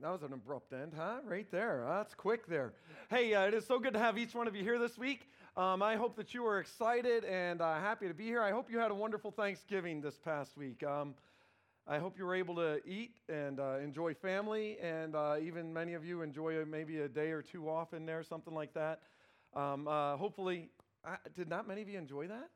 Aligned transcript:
that 0.00 0.12
was 0.12 0.22
an 0.22 0.32
abrupt 0.32 0.72
end, 0.72 0.92
huh? 0.96 1.16
Right 1.24 1.50
there. 1.50 1.84
That's 1.88 2.14
quick 2.14 2.46
there. 2.46 2.72
Hey, 3.10 3.34
uh, 3.34 3.46
it 3.46 3.54
is 3.54 3.66
so 3.66 3.80
good 3.80 3.94
to 3.94 3.98
have 3.98 4.16
each 4.16 4.32
one 4.32 4.46
of 4.46 4.54
you 4.54 4.62
here 4.62 4.78
this 4.78 4.96
week. 4.96 5.28
Um, 5.56 5.82
I 5.82 5.96
hope 5.96 6.14
that 6.16 6.34
you 6.34 6.46
are 6.46 6.60
excited 6.60 7.24
and 7.24 7.60
uh, 7.60 7.80
happy 7.80 8.06
to 8.06 8.14
be 8.14 8.24
here. 8.24 8.40
I 8.40 8.52
hope 8.52 8.70
you 8.70 8.78
had 8.78 8.92
a 8.92 8.94
wonderful 8.94 9.32
Thanksgiving 9.32 10.00
this 10.00 10.16
past 10.16 10.56
week. 10.56 10.84
Um, 10.84 11.14
I 11.88 11.98
hope 11.98 12.16
you 12.16 12.24
were 12.24 12.36
able 12.36 12.54
to 12.56 12.80
eat 12.86 13.16
and 13.28 13.58
uh, 13.58 13.78
enjoy 13.82 14.14
family, 14.14 14.78
and 14.80 15.16
uh, 15.16 15.36
even 15.42 15.72
many 15.72 15.94
of 15.94 16.04
you 16.04 16.22
enjoy 16.22 16.64
maybe 16.64 17.00
a 17.00 17.08
day 17.08 17.30
or 17.30 17.42
two 17.42 17.68
off 17.68 17.92
in 17.92 18.06
there, 18.06 18.22
something 18.22 18.54
like 18.54 18.74
that. 18.74 19.00
Um, 19.56 19.88
uh, 19.88 20.16
hopefully, 20.16 20.68
did 21.34 21.48
not 21.48 21.66
many 21.66 21.82
of 21.82 21.88
you 21.88 21.98
enjoy 21.98 22.28
that? 22.28 22.50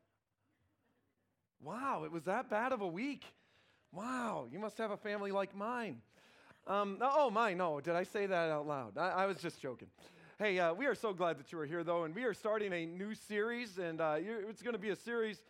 Wow, 1.61 2.03
it 2.05 2.13
was 2.13 2.25
that 2.25 2.49
bad 2.51 2.71
of 2.71 2.83
a 2.83 2.87
week. 2.87 3.25
Wow, 3.91 4.47
you 4.53 4.61
must 4.61 4.79
have 4.79 4.93
a 4.93 4.97
family 4.97 5.33
like 5.33 5.57
mine. 5.57 6.03
Um, 6.67 6.99
oh, 7.01 7.29
my, 7.29 7.55
no. 7.55 7.81
Did 7.81 7.97
I 7.97 8.05
say 8.05 8.27
that 8.27 8.51
out 8.51 8.69
loud? 8.69 8.97
I, 8.97 9.09
I 9.09 9.27
was 9.27 9.39
just 9.39 9.61
joking. 9.61 9.89
Hey, 10.39 10.61
uh, 10.61 10.73
we 10.73 10.87
are 10.87 10.95
so 10.95 11.13
glad 11.13 11.39
that 11.39 11.51
you 11.51 11.59
are 11.59 11.67
here, 11.67 11.83
though, 11.83 12.05
and 12.05 12.15
we 12.15 12.23
are 12.23 12.35
starting 12.35 12.73
a 12.73 12.87
new 12.87 13.15
series, 13.15 13.79
and 13.79 14.01
uh, 14.01 14.17
it's 14.19 14.63
going 14.63 14.75
to 14.75 14.79
be 14.79 14.91
a 14.91 14.97
series 14.97 15.43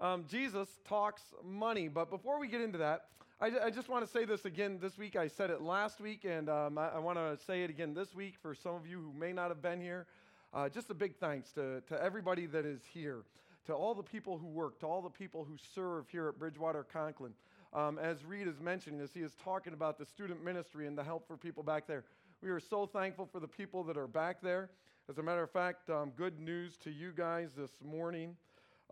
um, 0.00 0.24
Jesus 0.26 0.68
Talks 0.88 1.22
Money. 1.44 1.88
But 1.88 2.08
before 2.08 2.40
we 2.40 2.48
get 2.48 2.62
into 2.62 2.78
that, 2.78 3.06
I, 3.42 3.50
I 3.64 3.70
just 3.70 3.90
want 3.90 4.06
to 4.06 4.10
say 4.10 4.24
this 4.24 4.46
again 4.46 4.78
this 4.80 4.96
week. 4.96 5.16
I 5.16 5.28
said 5.28 5.50
it 5.50 5.60
last 5.60 6.00
week, 6.00 6.24
and 6.24 6.48
um, 6.48 6.78
I, 6.78 6.88
I 6.88 6.98
want 6.98 7.18
to 7.18 7.36
say 7.44 7.62
it 7.62 7.68
again 7.68 7.92
this 7.92 8.14
week 8.14 8.36
for 8.40 8.54
some 8.54 8.74
of 8.74 8.86
you 8.86 9.00
who 9.00 9.12
may 9.18 9.34
not 9.34 9.48
have 9.48 9.60
been 9.60 9.82
here. 9.82 10.06
Uh, 10.54 10.70
just 10.70 10.88
a 10.88 10.94
big 10.94 11.14
thanks 11.16 11.52
to, 11.52 11.82
to 11.88 12.02
everybody 12.02 12.46
that 12.46 12.64
is 12.64 12.80
here, 12.90 13.24
to 13.66 13.74
all 13.74 13.94
the 13.94 14.02
people 14.02 14.38
who 14.38 14.46
work, 14.46 14.80
to 14.80 14.86
all 14.86 15.02
the 15.02 15.10
people 15.10 15.44
who 15.44 15.56
serve 15.74 16.08
here 16.08 16.26
at 16.28 16.38
Bridgewater 16.38 16.84
Conklin 16.84 17.34
um, 17.74 17.98
as 17.98 18.24
Reed 18.24 18.46
is 18.46 18.60
mentioning, 18.60 19.00
as 19.00 19.12
he 19.12 19.20
is 19.20 19.32
talking 19.42 19.72
about 19.72 19.98
the 19.98 20.06
student 20.06 20.44
ministry 20.44 20.86
and 20.86 20.96
the 20.96 21.02
help 21.02 21.26
for 21.26 21.36
people 21.36 21.62
back 21.62 21.86
there. 21.86 22.04
We 22.40 22.50
are 22.50 22.60
so 22.60 22.86
thankful 22.86 23.26
for 23.26 23.40
the 23.40 23.48
people 23.48 23.82
that 23.84 23.96
are 23.96 24.06
back 24.06 24.40
there. 24.40 24.70
As 25.08 25.18
a 25.18 25.22
matter 25.22 25.42
of 25.42 25.50
fact, 25.50 25.90
um, 25.90 26.12
good 26.16 26.38
news 26.38 26.76
to 26.78 26.90
you 26.90 27.12
guys 27.14 27.50
this 27.56 27.72
morning. 27.84 28.36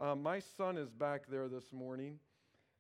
Um, 0.01 0.23
my 0.23 0.41
son 0.41 0.77
is 0.77 0.91
back 0.91 1.23
there 1.29 1.49
this 1.49 1.73
morning, 1.73 2.19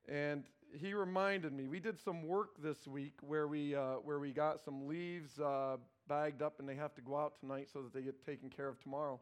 and 0.08 0.44
he 0.74 0.92
reminded 0.92 1.52
me. 1.52 1.68
We 1.68 1.78
did 1.78 2.00
some 2.00 2.26
work 2.26 2.62
this 2.62 2.86
week 2.86 3.14
where 3.20 3.46
we 3.46 3.74
uh, 3.74 3.96
where 4.02 4.18
we 4.18 4.32
got 4.32 4.64
some 4.64 4.88
leaves 4.88 5.38
uh, 5.38 5.76
bagged 6.08 6.42
up, 6.42 6.58
and 6.58 6.68
they 6.68 6.74
have 6.74 6.94
to 6.94 7.00
go 7.00 7.16
out 7.16 7.38
tonight 7.38 7.68
so 7.72 7.80
that 7.82 7.94
they 7.94 8.02
get 8.02 8.24
taken 8.26 8.50
care 8.50 8.68
of 8.68 8.80
tomorrow. 8.82 9.20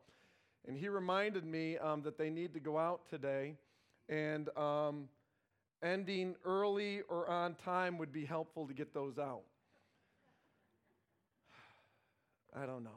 And 0.66 0.76
he 0.76 0.88
reminded 0.88 1.44
me 1.44 1.78
um, 1.78 2.02
that 2.02 2.16
they 2.16 2.30
need 2.30 2.54
to 2.54 2.60
go 2.60 2.78
out 2.78 3.08
today, 3.08 3.56
and 4.08 4.48
um, 4.56 5.08
ending 5.82 6.34
early 6.44 7.02
or 7.08 7.28
on 7.28 7.54
time 7.54 7.98
would 7.98 8.12
be 8.12 8.24
helpful 8.24 8.66
to 8.66 8.74
get 8.74 8.92
those 8.92 9.18
out. 9.18 9.42
I 12.54 12.66
don't 12.66 12.84
know. 12.84 12.90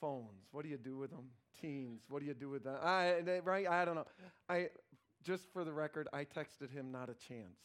Phones, 0.00 0.46
what 0.52 0.62
do 0.62 0.68
you 0.68 0.76
do 0.76 0.96
with 0.96 1.10
them? 1.10 1.24
Teens, 1.60 2.02
what 2.08 2.20
do 2.20 2.26
you 2.26 2.34
do 2.34 2.50
with 2.50 2.64
them? 2.64 2.76
I, 2.82 3.40
right? 3.44 3.66
I 3.66 3.84
don't 3.84 3.94
know. 3.94 4.06
I, 4.48 4.68
just 5.24 5.50
for 5.52 5.64
the 5.64 5.72
record, 5.72 6.08
I 6.12 6.24
texted 6.24 6.70
him 6.70 6.92
not 6.92 7.08
a 7.08 7.14
chance. 7.14 7.58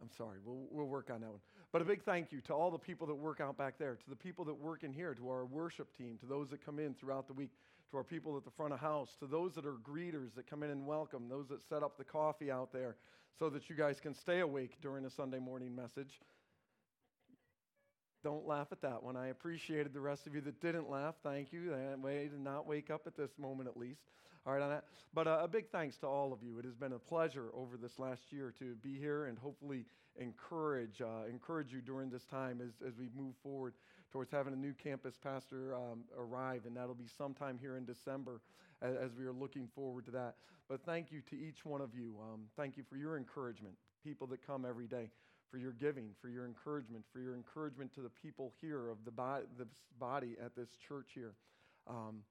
I'm 0.00 0.10
sorry, 0.16 0.38
we'll, 0.44 0.66
we'll 0.70 0.86
work 0.86 1.10
on 1.10 1.22
that 1.22 1.30
one. 1.30 1.40
But 1.72 1.82
a 1.82 1.84
big 1.84 2.02
thank 2.02 2.30
you 2.30 2.40
to 2.42 2.54
all 2.54 2.70
the 2.70 2.78
people 2.78 3.06
that 3.08 3.14
work 3.14 3.40
out 3.40 3.58
back 3.58 3.78
there, 3.78 3.96
to 3.96 4.10
the 4.10 4.16
people 4.16 4.44
that 4.44 4.54
work 4.54 4.84
in 4.84 4.92
here, 4.92 5.12
to 5.14 5.28
our 5.28 5.44
worship 5.44 5.96
team, 5.96 6.16
to 6.20 6.26
those 6.26 6.48
that 6.50 6.64
come 6.64 6.78
in 6.78 6.94
throughout 6.94 7.26
the 7.26 7.32
week, 7.32 7.50
to 7.90 7.96
our 7.96 8.04
people 8.04 8.36
at 8.36 8.44
the 8.44 8.50
front 8.50 8.72
of 8.72 8.80
house, 8.80 9.16
to 9.20 9.26
those 9.26 9.54
that 9.54 9.64
are 9.64 9.76
greeters 9.82 10.34
that 10.34 10.48
come 10.48 10.62
in 10.62 10.70
and 10.70 10.86
welcome, 10.86 11.28
those 11.28 11.48
that 11.48 11.62
set 11.68 11.82
up 11.82 11.96
the 11.96 12.04
coffee 12.04 12.50
out 12.50 12.72
there 12.72 12.96
so 13.38 13.48
that 13.48 13.70
you 13.70 13.76
guys 13.76 14.00
can 14.00 14.14
stay 14.14 14.40
awake 14.40 14.76
during 14.82 15.04
a 15.04 15.10
Sunday 15.10 15.38
morning 15.38 15.74
message. 15.74 16.20
Don't 18.24 18.46
laugh 18.46 18.68
at 18.72 18.82
that 18.82 19.02
one. 19.02 19.16
I 19.16 19.28
appreciated 19.28 19.92
the 19.92 20.00
rest 20.00 20.26
of 20.26 20.34
you 20.34 20.40
that 20.42 20.60
didn't 20.60 20.90
laugh. 20.90 21.14
Thank 21.22 21.52
you. 21.52 21.70
That 21.70 22.00
way 22.00 22.28
did 22.28 22.40
not 22.40 22.66
wake 22.66 22.90
up 22.90 23.02
at 23.06 23.16
this 23.16 23.30
moment 23.38 23.68
at 23.68 23.76
least. 23.76 24.00
All 24.44 24.52
right 24.52 24.62
on 24.62 24.70
that. 24.70 24.84
But 25.14 25.26
uh, 25.28 25.40
a 25.42 25.48
big 25.48 25.68
thanks 25.70 25.98
to 25.98 26.06
all 26.06 26.32
of 26.32 26.42
you. 26.42 26.58
It 26.58 26.64
has 26.64 26.74
been 26.74 26.92
a 26.92 26.98
pleasure 26.98 27.50
over 27.54 27.76
this 27.76 27.98
last 27.98 28.32
year 28.32 28.52
to 28.58 28.74
be 28.76 28.98
here 28.98 29.26
and 29.26 29.38
hopefully 29.38 29.84
encourage 30.18 31.00
uh, 31.00 31.28
encourage 31.28 31.72
you 31.72 31.80
during 31.80 32.10
this 32.10 32.24
time 32.24 32.60
as, 32.60 32.72
as 32.86 32.98
we 32.98 33.08
move 33.16 33.34
forward 33.42 33.74
towards 34.10 34.30
having 34.30 34.52
a 34.52 34.56
new 34.56 34.72
campus 34.72 35.18
pastor 35.22 35.74
um, 35.74 36.04
arrive, 36.16 36.62
and 36.66 36.76
that'll 36.76 36.94
be 36.94 37.08
sometime 37.16 37.58
here 37.60 37.76
in 37.76 37.84
December 37.84 38.40
as, 38.80 38.94
as, 38.96 39.10
we 39.14 39.24
are 39.24 39.32
looking 39.32 39.68
forward 39.74 40.04
to 40.06 40.10
that. 40.12 40.36
But 40.68 40.84
thank 40.84 41.10
you 41.10 41.20
to 41.30 41.36
each 41.36 41.64
one 41.64 41.80
of 41.80 41.94
you. 41.94 42.16
Um, 42.20 42.42
thank 42.56 42.76
you 42.76 42.84
for 42.88 42.96
your 42.96 43.16
encouragement, 43.16 43.74
people 44.02 44.26
that 44.28 44.46
come 44.46 44.64
every 44.64 44.86
day, 44.86 45.10
for 45.50 45.58
your 45.58 45.72
giving, 45.72 46.10
for 46.20 46.28
your 46.28 46.46
encouragement, 46.46 47.04
for 47.12 47.20
your 47.20 47.34
encouragement 47.34 47.92
to 47.94 48.00
the 48.00 48.10
people 48.10 48.52
here 48.60 48.88
of 48.88 48.98
the, 49.04 49.10
bo- 49.10 49.44
body 49.98 50.36
at 50.44 50.54
this 50.54 50.68
church 50.86 51.10
here. 51.14 51.34
Um, 51.88 52.22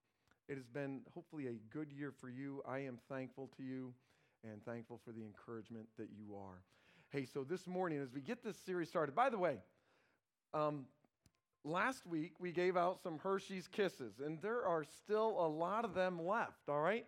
it 0.48 0.56
has 0.56 0.68
been 0.68 1.02
hopefully 1.14 1.48
a 1.48 1.60
good 1.74 1.92
year 1.92 2.14
for 2.22 2.30
you. 2.30 2.62
I 2.68 2.80
am 2.80 2.98
thankful 3.10 3.50
to 3.58 3.64
you 3.64 3.94
and 4.44 4.64
thankful 4.64 5.00
for 5.04 5.12
the 5.12 5.22
encouragement 5.22 5.88
that 5.98 6.10
you 6.18 6.36
are. 6.36 6.62
Hey, 7.10 7.26
so 7.26 7.44
this 7.44 7.68
morning, 7.68 8.00
as 8.00 8.14
we 8.14 8.22
get 8.22 8.44
this 8.44 8.56
series 8.66 8.90
started, 8.90 9.16
by 9.16 9.30
the 9.30 9.38
way, 9.38 9.58
um, 10.54 10.86
last 11.68 12.08
week 12.08 12.34
we 12.40 12.52
gave 12.52 12.78
out 12.78 13.02
some 13.02 13.20
Hershey's 13.20 13.68
Kisses, 13.68 14.20
and 14.24 14.42
there 14.42 14.66
are 14.66 14.84
still 14.84 15.36
a 15.40 15.48
lot 15.48 15.86
of 15.86 15.94
them 15.94 16.26
left, 16.26 16.70
all 16.70 16.82
right? 16.82 17.06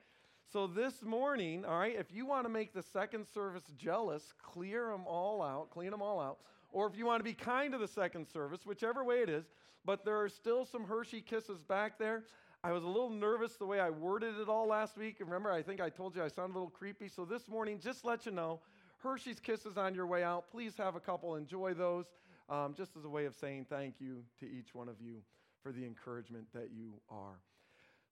So 0.52 0.68
this 0.68 1.04
morning, 1.04 1.64
all 1.66 1.80
right, 1.80 1.96
if 1.98 2.12
you 2.12 2.26
want 2.26 2.46
to 2.46 2.50
make 2.50 2.74
the 2.74 2.82
second 2.82 3.28
service 3.28 3.64
jealous, 3.78 4.34
clear 4.42 4.88
them 4.90 5.06
all 5.06 5.42
out, 5.42 5.70
clean 5.70 5.92
them 5.92 6.02
all 6.02 6.20
out. 6.20 6.40
Or 6.72 6.88
if 6.88 6.98
you 6.98 7.06
want 7.06 7.20
to 7.20 7.24
be 7.24 7.34
kind 7.34 7.72
to 7.74 7.78
the 7.78 7.88
second 7.88 8.28
service, 8.28 8.66
whichever 8.66 9.04
way 9.04 9.22
it 9.22 9.30
is, 9.30 9.46
but 9.86 10.06
there 10.06 10.20
are 10.20 10.30
still 10.30 10.66
some 10.66 10.86
Hershey 10.86 11.22
Kisses 11.22 11.62
back 11.62 11.98
there. 11.98 12.24
I 12.64 12.72
was 12.72 12.84
a 12.84 12.88
little 12.88 13.10
nervous 13.10 13.56
the 13.56 13.66
way 13.66 13.80
I 13.80 13.90
worded 13.90 14.38
it 14.40 14.50
all 14.50 14.68
last 14.68 14.98
week. 14.98 15.18
Remember, 15.20 15.52
I 15.52 15.62
think 15.62 15.80
I 15.80 15.90
told 15.90 16.16
you 16.16 16.24
I 16.24 16.28
sounded 16.28 16.54
a 16.54 16.60
little 16.60 16.70
creepy. 16.70 17.08
So 17.08 17.26
this 17.26 17.48
morning, 17.48 17.80
just 17.80 18.04
let 18.04 18.26
you 18.26 18.32
know, 18.32 18.60
Hershey's 18.98 19.40
Kisses 19.40 19.78
on 19.78 19.96
your 19.96 20.06
way 20.06 20.24
out. 20.24 20.52
Please 20.52 20.76
have 20.78 20.96
a 20.96 21.00
couple, 21.00 21.36
enjoy 21.36 21.74
those 21.74 22.06
um, 22.50 22.74
just 22.76 22.96
as 22.98 23.06
a 23.06 23.10
way 23.10 23.26
of 23.26 23.36
saying 23.36 23.66
thank 23.70 23.96
you 24.00 24.24
to 24.40 24.46
each 24.46 24.74
one 24.74 24.90
of 24.90 24.96
you 25.02 25.22
for 25.62 25.72
the 25.72 25.86
encouragement 25.86 26.46
that 26.54 26.70
you 26.76 26.94
are. 27.10 27.40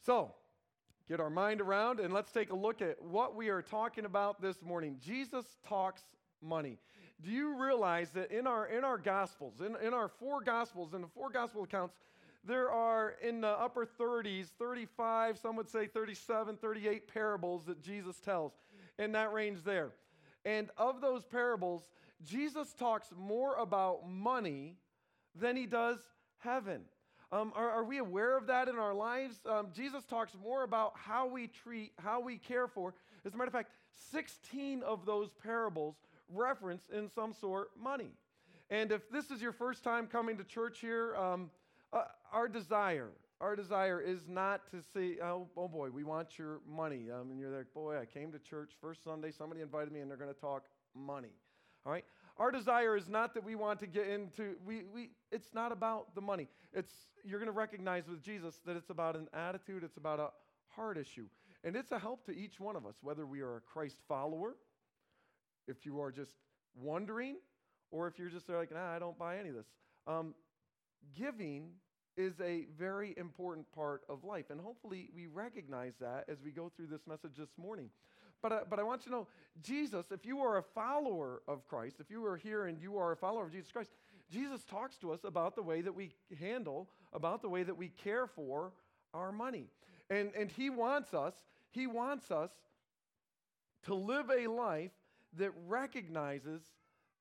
So, 0.05 0.33
get 1.07 1.19
our 1.19 1.29
mind 1.29 1.61
around 1.61 1.99
and 1.99 2.13
let's 2.13 2.31
take 2.31 2.51
a 2.51 2.55
look 2.55 2.81
at 2.81 3.01
what 3.01 3.35
we 3.35 3.49
are 3.49 3.61
talking 3.61 4.05
about 4.05 4.41
this 4.41 4.61
morning. 4.61 4.97
Jesus 5.03 5.45
talks 5.67 6.03
money. 6.41 6.77
Do 7.23 7.31
you 7.31 7.59
realize 7.59 8.11
that 8.11 8.31
in 8.31 8.45
our 8.45 8.67
in 8.67 8.83
our 8.83 8.97
gospels, 8.97 9.61
in, 9.61 9.75
in 9.85 9.93
our 9.93 10.07
four 10.07 10.41
gospels, 10.41 10.93
in 10.93 11.01
the 11.01 11.07
four 11.07 11.29
gospel 11.29 11.63
accounts, 11.63 11.95
there 12.43 12.69
are 12.69 13.15
in 13.21 13.41
the 13.41 13.47
upper 13.47 13.85
30s, 13.85 14.47
35, 14.59 15.37
some 15.37 15.55
would 15.55 15.69
say 15.69 15.87
37, 15.87 16.57
38 16.57 17.11
parables 17.11 17.65
that 17.65 17.81
Jesus 17.81 18.17
tells 18.19 18.53
in 18.99 19.11
that 19.13 19.33
range 19.33 19.63
there. 19.63 19.89
And 20.45 20.69
of 20.77 21.01
those 21.01 21.25
parables, 21.25 21.83
Jesus 22.23 22.73
talks 22.73 23.07
more 23.17 23.55
about 23.55 24.07
money 24.07 24.75
than 25.35 25.55
he 25.55 25.65
does 25.65 25.97
heaven. 26.39 26.81
Um, 27.31 27.51
are, 27.55 27.69
are, 27.69 27.83
we 27.83 27.97
aware 27.97 28.37
of 28.37 28.47
that 28.47 28.69
in 28.69 28.77
our 28.77 28.93
lives? 28.93 29.39
Um, 29.45 29.67
Jesus 29.75 30.05
talks 30.05 30.33
more 30.41 30.63
about 30.63 30.93
how 30.95 31.27
we 31.27 31.47
treat, 31.47 31.91
how 31.99 32.21
we 32.21 32.37
care 32.37 32.67
for. 32.67 32.93
As 33.25 33.33
a 33.33 33.37
matter 33.37 33.47
of 33.47 33.53
fact, 33.53 33.71
16 34.11 34.81
of 34.83 35.05
those 35.05 35.29
parables 35.43 35.95
reference 36.33 36.83
in 36.93 37.09
some 37.09 37.33
sort 37.33 37.71
money. 37.81 38.11
And 38.69 38.91
if 38.91 39.09
this 39.09 39.29
is 39.29 39.41
your 39.41 39.51
first 39.51 39.83
time 39.83 40.07
coming 40.07 40.37
to 40.37 40.43
church 40.43 40.79
here, 40.79 41.15
um, 41.15 41.49
uh, 41.91 42.03
our 42.31 42.47
desire, 42.47 43.09
our 43.41 43.55
desire 43.55 43.99
is 43.99 44.27
not 44.27 44.69
to 44.71 44.81
see, 44.93 45.17
oh, 45.21 45.47
oh 45.57 45.67
boy, 45.67 45.89
we 45.89 46.03
want 46.03 46.37
your 46.37 46.59
money. 46.67 47.07
Um, 47.11 47.31
and 47.31 47.39
you're 47.39 47.55
like, 47.55 47.73
boy, 47.73 47.99
I 47.99 48.05
came 48.05 48.31
to 48.31 48.39
church 48.39 48.71
first 48.79 49.03
Sunday, 49.03 49.31
somebody 49.31 49.61
invited 49.61 49.91
me, 49.91 49.99
and 49.99 50.09
they're 50.09 50.17
going 50.17 50.33
to 50.33 50.39
talk 50.39 50.63
money. 50.95 51.31
All 51.87 51.93
right? 51.93 52.03
Our 52.37 52.51
desire 52.51 52.97
is 52.97 53.07
not 53.07 53.33
that 53.33 53.45
we 53.45 53.55
want 53.55 53.79
to 53.79 53.87
get 53.87 54.07
into, 54.07 54.55
we, 54.65 54.83
we, 54.93 55.11
it's 55.31 55.53
not 55.53 55.71
about 55.71 56.13
the 56.15 56.21
money. 56.21 56.49
It's, 56.73 56.91
you're 57.23 57.39
going 57.39 57.47
to 57.47 57.57
recognize 57.57 58.09
with 58.09 58.21
Jesus 58.21 58.59
that 58.65 58.75
it's 58.75 58.89
about 58.89 59.15
an 59.15 59.29
attitude, 59.33 59.83
it's 59.85 59.95
about 59.95 60.19
a 60.19 60.29
heart 60.67 60.97
issue. 60.97 61.27
And 61.63 61.77
it's 61.77 61.93
a 61.93 61.97
help 61.97 62.25
to 62.25 62.37
each 62.37 62.59
one 62.59 62.75
of 62.75 62.85
us, 62.85 62.95
whether 63.01 63.25
we 63.25 63.39
are 63.39 63.55
a 63.55 63.61
Christ 63.61 63.97
follower, 64.05 64.57
if 65.65 65.85
you 65.85 66.01
are 66.01 66.11
just 66.11 66.33
wondering, 66.75 67.37
or 67.89 68.07
if 68.07 68.19
you're 68.19 68.29
just 68.29 68.49
like, 68.49 68.71
nah, 68.73 68.93
I 68.93 68.99
don't 68.99 69.17
buy 69.17 69.37
any 69.37 69.49
of 69.49 69.55
this. 69.55 69.67
Um, 70.05 70.35
giving 71.17 71.69
is 72.17 72.33
a 72.41 72.65
very 72.77 73.13
important 73.15 73.71
part 73.71 74.01
of 74.09 74.25
life. 74.25 74.49
And 74.49 74.59
hopefully 74.59 75.09
we 75.15 75.27
recognize 75.27 75.93
that 76.01 76.25
as 76.27 76.41
we 76.43 76.51
go 76.51 76.69
through 76.75 76.87
this 76.87 77.07
message 77.07 77.37
this 77.37 77.57
morning. 77.57 77.89
But, 78.41 78.51
uh, 78.51 78.59
but 78.69 78.79
I 78.79 78.83
want 78.83 79.05
you 79.05 79.11
to 79.11 79.17
know, 79.17 79.27
Jesus, 79.61 80.05
if 80.11 80.25
you 80.25 80.39
are 80.39 80.57
a 80.57 80.63
follower 80.63 81.41
of 81.47 81.67
Christ, 81.67 81.97
if 81.99 82.11
you 82.11 82.25
are 82.25 82.37
here 82.37 82.67
and 82.67 82.79
you 82.79 82.97
are 82.97 83.11
a 83.11 83.15
follower 83.15 83.45
of 83.45 83.51
Jesus 83.51 83.71
Christ, 83.71 83.91
Jesus 84.31 84.63
talks 84.63 84.97
to 84.97 85.11
us 85.11 85.23
about 85.23 85.55
the 85.55 85.63
way 85.63 85.81
that 85.81 85.93
we 85.93 86.11
handle, 86.39 86.89
about 87.13 87.41
the 87.41 87.49
way 87.49 87.63
that 87.63 87.75
we 87.75 87.89
care 87.89 88.27
for 88.27 88.71
our 89.13 89.31
money. 89.31 89.67
And, 90.09 90.31
and 90.37 90.51
he 90.51 90.69
wants 90.69 91.13
us, 91.13 91.33
he 91.71 91.87
wants 91.87 92.29
us 92.31 92.51
to 93.85 93.95
live 93.95 94.29
a 94.29 94.47
life 94.47 94.91
that 95.37 95.51
recognizes 95.67 96.61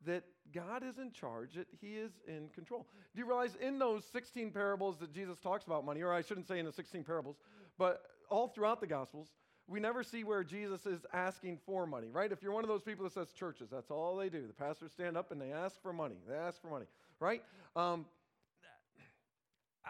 that 0.05 0.25
God 0.55 0.83
is 0.83 0.99
in 0.99 1.11
charge, 1.11 1.55
that 1.55 1.67
He 1.81 1.95
is 1.95 2.13
in 2.27 2.49
control. 2.55 2.87
Do 3.15 3.21
you 3.21 3.27
realize 3.27 3.57
in 3.61 3.79
those 3.79 4.05
16 4.13 4.51
parables 4.51 4.99
that 4.99 5.13
Jesus 5.13 5.39
talks 5.39 5.65
about 5.65 5.85
money, 5.85 6.03
or 6.03 6.13
I 6.13 6.23
shouldn't 6.23 6.47
say 6.47 6.59
in 6.59 6.67
the 6.67 6.73
16 6.73 7.05
parables, 7.05 7.37
but 7.79 8.03
all 8.29 8.49
throughout 8.49 8.81
the 8.81 8.87
Gospels, 8.87 9.29
we 9.69 9.81
never 9.81 10.03
see 10.03 10.23
where 10.23 10.45
Jesus 10.45 10.87
is 10.87 11.01
asking 11.13 11.59
for 11.67 11.87
money, 11.87 12.09
right? 12.13 12.31
If 12.31 12.43
you're 12.43 12.53
one 12.53 12.65
of 12.65 12.69
those 12.69 12.83
people 12.83 13.05
that 13.05 13.13
says 13.13 13.33
churches, 13.33 13.69
that's 13.71 13.91
all 13.91 14.17
they 14.17 14.29
do. 14.29 14.47
The 14.47 14.53
pastors 14.53 14.93
stand 14.93 15.17
up 15.17 15.33
and 15.33 15.41
they 15.41 15.53
ask 15.53 15.81
for 15.83 15.93
money. 15.93 16.17
They 16.29 16.37
ask 16.37 16.61
for 16.61 16.69
money, 16.69 16.87
right? 17.19 17.43
Um, 17.75 18.07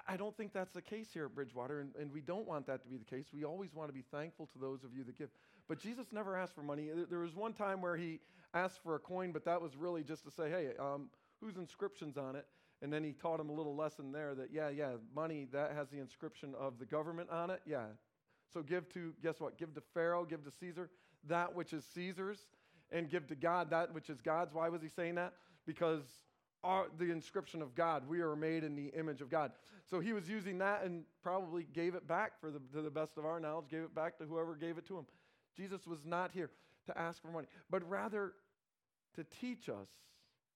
I 0.08 0.16
don't 0.16 0.36
think 0.36 0.52
that's 0.52 0.72
the 0.72 0.82
case 0.82 1.08
here 1.12 1.24
at 1.24 1.34
Bridgewater, 1.34 1.80
and, 1.80 1.90
and, 1.98 2.12
we 2.12 2.20
don't 2.20 2.46
want 2.46 2.66
that 2.66 2.82
to 2.82 2.88
be 2.88 2.96
the 2.96 3.04
case. 3.04 3.26
We 3.32 3.44
always 3.44 3.74
want 3.74 3.88
to 3.88 3.94
be 3.94 4.04
thankful 4.10 4.46
to 4.52 4.58
those 4.58 4.84
of 4.84 4.94
you 4.94 5.04
that 5.04 5.16
give. 5.16 5.30
But 5.68 5.78
Jesus 5.78 6.06
never 6.12 6.36
asked 6.36 6.54
for 6.54 6.62
money. 6.62 6.90
There 7.08 7.20
was 7.20 7.34
one 7.34 7.52
time 7.54 7.80
where 7.80 7.96
he 7.96 8.20
asked 8.52 8.82
for 8.82 8.94
a 8.94 8.98
coin, 8.98 9.32
but 9.32 9.44
that 9.46 9.60
was 9.60 9.74
really 9.74 10.02
just 10.02 10.24
to 10.24 10.30
say, 10.30 10.50
hey, 10.50 10.68
um, 10.78 11.08
whose 11.40 11.56
inscription's 11.56 12.16
on 12.16 12.36
it? 12.36 12.46
And 12.82 12.92
then 12.92 13.02
he 13.02 13.12
taught 13.12 13.40
him 13.40 13.48
a 13.48 13.52
little 13.52 13.74
lesson 13.74 14.12
there 14.12 14.34
that, 14.34 14.52
yeah, 14.52 14.68
yeah, 14.68 14.92
money, 15.14 15.46
that 15.52 15.72
has 15.72 15.88
the 15.88 15.98
inscription 15.98 16.54
of 16.58 16.78
the 16.78 16.84
government 16.84 17.30
on 17.30 17.50
it. 17.50 17.62
Yeah. 17.66 17.86
So 18.52 18.62
give 18.62 18.88
to, 18.94 19.12
guess 19.22 19.40
what? 19.40 19.58
Give 19.58 19.74
to 19.74 19.82
Pharaoh, 19.94 20.24
give 20.24 20.44
to 20.44 20.50
Caesar 20.60 20.90
that 21.28 21.54
which 21.54 21.72
is 21.72 21.84
Caesar's, 21.94 22.38
and 22.92 23.10
give 23.10 23.26
to 23.28 23.34
God 23.34 23.70
that 23.70 23.92
which 23.92 24.10
is 24.10 24.20
God's. 24.20 24.54
Why 24.54 24.68
was 24.68 24.80
he 24.80 24.88
saying 24.88 25.16
that? 25.16 25.32
Because 25.66 26.02
our, 26.66 26.86
the 26.98 27.10
inscription 27.10 27.62
of 27.62 27.74
God. 27.74 28.06
We 28.08 28.20
are 28.20 28.36
made 28.36 28.64
in 28.64 28.74
the 28.74 28.88
image 28.98 29.20
of 29.20 29.30
God. 29.30 29.52
So 29.88 30.00
he 30.00 30.12
was 30.12 30.28
using 30.28 30.58
that 30.58 30.82
and 30.84 31.04
probably 31.22 31.66
gave 31.72 31.94
it 31.94 32.06
back 32.08 32.40
for 32.40 32.50
the, 32.50 32.60
to 32.74 32.82
the 32.82 32.90
best 32.90 33.16
of 33.16 33.24
our 33.24 33.38
knowledge, 33.38 33.66
gave 33.70 33.82
it 33.82 33.94
back 33.94 34.18
to 34.18 34.24
whoever 34.24 34.56
gave 34.56 34.76
it 34.76 34.86
to 34.88 34.98
him. 34.98 35.06
Jesus 35.56 35.86
was 35.86 36.00
not 36.04 36.32
here 36.32 36.50
to 36.86 36.98
ask 36.98 37.22
for 37.22 37.28
money, 37.28 37.46
but 37.70 37.88
rather 37.88 38.32
to 39.14 39.24
teach 39.40 39.68
us 39.68 39.88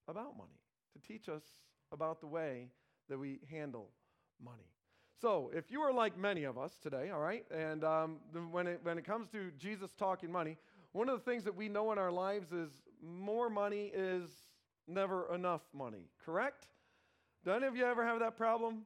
about 0.08 0.36
money, 0.36 0.58
to 0.94 1.08
teach 1.08 1.28
us 1.28 1.42
about 1.92 2.20
the 2.20 2.26
way 2.26 2.68
that 3.08 3.18
we 3.18 3.38
handle 3.50 3.88
money. 4.44 4.68
So, 5.20 5.50
if 5.52 5.70
you 5.70 5.82
are 5.82 5.92
like 5.92 6.16
many 6.16 6.44
of 6.44 6.56
us 6.56 6.78
today, 6.82 7.10
all 7.10 7.20
right, 7.20 7.44
and 7.50 7.84
um, 7.84 8.16
when, 8.50 8.66
it, 8.66 8.80
when 8.82 8.96
it 8.96 9.04
comes 9.04 9.28
to 9.32 9.50
Jesus 9.58 9.92
talking 9.92 10.32
money, 10.32 10.56
one 10.92 11.10
of 11.10 11.18
the 11.18 11.30
things 11.30 11.44
that 11.44 11.54
we 11.54 11.68
know 11.68 11.92
in 11.92 11.98
our 11.98 12.10
lives 12.10 12.52
is 12.52 12.70
more 13.06 13.50
money 13.50 13.92
is 13.94 14.30
never 14.88 15.32
enough 15.34 15.60
money, 15.74 16.08
correct? 16.24 16.68
Do 17.44 17.50
any 17.50 17.66
of 17.66 17.76
you 17.76 17.84
ever 17.84 18.04
have 18.06 18.20
that 18.20 18.36
problem? 18.38 18.82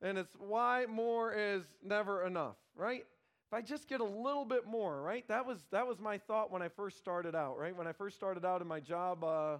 And 0.00 0.16
it's 0.16 0.34
why 0.38 0.86
more 0.88 1.34
is 1.34 1.64
never 1.82 2.26
enough, 2.26 2.56
right? 2.74 3.04
If 3.46 3.52
I 3.52 3.60
just 3.60 3.86
get 3.86 4.00
a 4.00 4.04
little 4.04 4.46
bit 4.46 4.66
more, 4.66 5.02
right? 5.02 5.26
That 5.28 5.44
was 5.44 5.58
that 5.70 5.86
was 5.86 6.00
my 6.00 6.16
thought 6.16 6.50
when 6.50 6.62
I 6.62 6.68
first 6.68 6.96
started 6.96 7.34
out, 7.34 7.58
right? 7.58 7.76
When 7.76 7.86
I 7.86 7.92
first 7.92 8.16
started 8.16 8.44
out 8.44 8.62
in 8.62 8.66
my 8.66 8.80
job, 8.80 9.22
uh, 9.22 9.58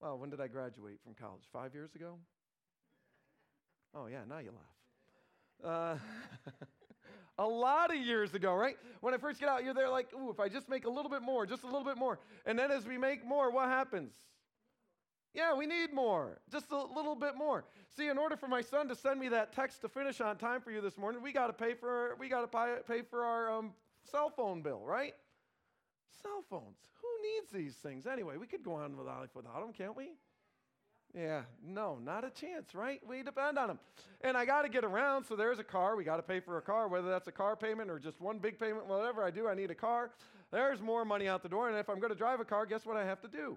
well, 0.00 0.16
when 0.16 0.30
did 0.30 0.40
I 0.40 0.46
graduate 0.46 1.00
from 1.02 1.14
college? 1.14 1.42
Five 1.52 1.74
years 1.74 1.94
ago? 1.96 2.18
Oh 3.94 4.06
yeah, 4.06 4.20
now 4.28 4.38
you 4.38 4.50
laugh. 4.50 4.73
Uh, 5.62 5.96
a 7.38 7.46
lot 7.46 7.90
of 7.90 7.96
years 7.96 8.34
ago, 8.34 8.54
right? 8.54 8.76
When 9.00 9.14
I 9.14 9.18
first 9.18 9.40
get 9.40 9.48
out, 9.48 9.64
you're 9.64 9.74
there 9.74 9.88
like, 9.88 10.08
ooh, 10.14 10.30
if 10.30 10.40
I 10.40 10.48
just 10.48 10.68
make 10.68 10.84
a 10.84 10.90
little 10.90 11.10
bit 11.10 11.22
more, 11.22 11.46
just 11.46 11.62
a 11.62 11.66
little 11.66 11.84
bit 11.84 11.96
more. 11.96 12.18
And 12.46 12.58
then 12.58 12.70
as 12.70 12.86
we 12.86 12.98
make 12.98 13.24
more, 13.24 13.50
what 13.50 13.68
happens? 13.68 14.14
Yeah, 15.34 15.56
we 15.56 15.66
need 15.66 15.92
more, 15.92 16.38
just 16.50 16.70
a 16.70 16.76
little 16.76 17.16
bit 17.16 17.36
more. 17.36 17.64
See, 17.96 18.08
in 18.08 18.18
order 18.18 18.36
for 18.36 18.46
my 18.46 18.60
son 18.60 18.86
to 18.88 18.94
send 18.94 19.18
me 19.18 19.28
that 19.30 19.52
text 19.52 19.80
to 19.80 19.88
finish 19.88 20.20
on 20.20 20.36
time 20.36 20.60
for 20.60 20.70
you 20.70 20.80
this 20.80 20.96
morning, 20.96 21.22
we 21.22 21.32
got 21.32 21.48
to 21.48 21.52
pay 21.52 21.74
for 21.74 22.16
we 22.20 22.28
got 22.28 22.50
to 22.50 22.82
pay, 22.86 23.02
for 23.02 23.24
our 23.24 23.50
um, 23.50 23.72
cell 24.04 24.30
phone 24.30 24.62
bill, 24.62 24.80
right? 24.84 25.14
Cell 26.22 26.44
phones. 26.48 26.78
Who 27.02 27.08
needs 27.22 27.50
these 27.50 27.74
things 27.74 28.06
anyway? 28.06 28.36
We 28.36 28.46
could 28.46 28.62
go 28.62 28.74
on 28.74 28.96
with 28.96 29.08
life 29.08 29.30
without 29.34 29.60
them, 29.60 29.72
can't 29.72 29.96
we? 29.96 30.12
Yeah, 31.16 31.42
no, 31.64 31.98
not 32.04 32.24
a 32.24 32.30
chance, 32.30 32.74
right? 32.74 33.00
We 33.06 33.22
depend 33.22 33.56
on 33.56 33.68
them. 33.68 33.78
And 34.22 34.36
I 34.36 34.44
got 34.44 34.62
to 34.62 34.68
get 34.68 34.84
around, 34.84 35.24
so 35.24 35.36
there's 35.36 35.60
a 35.60 35.64
car. 35.64 35.94
We 35.94 36.02
got 36.02 36.16
to 36.16 36.22
pay 36.22 36.40
for 36.40 36.58
a 36.58 36.62
car, 36.62 36.88
whether 36.88 37.08
that's 37.08 37.28
a 37.28 37.32
car 37.32 37.54
payment 37.54 37.88
or 37.88 38.00
just 38.00 38.20
one 38.20 38.38
big 38.38 38.58
payment, 38.58 38.86
whatever 38.86 39.22
I 39.22 39.30
do, 39.30 39.46
I 39.46 39.54
need 39.54 39.70
a 39.70 39.76
car. 39.76 40.10
There's 40.50 40.80
more 40.80 41.04
money 41.04 41.28
out 41.28 41.42
the 41.42 41.48
door. 41.48 41.68
And 41.68 41.78
if 41.78 41.88
I'm 41.88 42.00
going 42.00 42.12
to 42.12 42.18
drive 42.18 42.40
a 42.40 42.44
car, 42.44 42.66
guess 42.66 42.84
what 42.84 42.96
I 42.96 43.04
have 43.04 43.20
to 43.22 43.28
do? 43.28 43.56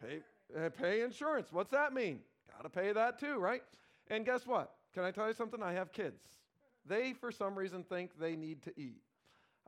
Pay, 0.00 0.20
uh, 0.58 0.70
pay 0.70 1.02
insurance. 1.02 1.48
What's 1.52 1.70
that 1.72 1.92
mean? 1.92 2.20
Got 2.50 2.62
to 2.62 2.70
pay 2.70 2.92
that 2.92 3.18
too, 3.18 3.38
right? 3.38 3.62
And 4.08 4.24
guess 4.24 4.46
what? 4.46 4.72
Can 4.94 5.04
I 5.04 5.10
tell 5.10 5.28
you 5.28 5.34
something? 5.34 5.62
I 5.62 5.72
have 5.72 5.92
kids. 5.92 6.22
They, 6.86 7.12
for 7.12 7.30
some 7.30 7.54
reason, 7.54 7.82
think 7.82 8.18
they 8.18 8.36
need 8.36 8.62
to 8.62 8.72
eat. 8.80 9.02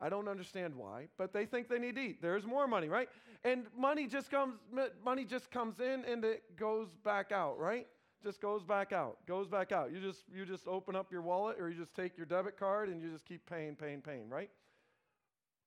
I 0.00 0.08
don't 0.08 0.28
understand 0.28 0.74
why, 0.74 1.08
but 1.16 1.32
they 1.32 1.46
think 1.46 1.68
they 1.68 1.78
need 1.78 1.96
to 1.96 2.02
eat. 2.02 2.22
There's 2.22 2.44
more 2.44 2.66
money, 2.66 2.88
right? 2.88 3.08
And 3.44 3.64
money 3.76 4.06
just 4.06 4.30
comes 4.30 4.56
money 5.04 5.24
just 5.24 5.50
comes 5.50 5.80
in 5.80 6.04
and 6.04 6.24
it 6.24 6.56
goes 6.56 6.88
back 7.04 7.32
out, 7.32 7.58
right? 7.58 7.86
Just 8.22 8.40
goes 8.40 8.62
back 8.62 8.92
out. 8.92 9.18
Goes 9.26 9.48
back 9.48 9.72
out. 9.72 9.92
You 9.92 10.00
just 10.00 10.24
you 10.34 10.44
just 10.44 10.66
open 10.66 10.96
up 10.96 11.10
your 11.10 11.22
wallet 11.22 11.58
or 11.58 11.70
you 11.70 11.78
just 11.78 11.94
take 11.94 12.16
your 12.16 12.26
debit 12.26 12.58
card 12.58 12.88
and 12.88 13.00
you 13.00 13.10
just 13.10 13.24
keep 13.24 13.48
paying, 13.48 13.74
paying, 13.74 14.02
paying, 14.02 14.28
right? 14.28 14.50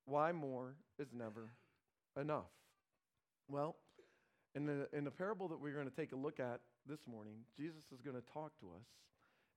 Why 0.05 0.31
more 0.31 0.75
is 0.99 1.09
never 1.13 1.49
enough. 2.19 2.49
Well, 3.47 3.75
in 4.55 4.65
the, 4.65 4.87
in 4.93 5.03
the 5.03 5.11
parable 5.11 5.47
that 5.47 5.59
we're 5.59 5.73
going 5.73 5.89
to 5.89 5.95
take 5.95 6.11
a 6.11 6.15
look 6.15 6.39
at 6.39 6.59
this 6.87 6.99
morning, 7.07 7.35
Jesus 7.57 7.83
is 7.93 8.01
going 8.01 8.15
to 8.15 8.23
talk 8.33 8.51
to 8.59 8.67
us 8.67 8.85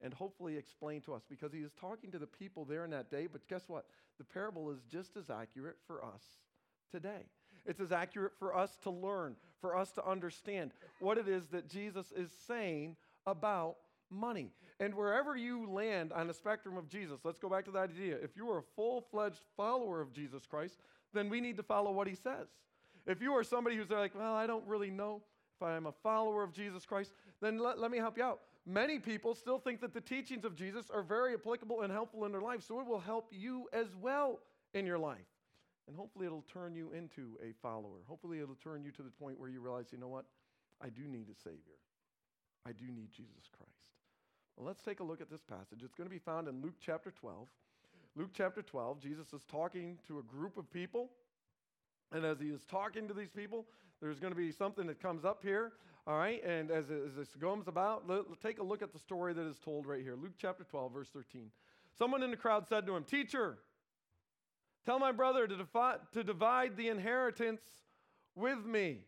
and 0.02 0.12
hopefully 0.12 0.56
explain 0.56 1.00
to 1.02 1.14
us 1.14 1.22
because 1.28 1.52
he 1.52 1.60
is 1.60 1.72
talking 1.80 2.10
to 2.10 2.18
the 2.18 2.26
people 2.26 2.64
there 2.64 2.84
in 2.84 2.90
that 2.90 3.10
day. 3.10 3.28
But 3.30 3.46
guess 3.48 3.62
what? 3.68 3.86
The 4.18 4.24
parable 4.24 4.70
is 4.70 4.78
just 4.90 5.16
as 5.16 5.30
accurate 5.30 5.76
for 5.86 6.04
us 6.04 6.22
today. 6.90 7.26
It's 7.64 7.80
as 7.80 7.92
accurate 7.92 8.32
for 8.38 8.56
us 8.56 8.76
to 8.82 8.90
learn, 8.90 9.36
for 9.60 9.76
us 9.76 9.92
to 9.92 10.06
understand 10.06 10.72
what 10.98 11.18
it 11.18 11.28
is 11.28 11.46
that 11.48 11.68
Jesus 11.68 12.12
is 12.16 12.30
saying 12.46 12.96
about 13.26 13.76
money. 14.10 14.50
And 14.80 14.94
wherever 14.94 15.36
you 15.36 15.70
land 15.70 16.12
on 16.12 16.26
the 16.26 16.34
spectrum 16.34 16.76
of 16.76 16.88
Jesus, 16.88 17.20
let's 17.24 17.38
go 17.38 17.48
back 17.48 17.64
to 17.66 17.70
that 17.72 17.90
idea. 17.90 18.16
If 18.20 18.36
you 18.36 18.50
are 18.50 18.58
a 18.58 18.64
full 18.74 19.00
fledged 19.00 19.44
follower 19.56 20.00
of 20.00 20.12
Jesus 20.12 20.44
Christ, 20.44 20.76
then 21.14 21.28
we 21.28 21.40
need 21.40 21.56
to 21.56 21.62
follow 21.62 21.92
what 21.92 22.08
he 22.08 22.14
says. 22.14 22.48
If 23.06 23.22
you 23.22 23.32
are 23.32 23.44
somebody 23.44 23.76
who's 23.76 23.90
like, 23.90 24.14
well, 24.16 24.34
I 24.34 24.46
don't 24.46 24.66
really 24.66 24.90
know 24.90 25.22
if 25.56 25.62
I'm 25.62 25.86
a 25.86 25.92
follower 25.92 26.42
of 26.42 26.52
Jesus 26.52 26.84
Christ, 26.84 27.12
then 27.40 27.58
let, 27.58 27.78
let 27.78 27.90
me 27.90 27.98
help 27.98 28.16
you 28.16 28.24
out. 28.24 28.40
Many 28.66 28.98
people 28.98 29.34
still 29.34 29.58
think 29.58 29.80
that 29.80 29.92
the 29.92 30.00
teachings 30.00 30.44
of 30.44 30.54
Jesus 30.54 30.86
are 30.90 31.02
very 31.02 31.34
applicable 31.34 31.82
and 31.82 31.92
helpful 31.92 32.24
in 32.24 32.32
their 32.32 32.40
life, 32.40 32.62
so 32.62 32.80
it 32.80 32.86
will 32.86 33.00
help 33.00 33.28
you 33.32 33.68
as 33.72 33.88
well 34.00 34.38
in 34.72 34.86
your 34.86 34.98
life. 34.98 35.18
And 35.88 35.96
hopefully 35.96 36.26
it'll 36.26 36.44
turn 36.52 36.74
you 36.76 36.92
into 36.92 37.36
a 37.42 37.52
follower. 37.60 37.98
Hopefully 38.06 38.38
it'll 38.38 38.54
turn 38.54 38.84
you 38.84 38.92
to 38.92 39.02
the 39.02 39.10
point 39.10 39.38
where 39.40 39.48
you 39.48 39.60
realize, 39.60 39.86
you 39.90 39.98
know 39.98 40.08
what? 40.08 40.26
I 40.80 40.88
do 40.88 41.02
need 41.02 41.26
a 41.28 41.34
Savior. 41.34 41.78
I 42.64 42.70
do 42.70 42.84
need 42.84 43.10
Jesus 43.10 43.50
Christ. 43.56 43.72
Well, 44.56 44.66
let's 44.66 44.82
take 44.82 45.00
a 45.00 45.04
look 45.04 45.20
at 45.20 45.28
this 45.28 45.42
passage. 45.42 45.80
It's 45.82 45.94
going 45.94 46.08
to 46.08 46.14
be 46.14 46.20
found 46.20 46.46
in 46.46 46.62
Luke 46.62 46.76
chapter 46.80 47.10
12. 47.10 47.48
Luke 48.14 48.30
chapter 48.32 48.62
12, 48.62 49.00
Jesus 49.00 49.32
is 49.32 49.42
talking 49.50 49.98
to 50.06 50.20
a 50.20 50.22
group 50.22 50.56
of 50.56 50.70
people 50.70 51.10
and 52.12 52.24
as 52.24 52.38
he 52.38 52.48
is 52.48 52.62
talking 52.70 53.08
to 53.08 53.14
these 53.14 53.30
people, 53.30 53.64
there's 54.00 54.20
going 54.20 54.32
to 54.32 54.36
be 54.36 54.52
something 54.52 54.86
that 54.86 55.00
comes 55.00 55.24
up 55.24 55.40
here. 55.42 55.72
All 56.06 56.16
right. 56.16 56.42
And 56.44 56.70
as, 56.70 56.90
as 56.90 57.14
this 57.16 57.28
goes 57.38 57.68
about, 57.68 58.08
let, 58.08 58.22
take 58.42 58.58
a 58.58 58.62
look 58.62 58.82
at 58.82 58.92
the 58.92 58.98
story 58.98 59.32
that 59.34 59.46
is 59.46 59.58
told 59.58 59.86
right 59.86 60.02
here. 60.02 60.16
Luke 60.16 60.32
chapter 60.36 60.64
12, 60.64 60.92
verse 60.92 61.08
13. 61.12 61.50
Someone 61.96 62.22
in 62.22 62.30
the 62.30 62.36
crowd 62.36 62.66
said 62.68 62.86
to 62.86 62.96
him, 62.96 63.04
Teacher, 63.04 63.58
tell 64.84 64.98
my 64.98 65.12
brother 65.12 65.46
to, 65.46 65.56
defi- 65.56 66.02
to 66.12 66.24
divide 66.24 66.76
the 66.76 66.88
inheritance 66.88 67.62
with 68.34 68.64
me. 68.64 68.98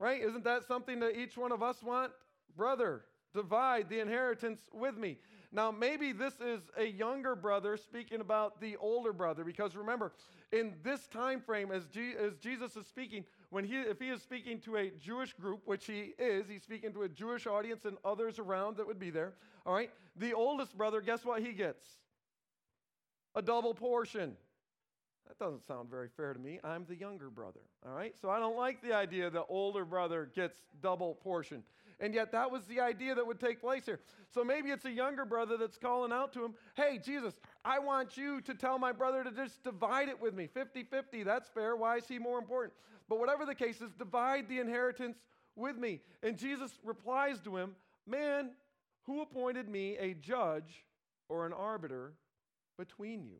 Right? 0.00 0.20
Isn't 0.20 0.44
that 0.44 0.66
something 0.66 0.98
that 1.00 1.16
each 1.16 1.36
one 1.36 1.52
of 1.52 1.62
us 1.62 1.80
want? 1.80 2.10
Brother, 2.56 3.04
divide 3.32 3.88
the 3.88 4.00
inheritance 4.00 4.60
with 4.72 4.96
me. 4.96 5.18
Now, 5.52 5.70
maybe 5.70 6.12
this 6.12 6.34
is 6.40 6.60
a 6.76 6.86
younger 6.86 7.36
brother 7.36 7.76
speaking 7.76 8.20
about 8.20 8.60
the 8.60 8.76
older 8.76 9.12
brother, 9.12 9.44
because 9.44 9.76
remember, 9.76 10.12
in 10.50 10.74
this 10.82 11.06
time 11.06 11.40
frame, 11.40 11.70
as, 11.70 11.82
as 12.18 12.36
Jesus 12.38 12.74
is 12.74 12.86
speaking, 12.86 13.24
when 13.52 13.64
he, 13.64 13.74
if 13.74 14.00
he 14.00 14.08
is 14.08 14.22
speaking 14.22 14.60
to 14.60 14.76
a 14.76 14.90
Jewish 14.98 15.34
group, 15.34 15.60
which 15.66 15.84
he 15.84 16.14
is, 16.18 16.48
he's 16.48 16.62
speaking 16.62 16.90
to 16.94 17.02
a 17.02 17.08
Jewish 17.08 17.46
audience 17.46 17.84
and 17.84 17.98
others 18.02 18.38
around 18.38 18.78
that 18.78 18.86
would 18.86 18.98
be 18.98 19.10
there. 19.10 19.34
All 19.66 19.74
right, 19.74 19.90
the 20.16 20.32
oldest 20.32 20.76
brother, 20.76 21.02
guess 21.02 21.22
what 21.22 21.42
he 21.42 21.52
gets? 21.52 21.84
A 23.34 23.42
double 23.42 23.74
portion. 23.74 24.36
That 25.28 25.38
doesn't 25.38 25.66
sound 25.66 25.90
very 25.90 26.08
fair 26.16 26.32
to 26.32 26.38
me. 26.38 26.60
I'm 26.64 26.86
the 26.88 26.96
younger 26.96 27.28
brother. 27.28 27.60
All 27.86 27.92
right, 27.94 28.14
so 28.18 28.30
I 28.30 28.38
don't 28.38 28.56
like 28.56 28.80
the 28.80 28.94
idea 28.94 29.24
that 29.24 29.34
the 29.34 29.44
older 29.44 29.84
brother 29.84 30.30
gets 30.34 30.56
double 30.80 31.16
portion. 31.16 31.62
And 32.00 32.14
yet, 32.14 32.32
that 32.32 32.50
was 32.50 32.64
the 32.64 32.80
idea 32.80 33.14
that 33.14 33.24
would 33.24 33.38
take 33.38 33.60
place 33.60 33.84
here. 33.84 34.00
So 34.34 34.42
maybe 34.42 34.70
it's 34.70 34.86
a 34.86 34.90
younger 34.90 35.24
brother 35.24 35.56
that's 35.56 35.76
calling 35.76 36.10
out 36.10 36.32
to 36.32 36.44
him, 36.44 36.54
Hey, 36.74 36.98
Jesus, 36.98 37.34
I 37.64 37.78
want 37.78 38.16
you 38.16 38.40
to 38.40 38.54
tell 38.54 38.78
my 38.78 38.92
brother 38.92 39.22
to 39.22 39.30
just 39.30 39.62
divide 39.62 40.08
it 40.08 40.20
with 40.20 40.34
me 40.34 40.48
50 40.48 40.84
50. 40.84 41.22
That's 41.22 41.48
fair. 41.50 41.76
Why 41.76 41.98
is 41.98 42.08
he 42.08 42.18
more 42.18 42.38
important? 42.38 42.72
But 43.12 43.20
whatever 43.20 43.44
the 43.44 43.54
case 43.54 43.82
is, 43.82 43.92
divide 43.92 44.48
the 44.48 44.58
inheritance 44.58 45.18
with 45.54 45.76
me. 45.76 46.00
And 46.22 46.38
Jesus 46.38 46.70
replies 46.82 47.42
to 47.42 47.58
him, 47.58 47.76
Man, 48.06 48.52
who 49.02 49.20
appointed 49.20 49.68
me 49.68 49.98
a 49.98 50.14
judge 50.14 50.86
or 51.28 51.44
an 51.44 51.52
arbiter 51.52 52.14
between 52.78 53.22
you? 53.26 53.36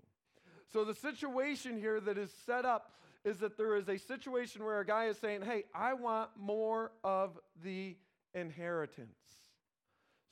So 0.74 0.84
the 0.84 0.94
situation 0.94 1.80
here 1.80 2.00
that 2.00 2.18
is 2.18 2.30
set 2.44 2.66
up 2.66 2.92
is 3.24 3.38
that 3.38 3.56
there 3.56 3.74
is 3.76 3.88
a 3.88 3.96
situation 3.96 4.62
where 4.62 4.78
a 4.80 4.84
guy 4.84 5.06
is 5.06 5.16
saying, 5.16 5.40
Hey, 5.40 5.64
I 5.74 5.94
want 5.94 6.28
more 6.38 6.92
of 7.02 7.38
the 7.64 7.96
inheritance. 8.34 9.08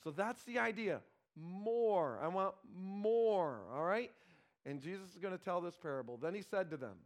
So 0.04 0.10
that's 0.10 0.42
the 0.42 0.58
idea. 0.58 1.00
More. 1.34 2.18
I 2.22 2.28
want 2.28 2.56
more. 2.78 3.60
All 3.74 3.84
right? 3.84 4.10
And 4.66 4.82
Jesus 4.82 5.12
is 5.12 5.16
going 5.16 5.32
to 5.32 5.42
tell 5.42 5.62
this 5.62 5.78
parable. 5.78 6.18
Then 6.18 6.34
he 6.34 6.42
said 6.42 6.68
to 6.72 6.76
them, 6.76 6.96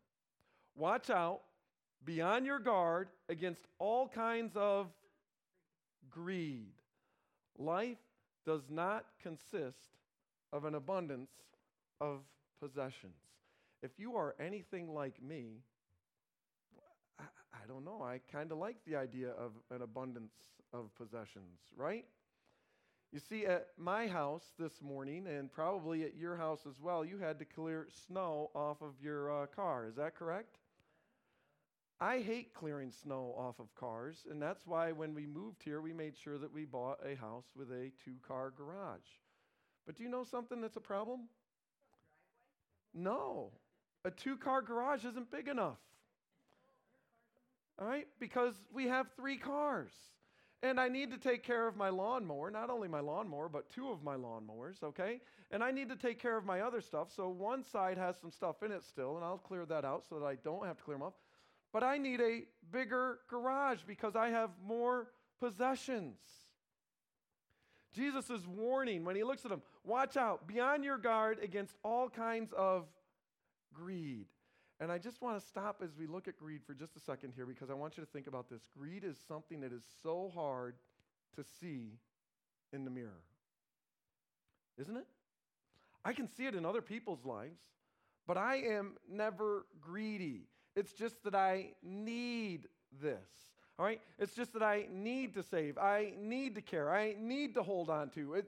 Watch 0.74 1.10
out, 1.10 1.42
be 2.04 2.20
on 2.20 2.44
your 2.44 2.58
guard 2.58 3.08
against 3.28 3.66
all 3.78 4.08
kinds 4.08 4.52
of 4.56 4.88
greed. 6.11 6.73
Life 7.58 7.99
does 8.44 8.62
not 8.70 9.06
consist 9.23 9.99
of 10.52 10.64
an 10.64 10.75
abundance 10.75 11.30
of 12.00 12.20
possessions. 12.61 13.14
If 13.82 13.92
you 13.99 14.16
are 14.16 14.34
anything 14.40 14.92
like 14.94 15.23
me, 15.23 15.62
I, 17.18 17.66
don't 17.68 17.84
know. 17.84 18.02
I 18.02 18.20
kind 18.30 18.52
of 18.52 18.58
like 18.58 18.76
the 18.87 18.96
idea 18.96 19.30
of 19.30 19.52
an 19.70 19.82
abundance 19.82 20.34
of 20.73 20.94
possessions, 20.96 21.61
right? 21.76 22.04
You 23.12 23.20
see, 23.20 23.46
at 23.46 23.68
my 23.78 24.06
house 24.06 24.42
this 24.58 24.82
morning, 24.82 25.26
and 25.26 25.50
probably 25.50 26.02
at 26.02 26.16
your 26.16 26.37
house 26.37 26.66
as 26.68 26.80
well, 26.80 27.04
you 27.04 27.18
had 27.18 27.38
to 27.38 27.44
clear 27.44 27.87
snow 28.06 28.50
off 28.54 28.82
of 28.82 28.94
your 29.02 29.44
uh, 29.44 29.46
car. 29.46 29.87
Is 29.87 29.96
that 29.96 30.16
correct? 30.16 30.58
I 32.00 32.18
hate 32.18 32.54
clearing 32.54 32.90
snow 32.90 33.34
off 33.38 33.60
of 33.60 33.74
cars, 33.74 34.26
and 34.30 34.42
that's 34.42 34.66
why 34.66 34.92
when 34.92 35.14
we 35.14 35.26
moved 35.26 35.62
here, 35.62 35.80
we 35.80 35.92
made 35.92 36.16
sure 36.16 36.38
that 36.38 36.52
we 36.52 36.64
bought 36.64 36.98
a 37.04 37.14
house 37.14 37.46
with 37.56 37.70
a 37.70 37.92
two 38.04 38.16
car 38.26 38.52
garage. 38.56 39.00
But 39.86 39.96
do 39.96 40.02
you 40.02 40.08
know 40.08 40.24
something 40.24 40.60
that's 40.60 40.76
a 40.76 40.80
problem? 40.80 41.28
No. 42.92 43.52
A 44.04 44.10
two 44.10 44.36
car 44.36 44.60
garage 44.60 45.04
isn't 45.04 45.30
big 45.30 45.48
enough. 45.48 45.78
All 47.78 47.86
right? 47.86 48.06
Because 48.20 48.54
we 48.72 48.86
have 48.88 49.06
three 49.16 49.36
cars. 49.36 49.92
And 50.62 50.80
I 50.80 50.88
need 50.88 51.10
to 51.10 51.18
take 51.18 51.42
care 51.42 51.66
of 51.66 51.76
my 51.76 51.90
lawnmower, 51.90 52.50
not 52.50 52.70
only 52.70 52.88
my 52.88 53.00
lawnmower, 53.00 53.50
but 53.50 53.68
two 53.68 53.90
of 53.90 54.02
my 54.02 54.16
lawnmowers, 54.16 54.82
okay? 54.82 55.20
And 55.50 55.62
I 55.62 55.70
need 55.70 55.90
to 55.90 55.96
take 55.96 56.18
care 56.18 56.38
of 56.38 56.46
my 56.46 56.60
other 56.60 56.80
stuff. 56.80 57.08
So 57.14 57.28
one 57.28 57.62
side 57.62 57.98
has 57.98 58.16
some 58.18 58.30
stuff 58.30 58.62
in 58.62 58.72
it 58.72 58.82
still, 58.82 59.16
and 59.16 59.24
I'll 59.24 59.36
clear 59.36 59.66
that 59.66 59.84
out 59.84 60.04
so 60.08 60.18
that 60.18 60.24
I 60.24 60.36
don't 60.36 60.64
have 60.64 60.78
to 60.78 60.82
clear 60.82 60.96
them 60.96 61.02
off. 61.02 61.12
But 61.74 61.82
I 61.82 61.98
need 61.98 62.20
a 62.20 62.44
bigger 62.72 63.18
garage 63.28 63.80
because 63.84 64.14
I 64.14 64.28
have 64.28 64.50
more 64.64 65.08
possessions. 65.40 66.20
Jesus 67.92 68.30
is 68.30 68.46
warning 68.46 69.04
when 69.04 69.16
he 69.16 69.24
looks 69.24 69.44
at 69.44 69.50
them 69.50 69.60
watch 69.82 70.16
out, 70.16 70.46
be 70.46 70.60
on 70.60 70.84
your 70.84 70.98
guard 70.98 71.38
against 71.42 71.74
all 71.82 72.08
kinds 72.08 72.52
of 72.56 72.86
greed. 73.72 74.26
And 74.78 74.92
I 74.92 74.98
just 74.98 75.20
want 75.20 75.40
to 75.40 75.44
stop 75.44 75.80
as 75.82 75.90
we 75.98 76.06
look 76.06 76.28
at 76.28 76.36
greed 76.36 76.62
for 76.64 76.74
just 76.74 76.96
a 76.96 77.00
second 77.00 77.32
here 77.34 77.44
because 77.44 77.70
I 77.70 77.74
want 77.74 77.96
you 77.96 78.04
to 78.04 78.10
think 78.10 78.28
about 78.28 78.48
this. 78.48 78.62
Greed 78.78 79.02
is 79.02 79.18
something 79.26 79.60
that 79.62 79.72
is 79.72 79.82
so 80.00 80.30
hard 80.32 80.76
to 81.34 81.42
see 81.60 81.98
in 82.72 82.84
the 82.84 82.90
mirror, 82.90 83.24
isn't 84.78 84.96
it? 84.96 85.06
I 86.04 86.12
can 86.12 86.28
see 86.28 86.46
it 86.46 86.54
in 86.54 86.64
other 86.64 86.82
people's 86.82 87.24
lives, 87.24 87.58
but 88.28 88.38
I 88.38 88.58
am 88.58 88.92
never 89.10 89.66
greedy. 89.80 90.46
It's 90.76 90.92
just 90.92 91.22
that 91.24 91.34
I 91.34 91.72
need 91.82 92.68
this. 93.00 93.18
All 93.78 93.84
right? 93.84 94.00
It's 94.18 94.34
just 94.34 94.52
that 94.52 94.62
I 94.62 94.86
need 94.92 95.34
to 95.34 95.42
save. 95.42 95.78
I 95.78 96.12
need 96.18 96.54
to 96.54 96.62
care. 96.62 96.92
I 96.92 97.16
need 97.18 97.54
to 97.54 97.62
hold 97.62 97.90
on 97.90 98.10
to. 98.10 98.34
It, 98.34 98.46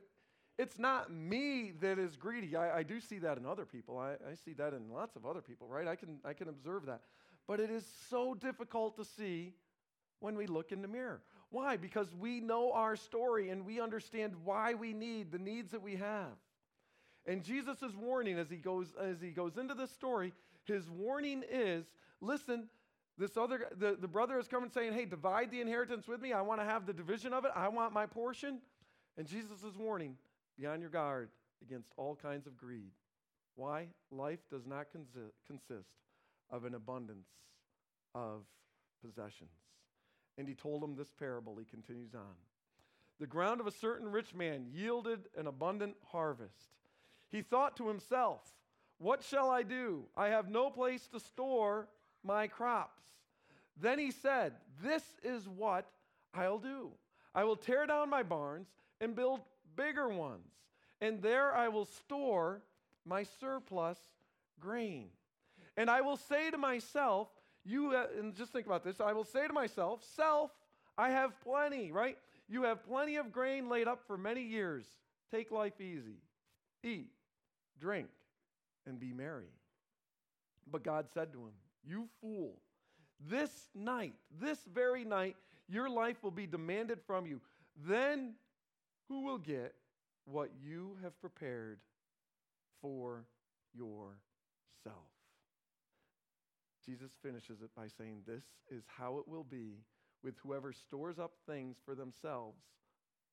it's 0.59 0.78
not 0.78 1.12
me 1.12 1.73
that 1.80 1.99
is 1.99 2.16
greedy. 2.16 2.56
I, 2.56 2.78
I 2.78 2.83
do 2.83 3.00
see 3.00 3.18
that 3.18 3.38
in 3.38 3.47
other 3.47 3.64
people. 3.64 3.99
I, 3.99 4.12
I 4.12 4.35
see 4.45 4.52
that 4.54 4.73
in 4.73 4.90
lots 4.90 5.16
of 5.16 5.26
other 5.26 5.40
people, 5.40 5.68
right? 5.68 5.87
I 5.87 5.97
can, 5.97 6.18
I 6.25 6.33
can 6.33 6.49
observe 6.49 6.87
that. 6.87 7.00
But 7.47 7.61
it 7.61 7.71
is 7.71 7.85
so 8.09 8.35
difficult 8.35 8.97
to 8.97 9.04
see 9.04 9.54
when 10.21 10.37
we 10.37 10.47
look 10.47 10.73
in 10.73 10.83
the 10.83 10.88
mirror. 10.88 11.21
Why? 11.50 11.76
Because 11.76 12.12
we 12.14 12.40
know 12.40 12.73
our 12.73 12.97
story 12.97 13.50
and 13.50 13.64
we 13.64 13.80
understand 13.80 14.35
why 14.45 14.75
we 14.75 14.92
need 14.92 15.30
the 15.30 15.38
needs 15.38 15.73
that 15.73 15.83
we 15.83 15.97
have. 15.97 16.33
And 17.26 17.42
Jesus 17.42 17.78
warning 17.95 18.38
as 18.38 18.49
he 18.49 18.56
goes 18.56 18.88
as 19.00 19.21
he 19.21 19.30
goes 19.30 19.56
into 19.56 19.75
this 19.75 19.90
story, 19.90 20.33
his 20.64 20.88
warning 20.88 21.45
is, 21.50 21.85
listen, 22.21 22.69
this 23.19 23.37
other 23.37 23.67
the, 23.77 23.97
the 24.01 24.09
brother 24.09 24.39
is 24.39 24.49
coming 24.49 24.71
saying, 24.71 24.93
Hey, 24.93 25.05
divide 25.05 25.51
the 25.51 25.61
inheritance 25.61 26.07
with 26.07 26.21
me. 26.21 26.33
I 26.33 26.43
want 26.43 26.61
to 26.61 26.67
have 26.67 26.87
the 26.87 26.93
division 26.93 27.33
of 27.33 27.45
it. 27.45 27.51
I 27.55 27.69
want 27.69 27.93
my 27.93 28.07
portion. 28.07 28.61
And 29.17 29.27
Jesus 29.27 29.63
is 29.63 29.77
warning, 29.77 30.17
be 30.59 30.67
on 30.67 30.81
your 30.81 30.91
guard 30.91 31.31
against 31.63 31.93
all 31.97 32.15
kinds 32.15 32.47
of 32.47 32.57
greed. 32.57 32.91
Why? 33.55 33.89
Life 34.11 34.41
does 34.51 34.67
not 34.67 34.87
consi- 34.95 35.33
consist 35.47 35.89
of 36.51 36.65
an 36.65 36.75
abundance 36.75 37.29
of 38.15 38.43
possessions. 39.03 39.51
And 40.37 40.47
he 40.47 40.55
told 40.55 40.85
him 40.85 40.95
this 40.95 41.11
parable. 41.19 41.57
He 41.57 41.65
continues 41.65 42.15
on. 42.15 42.35
The 43.19 43.27
ground 43.27 43.61
of 43.61 43.67
a 43.67 43.71
certain 43.71 44.09
rich 44.09 44.35
man 44.35 44.67
yielded 44.71 45.21
an 45.39 45.47
abundant 45.47 45.97
harvest. 46.13 46.75
He 47.31 47.41
thought 47.41 47.77
to 47.79 47.89
himself, 47.89 48.43
What 48.99 49.23
shall 49.23 49.51
I 49.51 49.63
do? 49.63 50.05
I 50.15 50.29
have 50.29 50.51
no 50.51 50.69
place 50.69 51.07
to 51.09 51.21
store 51.21 51.89
my 52.25 52.47
crops. 52.47 53.03
Then 53.81 53.99
he 53.99 54.11
said, 54.11 54.53
This 54.83 55.03
is 55.23 55.49
what 55.49 55.87
I'll 56.35 56.59
do. 56.59 56.91
I 57.35 57.45
will 57.45 57.57
tear 57.57 57.87
down 57.87 58.11
my 58.11 58.23
barns 58.23 58.69
and 59.01 59.15
build 59.15 59.41
bigger 59.77 60.09
ones, 60.09 60.49
and 61.01 61.21
there 61.21 61.55
I 61.55 61.69
will 61.69 61.85
store 61.85 62.63
my 63.05 63.25
surplus 63.41 63.99
grain. 64.59 65.09
And 65.77 65.91
I 65.91 66.01
will 66.01 66.17
say 66.17 66.51
to 66.51 66.59
myself, 66.59 67.29
you, 67.65 67.93
uh, 67.93 68.07
and 68.19 68.35
just 68.35 68.53
think 68.53 68.67
about 68.67 68.85
this, 68.85 69.01
I 69.01 69.13
will 69.13 69.25
say 69.25 69.47
to 69.47 69.53
myself, 69.53 70.05
Self, 70.17 70.51
I 70.97 71.11
have 71.11 71.39
plenty, 71.43 71.93
right? 71.93 72.17
You 72.49 72.63
have 72.63 72.87
plenty 72.87 73.17
of 73.17 73.33
grain 73.33 73.69
laid 73.69 73.89
up 73.89 74.01
for 74.07 74.17
many 74.17 74.43
years. 74.43 74.87
Take 75.31 75.51
life 75.51 75.81
easy. 75.81 76.23
Eat, 76.83 77.11
drink, 77.81 78.09
and 78.87 78.99
be 78.99 79.13
merry. 79.13 79.51
But 80.71 80.85
God 80.85 81.07
said 81.13 81.33
to 81.33 81.39
him, 81.39 81.53
You 81.87 82.09
fool, 82.21 82.61
this 83.21 83.50
night, 83.75 84.14
this 84.40 84.59
very 84.73 85.05
night, 85.05 85.37
your 85.69 85.88
life 85.88 86.23
will 86.23 86.31
be 86.31 86.47
demanded 86.47 86.99
from 87.07 87.26
you. 87.26 87.40
Then 87.87 88.35
who 89.09 89.23
will 89.23 89.38
get 89.38 89.75
what 90.25 90.50
you 90.62 90.97
have 91.02 91.19
prepared 91.21 91.78
for 92.81 93.25
yourself? 93.75 94.16
Jesus 96.85 97.11
finishes 97.23 97.62
it 97.62 97.71
by 97.76 97.88
saying, 97.99 98.23
This 98.26 98.45
is 98.71 98.85
how 98.87 99.19
it 99.19 99.26
will 99.26 99.45
be 99.45 99.78
with 100.23 100.35
whoever 100.43 100.73
stores 100.73 101.19
up 101.19 101.33
things 101.47 101.76
for 101.85 101.95
themselves, 101.95 102.59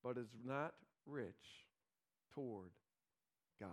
but 0.03 0.17
is 0.17 0.29
not 0.45 0.73
rich 1.05 1.65
toward 2.33 2.71
God. 3.59 3.69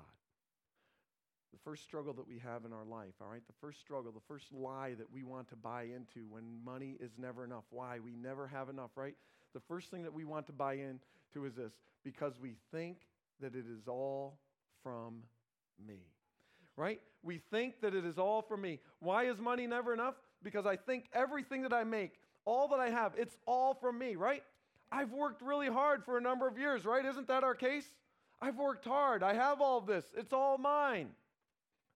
The 1.52 1.58
first 1.64 1.82
struggle 1.82 2.12
that 2.14 2.26
we 2.28 2.38
have 2.38 2.64
in 2.64 2.72
our 2.72 2.84
life, 2.84 3.14
all 3.20 3.28
right? 3.28 3.42
The 3.46 3.54
first 3.60 3.80
struggle, 3.80 4.12
the 4.12 4.20
first 4.28 4.52
lie 4.52 4.94
that 4.98 5.12
we 5.12 5.24
want 5.24 5.48
to 5.48 5.56
buy 5.56 5.82
into 5.82 6.26
when 6.28 6.44
money 6.64 6.96
is 7.00 7.10
never 7.18 7.44
enough. 7.44 7.64
Why? 7.70 7.98
We 7.98 8.12
never 8.12 8.46
have 8.46 8.68
enough, 8.68 8.90
right? 8.94 9.14
The 9.52 9.60
first 9.60 9.90
thing 9.90 10.04
that 10.04 10.12
we 10.12 10.24
want 10.24 10.46
to 10.46 10.52
buy 10.52 10.74
into 10.74 11.44
is 11.44 11.54
this 11.54 11.72
because 12.04 12.34
we 12.40 12.54
think 12.70 12.98
that 13.40 13.54
it 13.54 13.64
is 13.66 13.88
all 13.88 14.38
from 14.82 15.22
me, 15.86 15.98
right? 16.76 17.00
We 17.22 17.38
think 17.50 17.80
that 17.80 17.94
it 17.94 18.04
is 18.04 18.18
all 18.18 18.42
from 18.42 18.62
me. 18.62 18.80
Why 19.00 19.24
is 19.24 19.38
money 19.38 19.66
never 19.66 19.92
enough? 19.92 20.14
Because 20.42 20.66
I 20.66 20.76
think 20.76 21.06
everything 21.12 21.62
that 21.62 21.72
I 21.72 21.84
make, 21.84 22.12
all 22.44 22.68
that 22.68 22.80
I 22.80 22.90
have, 22.90 23.12
it's 23.16 23.36
all 23.46 23.74
from 23.74 23.98
me, 23.98 24.16
right? 24.16 24.42
I've 24.92 25.12
worked 25.12 25.42
really 25.42 25.68
hard 25.68 26.04
for 26.04 26.16
a 26.16 26.20
number 26.20 26.46
of 26.46 26.58
years, 26.58 26.84
right? 26.84 27.04
Isn't 27.04 27.28
that 27.28 27.44
our 27.44 27.54
case? 27.54 27.86
I've 28.40 28.56
worked 28.56 28.84
hard. 28.84 29.22
I 29.22 29.34
have 29.34 29.60
all 29.60 29.80
this. 29.80 30.04
It's 30.16 30.32
all 30.32 30.56
mine. 30.56 31.10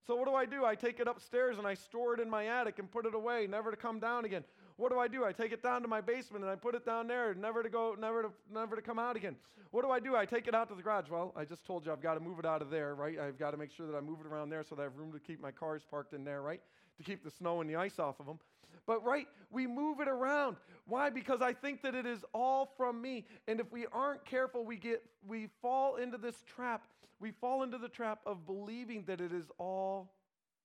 So 0.07 0.15
what 0.17 0.27
do 0.27 0.35
I 0.35 0.45
do? 0.45 0.65
I 0.65 0.75
take 0.75 1.01
it 1.01 1.09
upstairs 1.09 1.57
and 1.57 1.67
I 1.67 1.75
store 1.75 2.15
it 2.15 2.21
in 2.21 2.29
my 2.29 2.47
attic 2.47 2.79
and 2.79 2.91
put 2.91 3.07
it 3.07 3.15
away, 3.15 3.47
never 3.47 3.71
to 3.71 3.77
come 3.77 3.99
down 3.99 4.25
again. 4.25 4.45
What 4.77 4.91
do 4.91 4.99
I 4.99 5.09
do? 5.09 5.25
I 5.25 5.33
take 5.33 5.53
it 5.53 5.63
down 5.63 5.83
to 5.83 5.89
my 5.89 6.01
basement 6.01 6.45
and 6.45 6.53
I 6.53 6.57
put 6.57 6.75
it 6.75 6.85
down 6.85 7.07
there, 7.07 7.33
never 7.35 7.63
to 7.63 7.71
go, 7.71 7.97
never 7.99 8.25
to, 8.25 8.31
never 8.53 8.77
to 8.77 8.83
come 8.83 8.99
out 8.99 9.17
again. 9.17 9.37
What 9.71 9.83
do 9.83 9.91
I 9.91 10.01
do? 10.01 10.15
I 10.15 10.27
take 10.27 10.47
it 10.47 10.55
out 10.55 10.69
to 10.69 10.75
the 10.75 10.83
garage. 10.83 11.09
Well, 11.09 11.33
I 11.35 11.45
just 11.45 11.65
told 11.65 11.87
you 11.87 11.93
I've 11.93 12.03
got 12.03 12.15
to 12.15 12.21
move 12.21 12.39
it 12.39 12.45
out 12.45 12.61
of 12.61 12.71
there, 12.71 12.95
right? 12.95 13.19
I've 13.19 13.39
got 13.39 13.53
to 13.53 13.57
make 13.57 13.73
sure 13.73 13.87
that 13.87 13.97
I 13.97 14.01
move 14.01 14.19
it 14.21 14.27
around 14.27 14.51
there 14.51 14.63
so 14.63 14.75
that 14.75 14.83
I 14.83 14.85
have 14.85 14.97
room 14.97 15.13
to 15.13 15.19
keep 15.19 15.41
my 15.41 15.51
cars 15.51 15.83
parked 15.91 16.13
in 16.13 16.25
there, 16.25 16.43
right? 16.43 16.61
To 16.99 17.03
keep 17.03 17.25
the 17.25 17.31
snow 17.31 17.61
and 17.61 17.71
the 17.71 17.77
ice 17.77 17.99
off 17.99 18.21
of 18.21 18.27
them. 18.27 18.39
But 18.87 19.05
right, 19.05 19.27
we 19.51 19.67
move 19.67 20.01
it 20.01 20.09
around. 20.09 20.57
Why? 20.87 21.11
Because 21.11 21.41
I 21.41 21.53
think 21.53 21.83
that 21.83 21.95
it 21.95 22.07
is 22.07 22.25
all 22.33 22.73
from 22.77 23.01
me. 23.01 23.25
And 23.49 23.61
if 23.61 23.73
we 23.73 23.87
aren't 23.93 24.25
careful, 24.25 24.65
we 24.65 24.77
get 24.77 25.03
we 25.27 25.49
fall 25.63 25.97
into 25.97 26.19
this 26.19 26.37
trap. 26.55 26.87
We 27.21 27.31
fall 27.31 27.63
into 27.63 27.79
the 27.79 27.89
trap 27.89 28.21
of 28.27 28.47
believing 28.47 29.05
that 29.07 29.21
it 29.21 29.33
is 29.33 29.47
all 29.59 30.13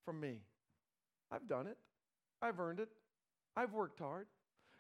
from 0.04 0.20
me. 0.20 0.42
I've 1.32 1.48
done 1.48 1.68
it. 1.68 1.78
I've 2.42 2.60
earned 2.60 2.80
it. 2.80 2.90
I've 3.56 3.74
worked 3.74 4.00
hard. 4.00 4.28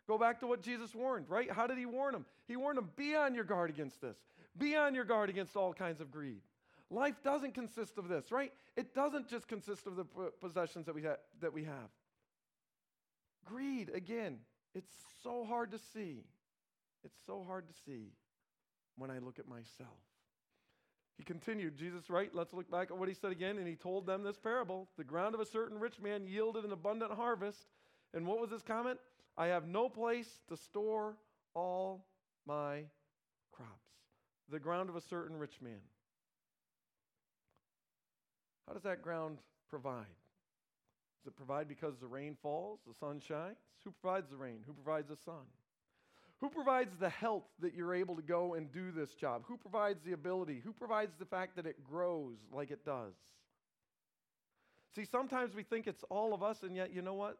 Go 0.07 0.17
back 0.17 0.39
to 0.39 0.47
what 0.47 0.61
Jesus 0.63 0.95
warned, 0.95 1.29
right? 1.29 1.51
How 1.51 1.67
did 1.67 1.77
he 1.77 1.85
warn 1.85 2.13
them? 2.13 2.25
He 2.47 2.55
warned 2.55 2.77
them 2.77 2.89
be 2.95 3.15
on 3.15 3.35
your 3.35 3.43
guard 3.43 3.69
against 3.69 4.01
this, 4.01 4.17
be 4.57 4.75
on 4.75 4.95
your 4.95 5.05
guard 5.05 5.29
against 5.29 5.55
all 5.55 5.71
kinds 5.71 6.01
of 6.01 6.11
greed. 6.11 6.41
Life 6.89 7.21
doesn't 7.23 7.53
consist 7.53 7.99
of 7.99 8.07
this, 8.07 8.31
right? 8.31 8.51
It 8.75 8.95
doesn't 8.95 9.29
just 9.29 9.47
consist 9.47 9.85
of 9.85 9.95
the 9.95 10.05
possessions 10.41 10.87
that 10.87 10.95
we, 10.95 11.03
ha- 11.03 11.17
that 11.41 11.53
we 11.53 11.63
have. 11.65 11.89
Greed, 13.49 13.89
again, 13.93 14.37
it's 14.75 14.91
so 15.23 15.43
hard 15.43 15.71
to 15.71 15.79
see. 15.93 16.23
It's 17.03 17.17
so 17.25 17.43
hard 17.47 17.67
to 17.67 17.73
see 17.85 18.11
when 18.95 19.09
I 19.09 19.17
look 19.19 19.39
at 19.39 19.47
myself. 19.47 19.97
He 21.17 21.23
continued, 21.23 21.75
Jesus, 21.75 22.09
right? 22.09 22.29
Let's 22.33 22.53
look 22.53 22.69
back 22.69 22.91
at 22.91 22.97
what 22.97 23.09
he 23.09 23.13
said 23.13 23.31
again. 23.31 23.57
And 23.57 23.67
he 23.67 23.75
told 23.75 24.05
them 24.05 24.23
this 24.23 24.37
parable 24.37 24.87
The 24.97 25.03
ground 25.03 25.35
of 25.35 25.41
a 25.41 25.45
certain 25.45 25.79
rich 25.79 25.99
man 25.99 26.25
yielded 26.25 26.63
an 26.63 26.71
abundant 26.71 27.11
harvest. 27.11 27.65
And 28.13 28.25
what 28.25 28.39
was 28.39 28.51
his 28.51 28.61
comment? 28.61 28.99
I 29.37 29.47
have 29.47 29.67
no 29.67 29.89
place 29.89 30.39
to 30.47 30.55
store 30.55 31.17
all 31.53 32.05
my 32.45 32.83
crops. 33.51 33.71
The 34.49 34.59
ground 34.59 34.89
of 34.89 34.95
a 34.95 35.01
certain 35.01 35.37
rich 35.37 35.59
man. 35.61 35.81
How 38.67 38.73
does 38.73 38.83
that 38.83 39.01
ground 39.01 39.39
provide? 39.69 40.05
Does 41.19 41.27
it 41.27 41.35
provide 41.35 41.67
because 41.67 41.95
the 41.99 42.07
rain 42.07 42.37
falls, 42.41 42.79
the 42.87 42.93
sun 42.93 43.19
shines? 43.19 43.57
Who 43.83 43.91
provides 44.01 44.29
the 44.29 44.37
rain? 44.37 44.59
Who 44.65 44.73
provides 44.73 45.09
the 45.09 45.17
sun? 45.17 45.43
Who 46.39 46.49
provides 46.49 46.95
the 46.97 47.09
health 47.09 47.43
that 47.59 47.75
you're 47.75 47.93
able 47.93 48.15
to 48.15 48.21
go 48.21 48.53
and 48.53 48.71
do 48.71 48.91
this 48.91 49.13
job? 49.13 49.43
Who 49.47 49.57
provides 49.57 49.99
the 50.05 50.13
ability? 50.13 50.61
Who 50.63 50.71
provides 50.71 51.11
the 51.19 51.25
fact 51.25 51.57
that 51.57 51.65
it 51.65 51.83
grows 51.83 52.37
like 52.53 52.71
it 52.71 52.85
does? 52.85 53.13
See, 54.95 55.03
sometimes 55.03 55.53
we 55.53 55.63
think 55.63 55.85
it's 55.85 56.03
all 56.09 56.33
of 56.33 56.41
us, 56.41 56.63
and 56.63 56.75
yet, 56.75 56.93
you 56.93 57.01
know 57.01 57.13
what? 57.13 57.37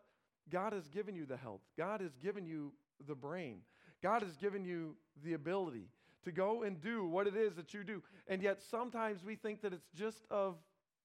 God 0.51 0.73
has 0.73 0.89
given 0.89 1.15
you 1.15 1.25
the 1.25 1.37
health. 1.37 1.61
God 1.77 2.01
has 2.01 2.11
given 2.21 2.45
you 2.45 2.73
the 3.07 3.15
brain. 3.15 3.59
God 4.03 4.21
has 4.21 4.35
given 4.35 4.65
you 4.65 4.95
the 5.23 5.33
ability 5.33 5.87
to 6.25 6.31
go 6.31 6.63
and 6.63 6.81
do 6.81 7.05
what 7.05 7.27
it 7.27 7.35
is 7.35 7.55
that 7.55 7.73
you 7.73 7.85
do. 7.85 8.03
And 8.27 8.41
yet, 8.41 8.61
sometimes 8.69 9.23
we 9.23 9.35
think 9.35 9.61
that 9.61 9.73
it's 9.73 9.89
just 9.95 10.25
of 10.29 10.55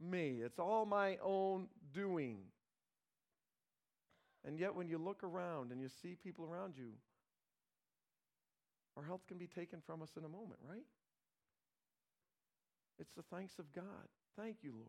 me, 0.01 0.41
it's 0.45 0.59
all 0.59 0.85
my 0.85 1.17
own 1.23 1.69
doing. 1.93 2.39
And 4.47 4.59
yet, 4.59 4.75
when 4.75 4.89
you 4.89 4.99
look 4.99 5.25
around 5.25 5.73
and 5.73 5.81
you 5.81 5.89
see 5.89 6.17
people 6.23 6.45
around 6.45 6.75
you, 6.77 6.93
our 8.97 9.03
health 9.03 9.23
can 9.27 9.39
be 9.39 9.47
taken 9.47 9.81
from 9.87 10.03
us 10.03 10.11
in 10.17 10.25
a 10.25 10.29
moment, 10.29 10.61
right? 10.69 10.85
It's 12.99 13.13
the 13.17 13.23
thanks 13.23 13.59
of 13.59 13.73
God. 13.73 13.85
Thank 14.37 14.59
you, 14.63 14.73
Lord, 14.73 14.89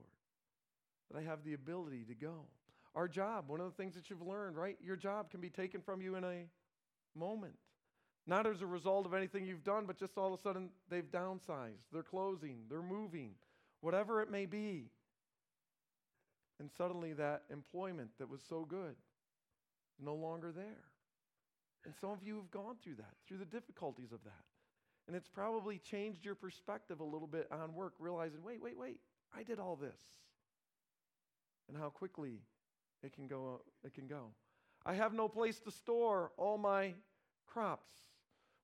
that 1.09 1.17
I 1.17 1.23
have 1.23 1.43
the 1.43 1.53
ability 1.53 2.03
to 2.09 2.15
go. 2.15 2.45
Our 2.95 3.07
job, 3.07 3.45
one 3.47 3.59
of 3.59 3.65
the 3.65 3.81
things 3.81 3.95
that 3.95 4.09
you've 4.09 4.21
learned, 4.21 4.57
right? 4.57 4.77
Your 4.83 4.95
job 4.95 5.29
can 5.31 5.41
be 5.41 5.49
taken 5.49 5.81
from 5.81 6.01
you 6.01 6.15
in 6.15 6.23
a 6.23 6.45
moment. 7.17 7.55
Not 8.27 8.47
as 8.47 8.61
a 8.61 8.65
result 8.65 9.05
of 9.05 9.13
anything 9.13 9.45
you've 9.45 9.63
done, 9.63 9.85
but 9.85 9.97
just 9.97 10.17
all 10.17 10.33
of 10.33 10.39
a 10.39 10.41
sudden 10.41 10.69
they've 10.89 11.09
downsized, 11.11 11.83
they're 11.91 12.03
closing, 12.03 12.59
they're 12.69 12.81
moving, 12.81 13.31
whatever 13.81 14.21
it 14.21 14.31
may 14.31 14.45
be. 14.45 14.89
And 16.59 16.69
suddenly 16.77 17.13
that 17.13 17.43
employment 17.51 18.11
that 18.17 18.29
was 18.29 18.41
so 18.47 18.65
good 18.65 18.95
no 20.03 20.15
longer 20.15 20.51
there. 20.51 20.83
And 21.85 21.93
some 22.01 22.09
of 22.09 22.23
you 22.23 22.35
have 22.37 22.49
gone 22.51 22.75
through 22.83 22.95
that, 22.95 23.13
through 23.27 23.37
the 23.37 23.45
difficulties 23.45 24.11
of 24.11 24.23
that. 24.23 24.43
And 25.07 25.15
it's 25.15 25.27
probably 25.27 25.77
changed 25.77 26.25
your 26.25 26.33
perspective 26.35 26.99
a 26.99 27.03
little 27.03 27.27
bit 27.27 27.47
on 27.51 27.75
work, 27.75 27.93
realizing, 27.99 28.43
wait, 28.43 28.61
wait, 28.61 28.77
wait, 28.77 28.99
I 29.35 29.43
did 29.43 29.59
all 29.59 29.75
this. 29.75 29.99
And 31.67 31.77
how 31.77 31.89
quickly 31.89 32.41
it 33.03 33.13
can 33.13 33.27
go. 33.27 33.61
It 33.83 33.93
can 33.93 34.07
go. 34.07 34.31
I 34.85 34.93
have 34.93 35.13
no 35.13 35.27
place 35.27 35.59
to 35.61 35.71
store 35.71 36.31
all 36.37 36.57
my 36.57 36.93
crops. 37.45 37.93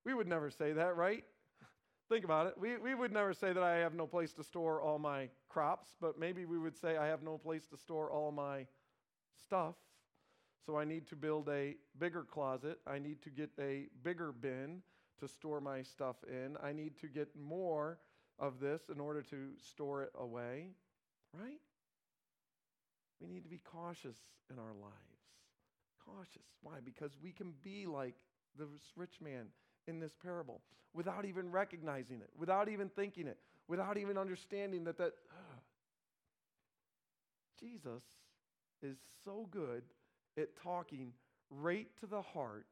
We 0.03 0.13
would 0.13 0.27
never 0.27 0.49
say 0.49 0.73
that, 0.73 0.95
right? 0.95 1.23
Think 2.09 2.25
about 2.25 2.47
it. 2.47 2.53
We, 2.59 2.77
we 2.77 2.95
would 2.95 3.11
never 3.11 3.33
say 3.33 3.53
that 3.53 3.63
I 3.63 3.77
have 3.77 3.93
no 3.93 4.07
place 4.07 4.33
to 4.33 4.43
store 4.43 4.81
all 4.81 4.97
my 4.97 5.29
crops, 5.49 5.89
but 5.99 6.19
maybe 6.19 6.45
we 6.45 6.57
would 6.57 6.75
say 6.75 6.97
I 6.97 7.07
have 7.07 7.21
no 7.21 7.37
place 7.37 7.65
to 7.67 7.77
store 7.77 8.11
all 8.11 8.31
my 8.31 8.65
stuff. 9.45 9.75
So 10.65 10.77
I 10.77 10.85
need 10.85 11.07
to 11.07 11.15
build 11.15 11.49
a 11.49 11.75
bigger 11.99 12.23
closet. 12.23 12.79
I 12.85 12.99
need 12.99 13.21
to 13.23 13.29
get 13.29 13.49
a 13.59 13.87
bigger 14.03 14.31
bin 14.31 14.81
to 15.19 15.27
store 15.27 15.59
my 15.59 15.81
stuff 15.81 16.17
in. 16.27 16.55
I 16.63 16.71
need 16.71 16.97
to 17.01 17.07
get 17.07 17.29
more 17.35 17.97
of 18.39 18.59
this 18.59 18.81
in 18.93 18.99
order 18.99 19.21
to 19.23 19.49
store 19.57 20.03
it 20.03 20.11
away, 20.19 20.69
right? 21.33 21.59
We 23.19 23.27
need 23.27 23.43
to 23.43 23.49
be 23.49 23.61
cautious 23.63 24.17
in 24.49 24.57
our 24.57 24.73
lives. 24.73 24.95
Cautious. 26.05 26.47
Why? 26.61 26.77
Because 26.83 27.11
we 27.21 27.31
can 27.31 27.53
be 27.63 27.85
like 27.85 28.15
this 28.57 28.67
rich 28.95 29.21
man 29.21 29.45
in 29.87 29.99
this 29.99 30.13
parable 30.21 30.61
without 30.93 31.25
even 31.25 31.51
recognizing 31.51 32.17
it, 32.17 32.29
without 32.37 32.67
even 32.69 32.89
thinking 32.89 33.27
it, 33.27 33.37
without 33.67 33.97
even 33.97 34.17
understanding 34.17 34.83
that 34.83 34.97
that 34.97 35.13
uh, 35.29 35.59
Jesus 37.59 38.03
is 38.81 38.97
so 39.23 39.47
good 39.51 39.83
at 40.37 40.55
talking 40.61 41.13
right 41.49 41.87
to 41.99 42.05
the 42.05 42.21
heart 42.21 42.67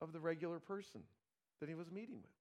of 0.00 0.12
the 0.12 0.20
regular 0.20 0.58
person 0.58 1.02
that 1.60 1.68
he 1.68 1.74
was 1.74 1.90
meeting 1.90 2.16
with. 2.16 2.32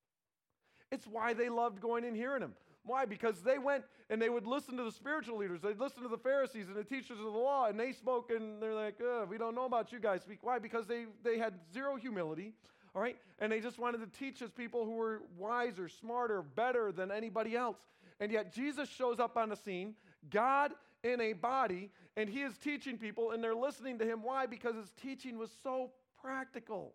It's 0.91 1.07
why 1.07 1.33
they 1.33 1.49
loved 1.49 1.81
going 1.81 2.05
and 2.05 2.15
hearing 2.15 2.41
him. 2.41 2.53
Why? 2.83 3.05
Because 3.05 3.41
they 3.41 3.57
went 3.57 3.83
and 4.09 4.21
they 4.21 4.29
would 4.29 4.45
listen 4.45 4.77
to 4.77 4.83
the 4.83 4.91
spiritual 4.91 5.37
leaders. 5.37 5.61
They'd 5.61 5.79
listen 5.79 6.03
to 6.03 6.09
the 6.09 6.17
Pharisees 6.17 6.67
and 6.67 6.75
the 6.75 6.83
teachers 6.83 7.17
of 7.17 7.25
the 7.25 7.31
law, 7.31 7.65
and 7.65 7.79
they 7.79 7.91
spoke, 7.91 8.29
and 8.29 8.61
they're 8.61 8.75
like, 8.75 9.01
we 9.27 9.37
don't 9.37 9.55
know 9.55 9.65
about 9.65 9.91
you 9.91 9.99
guys. 9.99 10.21
Why? 10.41 10.59
Because 10.59 10.85
they, 10.85 11.05
they 11.23 11.39
had 11.39 11.55
zero 11.73 11.95
humility, 11.95 12.53
all 12.93 13.01
right? 13.01 13.17
And 13.39 13.51
they 13.51 13.59
just 13.59 13.79
wanted 13.79 13.99
to 13.99 14.19
teach 14.19 14.43
us 14.43 14.51
people 14.51 14.85
who 14.85 14.91
were 14.91 15.23
wiser, 15.37 15.89
smarter, 15.89 16.43
better 16.43 16.91
than 16.91 17.09
anybody 17.09 17.55
else. 17.55 17.77
And 18.19 18.31
yet 18.31 18.53
Jesus 18.53 18.87
shows 18.87 19.19
up 19.19 19.35
on 19.35 19.49
the 19.49 19.55
scene, 19.55 19.95
God 20.29 20.71
in 21.03 21.21
a 21.21 21.33
body, 21.33 21.91
and 22.17 22.29
he 22.29 22.41
is 22.41 22.57
teaching 22.57 22.97
people, 22.97 23.31
and 23.31 23.43
they're 23.43 23.55
listening 23.55 23.99
to 23.99 24.05
him. 24.05 24.23
Why? 24.23 24.45
Because 24.45 24.75
his 24.75 24.91
teaching 25.01 25.37
was 25.37 25.51
so 25.63 25.91
practical. 26.21 26.93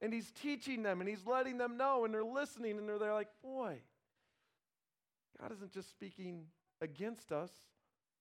And 0.00 0.12
he's 0.12 0.32
teaching 0.32 0.82
them, 0.82 1.00
and 1.00 1.08
he's 1.08 1.26
letting 1.26 1.58
them 1.58 1.76
know, 1.76 2.04
and 2.04 2.12
they're 2.12 2.24
listening, 2.24 2.78
and 2.78 2.88
they're, 2.88 2.98
they're 2.98 3.12
like, 3.12 3.28
boy, 3.42 3.78
God 5.40 5.52
isn't 5.52 5.72
just 5.72 5.90
speaking 5.90 6.46
against 6.80 7.32
us, 7.32 7.50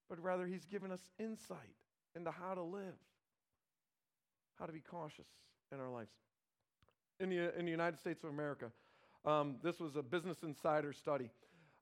but 0.09 0.21
rather 0.21 0.45
he's 0.45 0.65
given 0.65 0.91
us 0.91 1.01
insight 1.19 1.57
into 2.15 2.29
how 2.29 2.53
to 2.53 2.61
live, 2.61 2.99
how 4.59 4.65
to 4.65 4.73
be 4.73 4.81
cautious 4.81 5.27
in 5.71 5.79
our 5.79 5.89
lives. 5.89 6.11
In 7.19 7.29
the, 7.29 7.57
in 7.57 7.65
the 7.65 7.71
United 7.71 7.99
States 7.99 8.23
of 8.23 8.29
America, 8.29 8.71
um, 9.25 9.55
this 9.63 9.79
was 9.79 9.95
a 9.95 10.01
Business 10.01 10.43
Insider 10.43 10.93
study. 10.93 11.29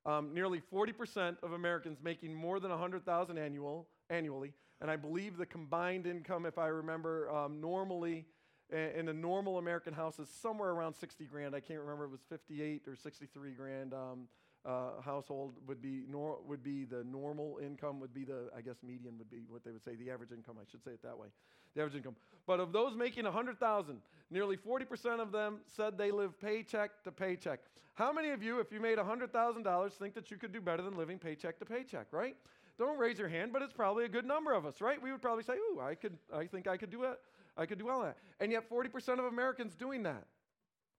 Um, 0.05 0.33
nearly 0.33 0.61
40% 0.73 1.37
of 1.43 1.53
Americans 1.53 1.99
making 2.01 2.33
more 2.33 2.59
than 2.59 2.71
100,000 2.71 3.37
annual 3.37 3.87
annually, 4.09 4.53
and 4.81 4.89
I 4.89 4.95
believe 4.95 5.37
the 5.37 5.45
combined 5.45 6.07
income, 6.07 6.45
if 6.45 6.57
I 6.57 6.67
remember, 6.67 7.29
um, 7.29 7.59
normally 7.59 8.25
in 8.71 9.09
a 9.09 9.13
normal 9.13 9.57
American 9.57 9.93
house 9.93 10.19
is 10.19 10.29
somewhere 10.29 10.69
around 10.69 10.93
60 10.93 11.25
grand. 11.25 11.55
I 11.55 11.59
can't 11.59 11.79
remember; 11.79 12.05
it 12.05 12.11
was 12.11 12.21
58 12.29 12.83
or 12.87 12.95
63 12.95 13.51
grand. 13.51 13.93
Um, 13.93 14.27
uh, 14.65 15.01
household 15.03 15.53
would 15.67 15.81
be 15.81 16.03
nor- 16.09 16.39
would 16.45 16.63
be 16.63 16.83
the 16.83 17.03
normal 17.05 17.59
income 17.63 17.99
would 17.99 18.13
be 18.13 18.25
the 18.25 18.49
I 18.55 18.61
guess 18.61 18.75
median 18.83 19.17
would 19.17 19.29
be 19.29 19.43
what 19.47 19.63
they 19.63 19.71
would 19.71 19.83
say 19.83 19.95
the 19.95 20.11
average 20.11 20.31
income 20.31 20.55
I 20.61 20.69
should 20.69 20.83
say 20.83 20.91
it 20.91 21.01
that 21.03 21.17
way 21.17 21.27
the 21.75 21.81
average 21.81 21.95
income. 21.95 22.15
But 22.45 22.59
of 22.59 22.73
those 22.73 22.95
making 22.95 23.23
100,000 23.23 24.01
nearly 24.29 24.57
40% 24.57 25.19
of 25.19 25.31
them 25.31 25.59
said 25.67 25.97
they 25.97 26.11
live 26.11 26.39
paycheck 26.39 27.03
to 27.03 27.11
paycheck. 27.11 27.59
How 27.93 28.11
many 28.11 28.29
of 28.29 28.43
you 28.43 28.59
if 28.59 28.71
you 28.71 28.79
made 28.79 28.97
$100,000 28.97 29.91
think 29.93 30.13
that 30.15 30.31
you 30.31 30.37
could 30.37 30.51
do 30.51 30.61
better 30.61 30.81
than 30.81 30.97
living 30.97 31.19
paycheck 31.19 31.57
to 31.59 31.65
paycheck 31.65 32.07
right? 32.11 32.35
Don't 32.77 32.97
raise 32.97 33.17
your 33.17 33.29
hand 33.29 33.53
but 33.53 33.61
it's 33.61 33.73
probably 33.73 34.05
a 34.05 34.09
good 34.09 34.25
number 34.25 34.53
of 34.53 34.65
us 34.65 34.81
right? 34.81 35.01
We 35.01 35.11
would 35.11 35.21
probably 35.21 35.43
say 35.43 35.53
ooh 35.53 35.79
I 35.79 35.95
could 35.95 36.17
I 36.33 36.47
think 36.47 36.67
I 36.67 36.75
could 36.75 36.89
do 36.89 37.03
it 37.03 37.19
I 37.55 37.65
could 37.65 37.77
do 37.77 37.85
well 37.85 38.01
that. 38.01 38.17
And 38.39 38.51
yet 38.51 38.69
40% 38.69 39.19
of 39.19 39.25
Americans 39.25 39.75
doing 39.75 40.03
that 40.03 40.25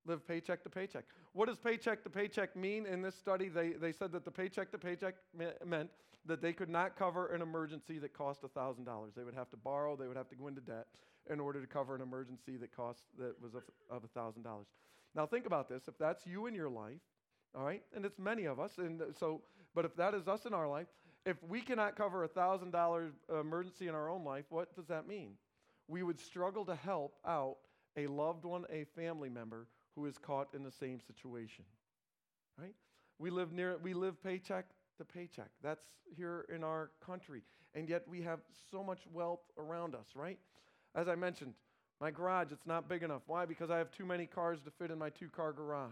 live 0.06 0.26
paycheck 0.26 0.62
to 0.64 0.70
paycheck. 0.70 1.04
What 1.32 1.48
does 1.48 1.58
paycheck 1.58 2.02
to 2.04 2.10
paycheck 2.10 2.56
mean 2.56 2.86
in 2.86 3.02
this 3.02 3.14
study? 3.14 3.48
They, 3.48 3.70
they 3.70 3.92
said 3.92 4.12
that 4.12 4.24
the 4.24 4.30
paycheck 4.30 4.70
to 4.72 4.78
paycheck 4.78 5.14
me- 5.36 5.46
meant 5.64 5.90
that 6.26 6.42
they 6.42 6.52
could 6.52 6.68
not 6.68 6.96
cover 6.96 7.28
an 7.28 7.42
emergency 7.42 7.98
that 7.98 8.12
cost 8.12 8.42
$1,000. 8.42 8.84
They 9.16 9.24
would 9.24 9.34
have 9.34 9.50
to 9.50 9.56
borrow, 9.56 9.96
they 9.96 10.06
would 10.06 10.16
have 10.16 10.28
to 10.28 10.34
go 10.34 10.48
into 10.48 10.60
debt 10.60 10.86
in 11.30 11.40
order 11.40 11.60
to 11.60 11.66
cover 11.66 11.94
an 11.94 12.00
emergency 12.00 12.56
that 12.56 12.74
cost 12.74 13.00
that 13.18 13.40
was 13.42 13.54
of, 13.54 13.62
of 13.90 14.02
$1,000. 14.14 14.44
Now 15.14 15.26
think 15.26 15.46
about 15.46 15.68
this. 15.68 15.82
If 15.88 15.98
that's 15.98 16.26
you 16.26 16.46
in 16.46 16.54
your 16.54 16.68
life, 16.68 17.00
all 17.54 17.64
right, 17.64 17.82
and 17.94 18.04
it's 18.04 18.18
many 18.18 18.44
of 18.44 18.60
us, 18.60 18.78
and 18.78 19.02
uh, 19.02 19.06
so, 19.18 19.42
but 19.74 19.84
if 19.84 19.96
that 19.96 20.14
is 20.14 20.28
us 20.28 20.46
in 20.46 20.54
our 20.54 20.68
life, 20.68 20.86
if 21.26 21.36
we 21.48 21.60
cannot 21.60 21.96
cover 21.96 22.24
a 22.24 22.28
$1,000 22.28 23.10
emergency 23.40 23.88
in 23.88 23.94
our 23.94 24.08
own 24.08 24.24
life, 24.24 24.44
what 24.50 24.74
does 24.74 24.86
that 24.86 25.06
mean? 25.06 25.32
We 25.88 26.02
would 26.02 26.20
struggle 26.20 26.64
to 26.66 26.74
help 26.74 27.16
out 27.26 27.56
a 27.96 28.06
loved 28.06 28.44
one, 28.44 28.64
a 28.70 28.84
family 28.96 29.28
member 29.28 29.66
who 29.94 30.06
is 30.06 30.18
caught 30.18 30.48
in 30.54 30.62
the 30.62 30.70
same 30.70 31.00
situation. 31.00 31.64
Right? 32.58 32.74
We 33.18 33.30
live 33.30 33.52
near 33.52 33.78
we 33.82 33.94
live 33.94 34.22
paycheck 34.22 34.66
to 34.98 35.04
paycheck. 35.04 35.50
That's 35.62 35.84
here 36.16 36.46
in 36.54 36.64
our 36.64 36.90
country. 37.04 37.42
And 37.74 37.88
yet 37.88 38.02
we 38.08 38.20
have 38.22 38.40
so 38.70 38.82
much 38.82 39.00
wealth 39.12 39.40
around 39.58 39.94
us, 39.94 40.06
right? 40.14 40.38
As 40.94 41.08
I 41.08 41.14
mentioned, 41.14 41.54
my 42.00 42.10
garage 42.10 42.48
it's 42.50 42.66
not 42.66 42.88
big 42.88 43.02
enough. 43.02 43.22
Why? 43.26 43.46
Because 43.46 43.70
I 43.70 43.78
have 43.78 43.90
too 43.90 44.04
many 44.04 44.26
cars 44.26 44.60
to 44.64 44.70
fit 44.70 44.90
in 44.90 44.98
my 44.98 45.10
two-car 45.10 45.52
garage. 45.52 45.90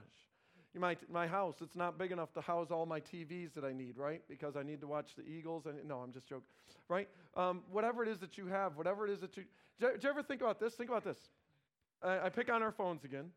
My, 0.75 0.97
my 1.11 1.27
house, 1.27 1.57
it's 1.61 1.75
not 1.75 1.99
big 1.99 2.13
enough 2.13 2.33
to 2.35 2.41
house 2.41 2.69
all 2.71 2.87
my 2.87 3.01
TVs 3.01 3.53
that 3.55 3.65
I 3.65 3.73
need, 3.73 3.97
right? 3.97 4.23
Because 4.29 4.55
I 4.55 4.63
need 4.63 4.81
to 4.83 4.87
watch 4.87 5.09
the 5.17 5.25
Eagles. 5.27 5.67
And 5.67 5.77
no, 5.89 5.99
I'm 5.99 6.13
just 6.13 6.29
joking, 6.29 6.45
right? 6.89 7.09
Um, 7.37 7.63
whatever 7.71 8.05
it 8.05 8.09
is 8.09 8.21
that 8.21 8.39
you 8.39 8.47
have, 8.47 8.77
whatever 8.77 9.05
it 9.05 9.11
is 9.11 9.19
that 9.21 9.37
you. 9.37 9.45
Do 9.81 9.89
you 10.01 10.09
ever 10.09 10.23
think 10.23 10.41
about 10.41 10.61
this? 10.61 10.75
Think 10.75 10.89
about 10.89 11.05
this. 11.05 11.19
I, 12.03 12.27
I 12.27 12.29
pick 12.29 12.53
on 12.53 12.63
our 12.63 12.71
phones 12.71 13.05
again. 13.05 13.31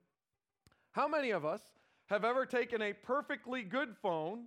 How 0.92 1.08
many 1.08 1.32
of 1.32 1.46
us 1.46 1.62
have 2.08 2.26
ever 2.26 2.46
taken 2.46 2.82
a 2.82 2.94
perfectly 2.94 3.64
good 3.64 3.96
phone 4.02 4.46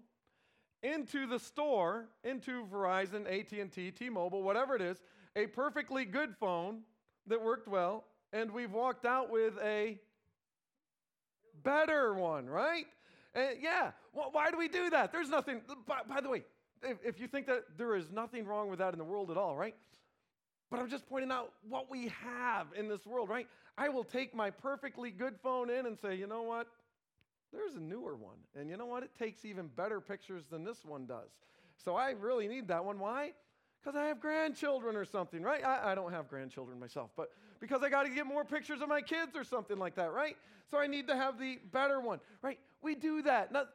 into 0.83 1.27
the 1.27 1.39
store, 1.39 2.09
into 2.23 2.67
Verizon, 2.67 3.27
AT&T, 3.27 3.91
T-Mobile, 3.93 4.43
whatever 4.43 4.77
it 4.77 4.83
is, 4.83 5.03
a 5.37 5.47
perfectly 5.47 6.05
good 6.05 6.37
phone 6.39 6.81
that 7.27 7.43
worked 7.43 7.67
well, 7.67 8.05
and 8.33 8.51
we've 8.51 8.73
walked 8.73 9.07
out 9.07 9.31
with 9.31 9.55
a 9.63 9.99
better 11.63 12.13
one, 12.13 12.47
right? 12.47 12.85
And 13.35 13.57
yeah, 13.63 13.93
why 14.13 14.51
do 14.51 14.59
we 14.59 14.69
do 14.69 14.91
that? 14.91 15.11
There's 15.11 15.31
nothing, 15.31 15.63
by, 15.87 16.01
by 16.07 16.21
the 16.21 16.29
way, 16.29 16.45
if, 16.83 16.99
if 17.03 17.19
you 17.19 17.27
think 17.27 17.47
that 17.47 17.65
there 17.79 17.97
is 17.97 18.11
nothing 18.11 18.45
wrong 18.45 18.69
with 18.69 18.81
that 18.81 18.93
in 18.93 18.99
the 18.99 19.05
world 19.05 19.31
at 19.31 19.39
all, 19.39 19.57
right? 19.57 19.75
But 20.75 20.81
I'm 20.81 20.91
just 20.91 21.09
pointing 21.09 21.31
out 21.31 21.53
what 21.69 21.89
we 21.89 22.11
have 22.25 22.67
in 22.77 22.89
this 22.89 23.07
world, 23.07 23.29
right? 23.29 23.47
I 23.79 23.89
will 23.91 24.03
take 24.03 24.35
my 24.35 24.51
perfectly 24.51 25.13
good 25.13 25.37
phone 25.41 25.71
in 25.71 25.87
and 25.87 25.97
say, 25.97 26.17
you 26.17 26.27
know 26.27 26.43
what? 26.43 26.67
There's 27.53 27.77
a 27.77 27.81
newer 27.81 28.17
one. 28.17 28.39
And 28.59 28.69
you 28.69 28.77
know 28.77 28.87
what? 28.87 29.05
It 29.05 29.11
takes 29.17 29.45
even 29.45 29.69
better 29.69 30.01
pictures 30.01 30.43
than 30.51 30.65
this 30.65 30.85
one 30.85 31.07
does. 31.07 31.31
So 31.77 31.95
I 31.95 32.11
really 32.11 32.49
need 32.49 32.67
that 32.67 32.85
one. 32.85 32.99
Why? 32.99 33.35
Because 33.81 33.97
I 33.97 34.07
have 34.07 34.19
grandchildren 34.19 34.97
or 34.97 35.05
something, 35.05 35.45
right? 35.45 35.65
I, 35.65 35.93
I 35.93 35.95
don't 35.95 36.11
have 36.11 36.29
grandchildren 36.29 36.81
myself, 36.81 37.11
but 37.17 37.31
because 37.61 37.85
I 37.85 37.89
got 37.89 38.03
to 38.03 38.09
get 38.09 38.27
more 38.27 38.45
pictures 38.45 38.81
of 38.83 38.89
my 38.89 39.01
kids 39.01 39.37
or 39.37 39.45
something 39.45 39.79
like 39.79 39.95
that, 39.95 40.13
right? 40.13 40.37
So 40.73 40.79
I 40.79 40.89
need 40.89 41.07
to 41.07 41.15
have 41.15 41.39
the 41.39 41.61
better 41.71 42.01
one, 42.01 42.19
right? 42.43 42.59
We 42.83 42.97
do 42.97 43.23
that. 43.23 43.53
Not, 43.53 43.69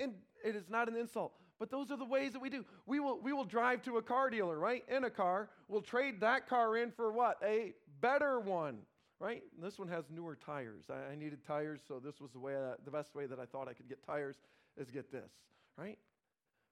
and 0.00 0.14
it 0.44 0.56
is 0.56 0.64
not 0.68 0.88
an 0.88 0.96
insult, 0.96 1.34
but 1.58 1.70
those 1.70 1.90
are 1.90 1.96
the 1.96 2.04
ways 2.04 2.32
that 2.32 2.40
we 2.40 2.50
do. 2.50 2.64
We 2.86 3.00
will, 3.00 3.20
we 3.20 3.32
will 3.32 3.44
drive 3.44 3.82
to 3.82 3.98
a 3.98 4.02
car 4.02 4.30
dealer, 4.30 4.58
right? 4.58 4.84
In 4.88 5.04
a 5.04 5.10
car. 5.10 5.50
We'll 5.68 5.82
trade 5.82 6.20
that 6.20 6.48
car 6.48 6.76
in 6.76 6.90
for 6.90 7.12
what? 7.12 7.38
A 7.44 7.72
better 8.00 8.40
one, 8.40 8.78
right? 9.20 9.42
This 9.60 9.78
one 9.78 9.88
has 9.88 10.04
newer 10.10 10.36
tires. 10.36 10.84
I, 10.90 11.12
I 11.12 11.14
needed 11.14 11.44
tires, 11.46 11.80
so 11.86 12.00
this 12.00 12.20
was 12.20 12.32
the 12.32 12.40
way, 12.40 12.56
I, 12.56 12.74
the 12.84 12.90
best 12.90 13.14
way 13.14 13.26
that 13.26 13.38
I 13.38 13.46
thought 13.46 13.68
I 13.68 13.74
could 13.74 13.88
get 13.88 14.04
tires 14.04 14.36
is 14.76 14.90
get 14.90 15.12
this, 15.12 15.30
right? 15.76 15.98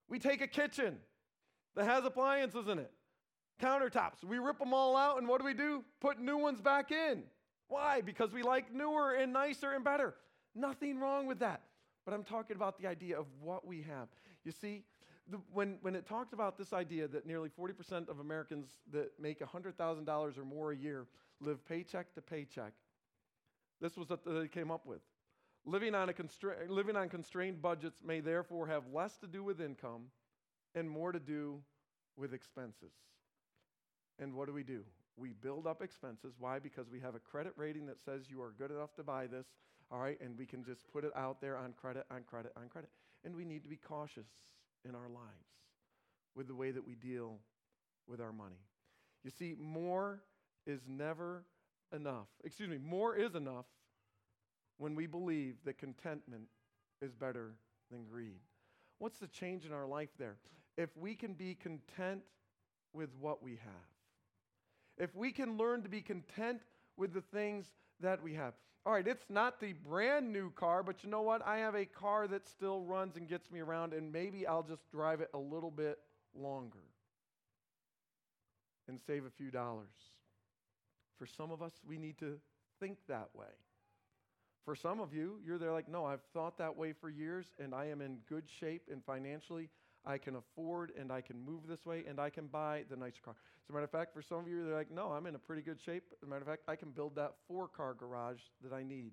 We 0.09 0.19
take 0.19 0.41
a 0.41 0.49
kitchen 0.49 0.97
that 1.77 1.85
has 1.85 2.05
appliances 2.05 2.67
in 2.67 2.79
it, 2.79 2.91
countertops. 3.63 4.25
We 4.27 4.39
rip 4.39 4.59
them 4.59 4.75
all 4.75 4.97
out, 4.97 5.19
and 5.19 5.29
what 5.29 5.39
do 5.39 5.45
we 5.45 5.55
do? 5.55 5.85
Put 6.01 6.19
new 6.19 6.37
ones 6.37 6.61
back 6.61 6.91
in. 6.91 7.23
Why? 7.69 8.01
Because 8.01 8.33
we 8.33 8.43
like 8.43 8.75
newer 8.75 9.13
and 9.13 9.33
nicer 9.33 9.73
and 9.73 9.85
better. 9.85 10.17
Nothing 10.57 10.99
wrong 10.99 11.27
with 11.27 11.39
that. 11.39 11.63
But 12.05 12.15
I'm 12.15 12.25
talking 12.25 12.57
about 12.57 12.79
the 12.81 12.87
idea 12.87 13.19
of 13.19 13.27
what 13.43 13.67
we 13.67 13.83
have. 13.83 14.09
You 14.45 14.53
see, 14.53 14.85
the, 15.31 15.39
when, 15.53 15.79
when 15.83 15.95
it 15.95 16.07
talked 16.07 16.33
about 16.33 16.59
this 16.59 16.73
idea 16.73 17.07
that 17.09 17.27
nearly 17.27 17.49
40% 17.49 18.09
of 18.09 18.21
Americans 18.21 18.69
that 18.93 19.13
make 19.21 19.41
$100,000 19.41 20.39
or 20.39 20.45
more 20.45 20.73
a 20.73 20.77
year 20.77 21.07
live 21.41 21.65
paycheck 21.67 22.15
to 22.15 22.23
paycheck, 22.23 22.73
this 23.81 23.97
was 23.97 24.09
what 24.09 24.25
they 24.25 24.49
came 24.49 24.71
up 24.71 24.87
with. 24.87 25.01
Living 25.67 25.95
on, 25.95 26.09
a 26.09 26.13
constra- 26.13 26.69
living 26.69 26.97
on 26.97 27.09
constrained 27.09 27.61
budgets 27.61 28.03
may 28.05 28.21
therefore 28.21 28.67
have 28.67 28.85
less 28.93 29.19
to 29.19 29.27
do 29.27 29.45
with 29.45 29.61
income 29.61 30.05
and 30.75 30.89
more 30.89 31.13
to 31.13 31.21
do 31.21 31.61
with 32.17 32.33
expenses. 32.33 32.93
And 34.19 34.35
what 34.35 34.47
do 34.47 34.55
we 34.55 34.63
do? 34.63 34.83
We 35.17 35.33
build 35.33 35.67
up 35.67 35.83
expenses. 35.83 36.35
Why? 36.39 36.59
Because 36.59 36.89
we 36.89 37.01
have 37.01 37.15
a 37.15 37.19
credit 37.19 37.53
rating 37.57 37.87
that 37.87 38.01
says 38.01 38.31
you 38.31 38.41
are 38.41 38.55
good 38.59 38.71
enough 38.71 38.95
to 38.97 39.03
buy 39.03 39.27
this, 39.27 39.47
all 39.91 39.99
right, 39.99 40.19
and 40.21 40.39
we 40.39 40.47
can 40.47 40.65
just 40.65 40.87
put 40.93 41.05
it 41.05 41.13
out 41.17 41.41
there 41.41 41.57
on 41.57 41.73
credit, 41.73 42.05
on 42.11 42.23
credit, 42.23 42.53
on 42.57 42.69
credit. 42.69 42.91
And 43.25 43.35
we 43.35 43.45
need 43.45 43.63
to 43.65 43.69
be 43.69 43.77
cautious 43.77 44.29
in 44.89 44.95
our 44.95 45.09
lives 45.09 45.51
with 46.35 46.47
the 46.47 46.55
way 46.55 46.71
that 46.71 46.87
we 46.87 46.95
deal 46.95 47.39
with 48.07 48.21
our 48.21 48.33
money. 48.33 48.61
You 49.25 49.31
see, 49.31 49.55
more 49.59 50.23
is 50.67 50.81
never 50.89 51.45
enough. 51.95 52.29
Excuse 52.45 52.69
me, 52.69 52.79
more 52.79 53.17
is 53.17 53.35
enough 53.35 53.67
when 54.79 54.95
we 54.95 55.07
believe 55.07 55.57
that 55.65 55.79
contentment 55.79 56.45
is 57.03 57.13
better 57.15 57.55
than 57.91 58.05
greed. 58.05 58.41
What's 58.99 59.19
the 59.19 59.29
change 59.29 59.67
in 59.67 59.73
our 59.73 59.87
life 59.87 60.11
there? 60.19 60.37
If 60.77 60.97
we 60.97 61.15
can 61.15 61.35
be 61.35 61.55
content 61.55 62.23
with 62.93 63.11
what 63.19 63.43
we 63.43 63.53
have, 63.53 63.91
if 64.99 65.15
we 65.15 65.33
can 65.33 65.57
learn 65.57 65.83
to 65.83 65.89
be 65.89 66.01
content 66.01 66.61
with 66.97 67.13
the 67.13 67.21
things 67.21 67.67
that 68.01 68.23
we 68.23 68.35
have. 68.35 68.55
All 68.87 68.93
right, 68.93 69.07
it's 69.07 69.29
not 69.29 69.61
the 69.61 69.75
brand 69.75 70.33
new 70.33 70.51
car, 70.51 70.83
but 70.83 71.05
you 71.05 71.11
know 71.11 71.21
what? 71.21 71.47
I 71.47 71.59
have 71.59 71.75
a 71.75 71.85
car 71.85 72.27
that 72.29 72.49
still 72.49 72.81
runs 72.81 73.17
and 73.17 73.29
gets 73.29 73.51
me 73.51 73.61
around, 73.61 73.93
and 73.93 74.11
maybe 74.11 74.47
I'll 74.47 74.63
just 74.63 74.91
drive 74.91 75.21
it 75.21 75.29
a 75.35 75.39
little 75.39 75.71
bit 75.71 75.99
longer 76.35 76.79
and 78.89 78.99
save 79.07 79.25
a 79.25 79.31
few 79.31 79.51
dollars. 79.51 79.89
For 81.19 81.27
some 81.27 81.51
of 81.51 81.61
us, 81.61 81.73
we 81.87 81.99
need 81.99 82.19
to 82.19 82.39
think 82.81 82.97
that 83.09 83.29
way. 83.35 83.53
For 84.65 84.75
some 84.75 85.01
of 85.01 85.13
you, 85.13 85.39
you're 85.45 85.59
there 85.59 85.73
like, 85.73 85.89
no, 85.89 86.07
I've 86.07 86.23
thought 86.33 86.57
that 86.59 86.77
way 86.77 86.93
for 86.93 87.11
years, 87.11 87.47
and 87.63 87.75
I 87.75 87.87
am 87.87 88.01
in 88.01 88.19
good 88.29 88.45
shape, 88.61 88.83
and 88.91 89.05
financially, 89.05 89.69
I 90.07 90.19
can 90.19 90.37
afford 90.37 90.93
and 90.99 91.13
I 91.13 91.21
can 91.21 91.45
move 91.45 91.67
this 91.69 91.85
way 91.85 92.05
and 92.09 92.19
I 92.19 92.31
can 92.31 92.47
buy 92.47 92.85
the 92.89 92.97
nicer 92.97 93.21
car. 93.25 93.35
As 93.63 93.71
a 93.71 93.73
matter 93.73 93.85
of 93.85 93.91
fact, 93.91 94.15
for 94.15 94.23
some 94.23 94.39
of 94.39 94.49
you, 94.49 94.65
they're 94.65 94.75
like, 94.75 94.91
no, 94.91 95.09
I'm 95.09 95.27
in 95.27 95.35
a 95.35 95.39
pretty 95.39 95.63
good 95.63 95.81
shape. 95.81 96.05
As 96.13 96.27
a 96.27 96.31
matter 96.31 96.41
of 96.41 96.49
fact, 96.49 96.63
I 96.69 96.77
can 96.77 96.91
build 96.91 97.15
that 97.17 97.35
four 97.47 97.69
car 97.69 97.95
garage 97.95 98.41
that 98.63 98.75
I 98.75 98.83
need 98.83 99.13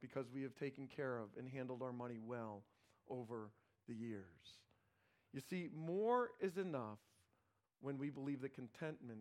because 0.00 0.26
we 0.32 0.42
have 0.42 0.54
taken 0.54 0.86
care 0.86 1.18
of 1.18 1.28
and 1.36 1.48
handled 1.48 1.82
our 1.82 1.92
money 1.92 2.18
well 2.24 2.62
over 3.10 3.50
the 3.88 3.94
years. 3.94 4.24
You 5.32 5.40
see, 5.40 5.68
more 5.74 6.30
is 6.40 6.56
enough 6.56 6.98
when 7.80 7.98
we 7.98 8.10
believe 8.10 8.40
that 8.42 8.54
contentment 8.54 9.20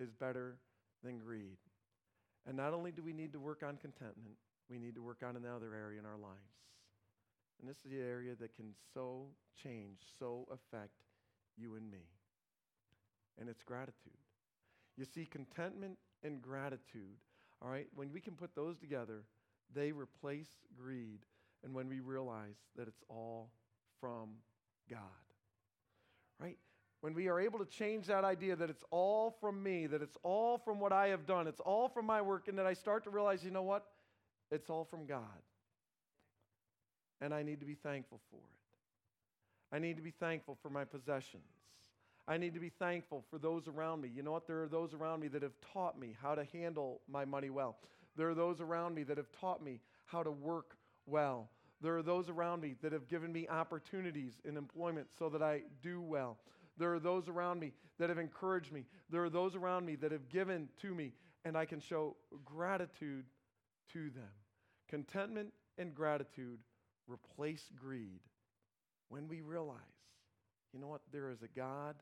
is 0.00 0.10
better 0.10 0.58
than 1.02 1.18
greed. 1.18 1.58
And 2.46 2.56
not 2.56 2.74
only 2.74 2.90
do 2.90 3.02
we 3.02 3.12
need 3.12 3.32
to 3.32 3.38
work 3.38 3.62
on 3.62 3.76
contentment, 3.76 4.36
we 4.68 4.78
need 4.78 4.94
to 4.94 5.02
work 5.02 5.22
on 5.26 5.36
another 5.36 5.74
area 5.74 5.98
in 5.98 6.06
our 6.06 6.18
lives. 6.18 6.54
And 7.60 7.68
this 7.68 7.76
is 7.84 7.90
the 7.90 8.00
area 8.00 8.34
that 8.40 8.54
can 8.54 8.74
so 8.92 9.28
change, 9.62 9.98
so 10.18 10.46
affect 10.50 11.02
you 11.56 11.74
and 11.76 11.90
me. 11.90 12.06
And 13.38 13.48
it's 13.48 13.62
gratitude. 13.62 14.18
You 14.96 15.04
see, 15.04 15.26
contentment 15.26 15.98
and 16.22 16.40
gratitude, 16.40 17.16
all 17.62 17.70
right, 17.70 17.88
when 17.94 18.12
we 18.12 18.20
can 18.20 18.34
put 18.34 18.54
those 18.54 18.78
together, 18.78 19.24
they 19.74 19.92
replace 19.92 20.48
greed. 20.76 21.20
And 21.62 21.74
when 21.74 21.88
we 21.88 22.00
realize 22.00 22.56
that 22.76 22.86
it's 22.88 23.02
all 23.08 23.50
from 24.00 24.30
God, 24.90 25.00
right? 26.38 26.58
When 27.00 27.14
we 27.14 27.28
are 27.28 27.40
able 27.40 27.58
to 27.58 27.64
change 27.64 28.06
that 28.06 28.24
idea 28.24 28.56
that 28.56 28.70
it's 28.70 28.84
all 28.90 29.36
from 29.40 29.62
me, 29.62 29.86
that 29.86 30.02
it's 30.02 30.16
all 30.22 30.58
from 30.58 30.78
what 30.78 30.92
I 30.92 31.08
have 31.08 31.26
done, 31.26 31.46
it's 31.46 31.60
all 31.60 31.88
from 31.88 32.06
my 32.06 32.20
work, 32.20 32.48
and 32.48 32.58
that 32.58 32.66
I 32.66 32.74
start 32.74 33.04
to 33.04 33.10
realize, 33.10 33.42
you 33.42 33.50
know 33.50 33.62
what? 33.62 33.84
It's 34.50 34.68
all 34.68 34.84
from 34.84 35.06
God 35.06 35.22
and 37.20 37.32
I 37.32 37.42
need 37.42 37.60
to 37.60 37.66
be 37.66 37.74
thankful 37.74 38.20
for 38.30 38.36
it. 38.36 39.74
I 39.74 39.78
need 39.78 39.96
to 39.96 40.02
be 40.02 40.12
thankful 40.12 40.56
for 40.62 40.70
my 40.70 40.84
possessions. 40.84 41.42
I 42.26 42.38
need 42.38 42.54
to 42.54 42.60
be 42.60 42.70
thankful 42.70 43.24
for 43.30 43.38
those 43.38 43.68
around 43.68 44.00
me. 44.00 44.10
You 44.14 44.22
know 44.22 44.32
what? 44.32 44.46
There 44.46 44.62
are 44.62 44.68
those 44.68 44.94
around 44.94 45.20
me 45.20 45.28
that 45.28 45.42
have 45.42 45.52
taught 45.72 45.98
me 45.98 46.16
how 46.22 46.34
to 46.34 46.44
handle 46.52 47.00
my 47.08 47.24
money 47.24 47.50
well. 47.50 47.76
There 48.16 48.30
are 48.30 48.34
those 48.34 48.60
around 48.60 48.94
me 48.94 49.02
that 49.04 49.16
have 49.16 49.30
taught 49.40 49.62
me 49.62 49.80
how 50.06 50.22
to 50.22 50.30
work 50.30 50.76
well. 51.06 51.50
There 51.80 51.96
are 51.98 52.02
those 52.02 52.30
around 52.30 52.62
me 52.62 52.76
that 52.82 52.92
have 52.92 53.08
given 53.08 53.32
me 53.32 53.46
opportunities 53.48 54.40
in 54.44 54.56
employment 54.56 55.08
so 55.18 55.28
that 55.28 55.42
I 55.42 55.62
do 55.82 56.00
well. 56.00 56.38
There 56.78 56.94
are 56.94 57.00
those 57.00 57.28
around 57.28 57.60
me 57.60 57.72
that 57.98 58.08
have 58.08 58.18
encouraged 58.18 58.72
me. 58.72 58.84
There 59.10 59.22
are 59.22 59.30
those 59.30 59.54
around 59.54 59.84
me 59.84 59.96
that 59.96 60.12
have 60.12 60.28
given 60.28 60.68
to 60.80 60.94
me, 60.94 61.12
and 61.44 61.56
I 61.56 61.66
can 61.66 61.80
show 61.80 62.16
gratitude 62.44 63.26
to 63.92 64.10
them. 64.10 64.30
Contentment 64.88 65.52
and 65.78 65.94
gratitude 65.94 66.58
replace 67.08 67.64
greed 67.76 68.20
when 69.08 69.28
we 69.28 69.40
realize, 69.40 69.78
you 70.72 70.80
know 70.80 70.88
what, 70.88 71.02
there 71.12 71.30
is 71.30 71.42
a 71.42 71.48
God 71.48 71.96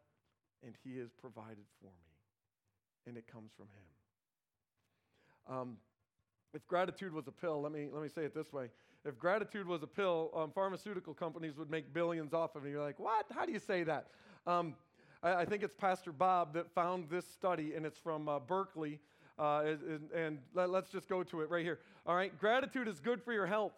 and 0.64 0.74
He 0.84 0.98
has 0.98 1.10
provided 1.20 1.64
for 1.80 1.86
me, 1.86 2.12
and 3.06 3.16
it 3.16 3.26
comes 3.26 3.50
from 3.56 3.66
Him. 3.66 5.56
Um, 5.56 5.76
if 6.54 6.66
gratitude 6.66 7.12
was 7.12 7.26
a 7.26 7.32
pill, 7.32 7.62
let 7.62 7.72
me, 7.72 7.88
let 7.92 8.02
me 8.02 8.08
say 8.08 8.22
it 8.24 8.34
this 8.34 8.52
way. 8.52 8.68
If 9.04 9.18
gratitude 9.18 9.66
was 9.66 9.82
a 9.82 9.86
pill, 9.86 10.30
um, 10.34 10.52
pharmaceutical 10.54 11.14
companies 11.14 11.56
would 11.56 11.70
make 11.70 11.92
billions 11.92 12.32
off 12.32 12.54
of 12.54 12.64
it. 12.64 12.70
You're 12.70 12.82
like, 12.82 13.00
what? 13.00 13.26
How 13.34 13.44
do 13.44 13.52
you 13.52 13.58
say 13.58 13.82
that? 13.84 14.08
Um, 14.46 14.74
I, 15.22 15.34
I, 15.34 15.44
think 15.44 15.62
it's 15.62 15.74
Pastor 15.74 16.12
Bob 16.12 16.54
that 16.54 16.70
found 16.72 17.08
this 17.10 17.26
study, 17.26 17.74
and 17.74 17.84
it's 17.84 17.98
from 17.98 18.28
uh, 18.28 18.38
Berkeley. 18.38 19.00
Uh, 19.38 19.62
and, 19.64 20.10
and 20.14 20.38
let, 20.54 20.70
let's 20.70 20.90
just 20.90 21.08
go 21.08 21.22
to 21.24 21.40
it 21.40 21.50
right 21.50 21.64
here. 21.64 21.80
All 22.06 22.14
right, 22.14 22.38
gratitude 22.38 22.86
is 22.86 23.00
good 23.00 23.22
for 23.22 23.32
your 23.32 23.46
health 23.46 23.72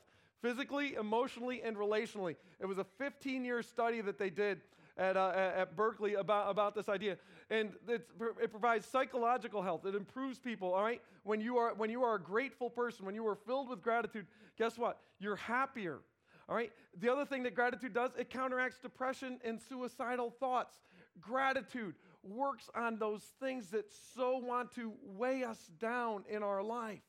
physically, 0.45 0.95
emotionally, 1.01 1.63
and 1.63 1.75
relationally. 1.75 2.37
It 2.61 2.67
was 2.67 2.77
a 2.77 2.85
15 2.99 3.47
year 3.47 3.63
study 3.63 4.03
that 4.03 4.19
they 4.19 4.29
did 4.29 4.61
at, 4.99 5.17
uh, 5.17 5.33
at 5.35 5.75
Berkeley 5.75 6.15
about, 6.15 6.51
about 6.51 6.75
this 6.75 6.91
idea. 6.91 7.17
And 7.49 7.73
it 7.89 8.07
provides 8.51 8.85
psychological 8.85 9.63
health. 9.63 9.87
It 9.87 9.95
improves 9.95 10.39
people, 10.39 10.75
all 10.75 10.83
right? 10.83 11.01
When 11.23 11.41
you, 11.41 11.57
are, 11.57 11.73
when 11.75 11.89
you 11.89 12.03
are 12.05 12.17
a 12.17 12.21
grateful 12.21 12.69
person, 12.69 13.07
when 13.07 13.15
you 13.15 13.27
are 13.27 13.35
filled 13.35 13.71
with 13.71 13.81
gratitude, 13.81 14.27
guess 14.59 14.77
what? 14.77 14.99
You're 15.19 15.37
happier. 15.37 16.01
All 16.47 16.55
right? 16.55 16.71
The 17.01 17.11
other 17.11 17.25
thing 17.25 17.43
that 17.45 17.55
gratitude 17.55 17.95
does, 17.95 18.11
it 18.19 18.29
counteracts 18.29 18.79
depression 18.79 19.39
and 19.47 19.59
suicidal 19.59 20.31
thoughts. 20.39 20.77
Gratitude 21.23 21.95
works 22.23 22.69
on 22.75 22.99
those 22.99 23.23
things 23.41 23.71
that 23.71 23.87
so 24.15 24.37
want 24.37 24.75
to 24.75 24.93
weigh 25.03 25.43
us 25.43 25.71
down 25.81 26.25
in 26.29 26.43
our 26.43 26.63
life. 26.63 27.01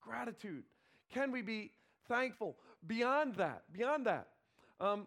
Gratitude. 0.00 0.62
Can 1.12 1.32
we 1.32 1.42
be 1.42 1.72
thankful 2.08 2.56
beyond 2.86 3.36
that? 3.36 3.62
Beyond 3.72 4.06
that. 4.06 4.28
Um, 4.80 5.06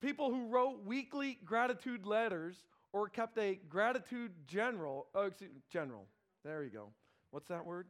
people 0.00 0.30
who 0.30 0.48
wrote 0.48 0.84
weekly 0.84 1.38
gratitude 1.44 2.06
letters 2.06 2.56
or 2.92 3.08
kept 3.08 3.38
a 3.38 3.58
gratitude 3.68 4.32
general, 4.46 5.06
oh, 5.14 5.26
excuse, 5.26 5.50
general, 5.70 6.06
there 6.44 6.62
you 6.62 6.70
go. 6.70 6.88
What's 7.30 7.48
that 7.48 7.64
word? 7.64 7.86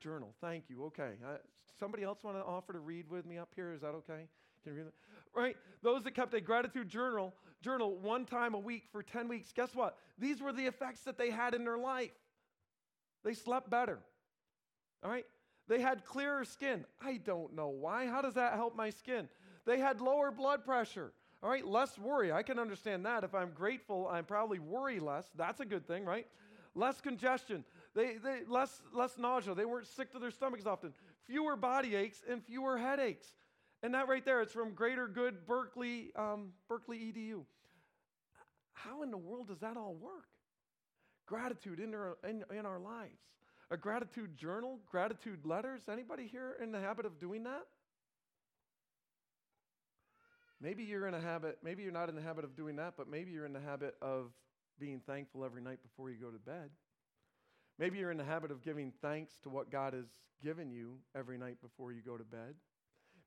Journal. 0.00 0.34
Thank 0.40 0.64
you. 0.68 0.84
Okay. 0.86 1.12
Uh, 1.24 1.36
somebody 1.78 2.02
else 2.02 2.18
want 2.22 2.36
to 2.36 2.44
offer 2.44 2.72
to 2.72 2.80
read 2.80 3.08
with 3.08 3.26
me 3.26 3.38
up 3.38 3.50
here? 3.54 3.72
Is 3.72 3.82
that 3.82 3.88
okay? 3.88 4.28
Can 4.62 4.72
you 4.72 4.78
read 4.78 4.86
that? 4.86 4.94
Right? 5.38 5.56
Those 5.82 6.02
that 6.04 6.14
kept 6.14 6.34
a 6.34 6.40
gratitude 6.40 6.88
journal, 6.88 7.34
journal 7.62 7.96
one 7.98 8.24
time 8.24 8.54
a 8.54 8.58
week 8.58 8.84
for 8.90 9.02
10 9.02 9.28
weeks, 9.28 9.52
guess 9.52 9.74
what? 9.74 9.96
These 10.18 10.40
were 10.40 10.52
the 10.52 10.66
effects 10.66 11.00
that 11.02 11.18
they 11.18 11.30
had 11.30 11.54
in 11.54 11.64
their 11.64 11.78
life. 11.78 12.10
They 13.24 13.34
slept 13.34 13.70
better. 13.70 14.00
All 15.02 15.10
right? 15.10 15.26
They 15.68 15.80
had 15.80 16.04
clearer 16.04 16.44
skin. 16.44 16.84
I 17.00 17.18
don't 17.18 17.54
know 17.54 17.68
why. 17.68 18.06
How 18.06 18.20
does 18.20 18.34
that 18.34 18.54
help 18.54 18.76
my 18.76 18.90
skin? 18.90 19.28
They 19.64 19.78
had 19.78 20.00
lower 20.00 20.30
blood 20.30 20.64
pressure. 20.64 21.12
All 21.42 21.50
right, 21.50 21.66
less 21.66 21.98
worry. 21.98 22.32
I 22.32 22.42
can 22.42 22.58
understand 22.58 23.04
that. 23.06 23.24
If 23.24 23.34
I'm 23.34 23.50
grateful, 23.50 24.08
I'm 24.10 24.24
probably 24.24 24.58
worry 24.58 24.98
less. 25.00 25.30
That's 25.36 25.60
a 25.60 25.64
good 25.64 25.86
thing, 25.86 26.04
right? 26.04 26.26
Less 26.74 27.00
congestion. 27.00 27.64
They, 27.94 28.16
they 28.16 28.40
less 28.48 28.82
less 28.92 29.16
nausea. 29.18 29.54
They 29.54 29.64
weren't 29.64 29.86
sick 29.86 30.10
to 30.12 30.18
their 30.18 30.30
stomachs 30.30 30.66
often. 30.66 30.92
Fewer 31.26 31.56
body 31.56 31.94
aches 31.94 32.22
and 32.28 32.42
fewer 32.42 32.78
headaches. 32.78 33.26
And 33.82 33.94
that 33.94 34.08
right 34.08 34.24
there, 34.24 34.40
it's 34.40 34.52
from 34.52 34.72
Greater 34.72 35.06
Good 35.06 35.46
Berkeley 35.46 36.12
um, 36.16 36.52
Berkeley 36.68 36.98
EDU. 36.98 37.44
How 38.72 39.02
in 39.02 39.10
the 39.10 39.18
world 39.18 39.48
does 39.48 39.60
that 39.60 39.76
all 39.76 39.94
work? 39.94 40.28
Gratitude 41.26 41.80
in 41.80 41.94
our, 41.94 42.16
in, 42.28 42.44
in 42.56 42.66
our 42.66 42.78
lives. 42.78 43.20
A 43.74 43.76
gratitude 43.76 44.36
journal, 44.36 44.78
gratitude 44.88 45.44
letters. 45.44 45.82
Anybody 45.90 46.28
here 46.28 46.54
in 46.62 46.70
the 46.70 46.78
habit 46.78 47.06
of 47.06 47.18
doing 47.18 47.42
that? 47.42 47.66
Maybe 50.60 50.84
you're 50.84 51.08
in 51.08 51.14
a 51.14 51.20
habit, 51.20 51.58
maybe 51.60 51.82
you're 51.82 51.90
not 51.90 52.08
in 52.08 52.14
the 52.14 52.22
habit 52.22 52.44
of 52.44 52.54
doing 52.54 52.76
that, 52.76 52.94
but 52.96 53.08
maybe 53.08 53.32
you're 53.32 53.46
in 53.46 53.52
the 53.52 53.60
habit 53.60 53.96
of 54.00 54.30
being 54.78 55.00
thankful 55.04 55.44
every 55.44 55.60
night 55.60 55.80
before 55.82 56.08
you 56.08 56.16
go 56.16 56.30
to 56.30 56.38
bed. 56.38 56.70
Maybe 57.76 57.98
you're 57.98 58.12
in 58.12 58.16
the 58.16 58.24
habit 58.24 58.52
of 58.52 58.62
giving 58.62 58.92
thanks 59.02 59.32
to 59.42 59.48
what 59.48 59.72
God 59.72 59.92
has 59.92 60.06
given 60.40 60.70
you 60.70 60.98
every 61.16 61.36
night 61.36 61.60
before 61.60 61.90
you 61.90 62.00
go 62.00 62.16
to 62.16 62.22
bed. 62.22 62.54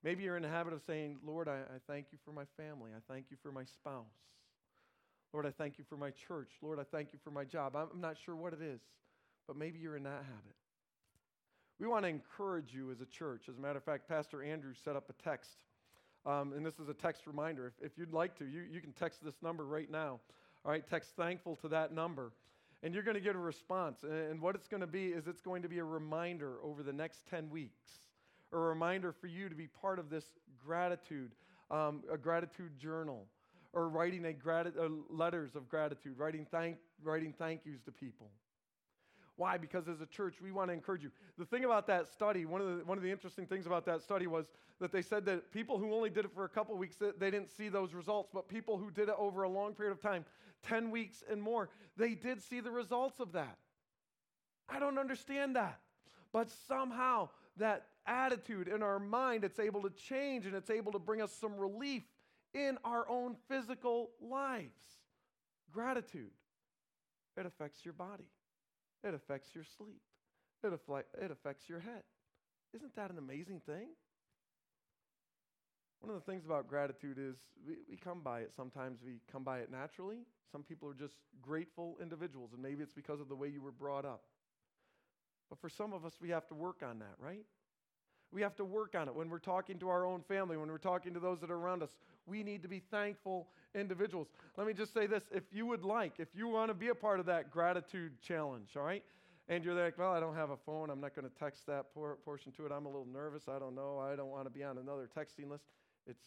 Maybe 0.01 0.23
you're 0.23 0.37
in 0.37 0.43
the 0.43 0.49
habit 0.49 0.71
of 0.71 0.81
saying, 0.87 1.17
Lord, 1.25 1.49
I, 1.49 1.57
I, 1.57 1.79
thank 1.87 2.05
you 2.13 2.19
for 2.23 2.31
my 2.31 2.45
family. 2.55 2.91
I 2.95 3.01
thank 3.11 3.25
you 3.31 3.35
for 3.43 3.51
my 3.51 3.65
spouse. 3.65 4.05
Lord, 5.33 5.45
I 5.45 5.51
thank 5.51 5.77
you 5.77 5.83
for 5.89 5.97
my 5.97 6.11
church. 6.11 6.51
Lord, 6.61 6.79
I 6.79 6.83
thank 6.89 7.11
you 7.11 7.19
for 7.21 7.31
my 7.31 7.43
job. 7.43 7.75
I'm, 7.75 7.89
I'm 7.93 7.99
not 7.99 8.15
sure 8.23 8.33
what 8.33 8.53
it 8.53 8.61
is, 8.61 8.79
but 9.47 9.57
maybe 9.57 9.79
you're 9.79 9.97
in 9.97 10.03
that 10.03 10.23
habit. 10.23 10.55
We 11.79 11.87
want 11.87 12.03
to 12.03 12.09
encourage 12.09 12.73
you 12.73 12.91
as 12.91 13.01
a 13.01 13.05
church. 13.05 13.43
As 13.49 13.57
a 13.57 13.61
matter 13.61 13.77
of 13.77 13.83
fact, 13.83 14.07
Pastor 14.07 14.43
Andrew 14.43 14.73
set 14.83 14.95
up 14.95 15.09
a 15.09 15.23
text 15.23 15.63
um, 16.27 16.51
and 16.51 16.65
this 16.65 16.77
is 16.77 16.89
a 16.89 16.93
text 16.93 17.25
reminder. 17.25 17.67
If, 17.67 17.91
if 17.91 17.97
you'd 17.97 18.11
like 18.11 18.37
to, 18.39 18.45
you, 18.45 18.63
you 18.69 18.81
can 18.81 18.91
text 18.91 19.23
this 19.23 19.35
number 19.41 19.65
right 19.65 19.89
now. 19.89 20.19
All 20.65 20.71
right, 20.71 20.85
text 20.85 21.11
thankful 21.15 21.55
to 21.57 21.69
that 21.69 21.93
number. 21.93 22.33
And 22.83 22.93
you're 22.93 23.03
going 23.03 23.15
to 23.15 23.21
get 23.21 23.35
a 23.35 23.39
response. 23.39 24.03
And 24.03 24.41
what 24.41 24.53
it's 24.53 24.67
going 24.67 24.81
to 24.81 24.87
be 24.87 25.07
is 25.07 25.27
it's 25.27 25.41
going 25.41 25.61
to 25.61 25.69
be 25.69 25.79
a 25.79 25.83
reminder 25.83 26.57
over 26.61 26.83
the 26.83 26.91
next 26.91 27.25
10 27.29 27.49
weeks, 27.49 27.91
a 28.51 28.57
reminder 28.57 29.13
for 29.13 29.27
you 29.27 29.47
to 29.47 29.55
be 29.55 29.67
part 29.67 29.99
of 29.99 30.09
this 30.09 30.25
gratitude, 30.63 31.31
um, 31.71 32.03
a 32.11 32.17
gratitude 32.17 32.77
journal, 32.77 33.25
or 33.71 33.87
writing 33.87 34.25
a 34.25 34.33
grati- 34.33 34.77
uh, 34.77 34.89
letters 35.09 35.55
of 35.55 35.69
gratitude, 35.69 36.17
writing 36.17 36.45
thank, 36.51 36.75
writing 37.01 37.33
thank 37.37 37.61
yous 37.65 37.81
to 37.83 37.91
people. 37.91 38.27
Why? 39.37 39.57
Because 39.57 39.87
as 39.87 40.01
a 40.01 40.05
church, 40.07 40.35
we 40.41 40.51
want 40.51 40.69
to 40.69 40.73
encourage 40.73 41.03
you. 41.03 41.11
The 41.37 41.45
thing 41.45 41.63
about 41.63 41.85
that 41.87 42.07
study, 42.11 42.45
one 42.45 42.59
of 42.59 42.67
the, 42.67 42.85
one 42.85 42.97
of 42.97 43.03
the 43.03 43.11
interesting 43.11 43.45
things 43.45 43.67
about 43.67 43.85
that 43.85 44.01
study 44.01 44.25
was 44.25 44.47
that 44.81 44.91
they 44.91 45.03
said 45.03 45.25
that 45.25 45.51
people 45.51 45.77
who 45.77 45.93
only 45.93 46.09
did 46.09 46.25
it 46.25 46.31
for 46.33 46.43
a 46.43 46.49
couple 46.49 46.75
weeks, 46.75 46.95
they 46.97 47.31
didn't 47.31 47.51
see 47.51 47.69
those 47.69 47.93
results, 47.93 48.29
but 48.33 48.47
people 48.47 48.77
who 48.77 48.89
did 48.89 49.09
it 49.09 49.15
over 49.17 49.43
a 49.43 49.49
long 49.49 49.73
period 49.73 49.91
of 49.91 50.01
time, 50.01 50.25
10 50.67 50.89
weeks 50.89 51.23
and 51.29 51.41
more, 51.41 51.69
they 51.95 52.15
did 52.15 52.41
see 52.41 52.59
the 52.59 52.71
results 52.71 53.19
of 53.19 53.31
that. 53.33 53.57
I 54.67 54.79
don't 54.79 54.97
understand 54.97 55.55
that. 55.55 55.79
But 56.33 56.49
somehow 56.67 57.29
that 57.57 57.85
attitude 58.07 58.67
in 58.67 58.81
our 58.81 58.99
mind, 58.99 59.43
it's 59.43 59.59
able 59.59 59.83
to 59.83 59.91
change 59.91 60.47
and 60.47 60.55
it's 60.55 60.71
able 60.71 60.91
to 60.93 60.99
bring 60.99 61.21
us 61.21 61.31
some 61.31 61.57
relief 61.57 62.03
in 62.55 62.77
our 62.83 63.07
own 63.07 63.35
physical 63.47 64.09
lives. 64.19 64.81
Gratitude, 65.71 66.31
it 67.37 67.45
affects 67.45 67.85
your 67.85 67.93
body. 67.93 68.25
It 69.03 69.13
affects 69.13 69.49
your 69.53 69.63
sleep. 69.77 70.01
It, 70.63 70.73
it 71.21 71.31
affects 71.31 71.69
your 71.69 71.79
head. 71.79 72.03
Isn't 72.73 72.95
that 72.95 73.11
an 73.11 73.17
amazing 73.17 73.61
thing? 73.65 73.89
One 75.99 76.13
of 76.13 76.23
the 76.23 76.31
things 76.31 76.45
about 76.45 76.67
gratitude 76.67 77.17
is 77.19 77.35
we, 77.65 77.75
we 77.89 77.97
come 77.97 78.21
by 78.21 78.41
it. 78.41 78.51
Sometimes 78.55 78.99
we 79.03 79.19
come 79.31 79.43
by 79.43 79.59
it 79.59 79.71
naturally. 79.71 80.25
Some 80.51 80.63
people 80.63 80.87
are 80.89 80.93
just 80.93 81.15
grateful 81.41 81.97
individuals, 82.01 82.51
and 82.53 82.61
maybe 82.61 82.83
it's 82.83 82.93
because 82.93 83.19
of 83.19 83.29
the 83.29 83.35
way 83.35 83.47
you 83.47 83.61
were 83.61 83.71
brought 83.71 84.05
up. 84.05 84.23
But 85.49 85.59
for 85.59 85.69
some 85.69 85.93
of 85.93 86.05
us, 86.05 86.13
we 86.21 86.29
have 86.29 86.47
to 86.47 86.55
work 86.55 86.83
on 86.83 86.99
that, 86.99 87.15
right? 87.19 87.45
We 88.31 88.41
have 88.41 88.55
to 88.57 88.65
work 88.65 88.93
on 88.95 89.07
it 89.07 89.15
when 89.15 89.29
we're 89.29 89.39
talking 89.39 89.79
to 89.79 89.89
our 89.89 90.05
own 90.05 90.21
family, 90.21 90.57
when 90.57 90.69
we're 90.69 90.77
talking 90.77 91.13
to 91.13 91.19
those 91.19 91.39
that 91.41 91.49
are 91.49 91.55
around 91.55 91.81
us. 91.81 91.91
We 92.25 92.43
need 92.43 92.61
to 92.63 92.67
be 92.67 92.81
thankful 92.91 93.47
individuals. 93.73 94.27
Let 94.57 94.67
me 94.67 94.73
just 94.73 94.93
say 94.93 95.07
this 95.07 95.23
if 95.31 95.43
you 95.51 95.65
would 95.65 95.85
like, 95.85 96.13
if 96.17 96.27
you 96.35 96.47
want 96.47 96.69
to 96.69 96.73
be 96.73 96.89
a 96.89 96.95
part 96.95 97.19
of 97.19 97.25
that 97.27 97.51
gratitude 97.51 98.21
challenge, 98.21 98.69
all 98.75 98.83
right? 98.83 99.03
And 99.49 99.63
you're 99.63 99.81
like, 99.81 99.97
well, 99.97 100.11
I 100.11 100.19
don't 100.19 100.35
have 100.35 100.49
a 100.49 100.57
phone. 100.57 100.89
I'm 100.89 100.99
not 100.99 101.15
going 101.15 101.27
to 101.27 101.33
text 101.39 101.65
that 101.67 101.93
por- 101.93 102.17
portion 102.25 102.51
to 102.53 102.65
it. 102.65 102.71
I'm 102.71 102.85
a 102.85 102.89
little 102.89 103.07
nervous. 103.11 103.43
I 103.47 103.59
don't 103.59 103.75
know. 103.75 103.97
I 103.97 104.17
don't 104.17 104.29
want 104.29 104.43
to 104.43 104.49
be 104.49 104.61
on 104.61 104.77
another 104.77 105.09
texting 105.17 105.49
list. 105.49 105.63
It's 106.05 106.23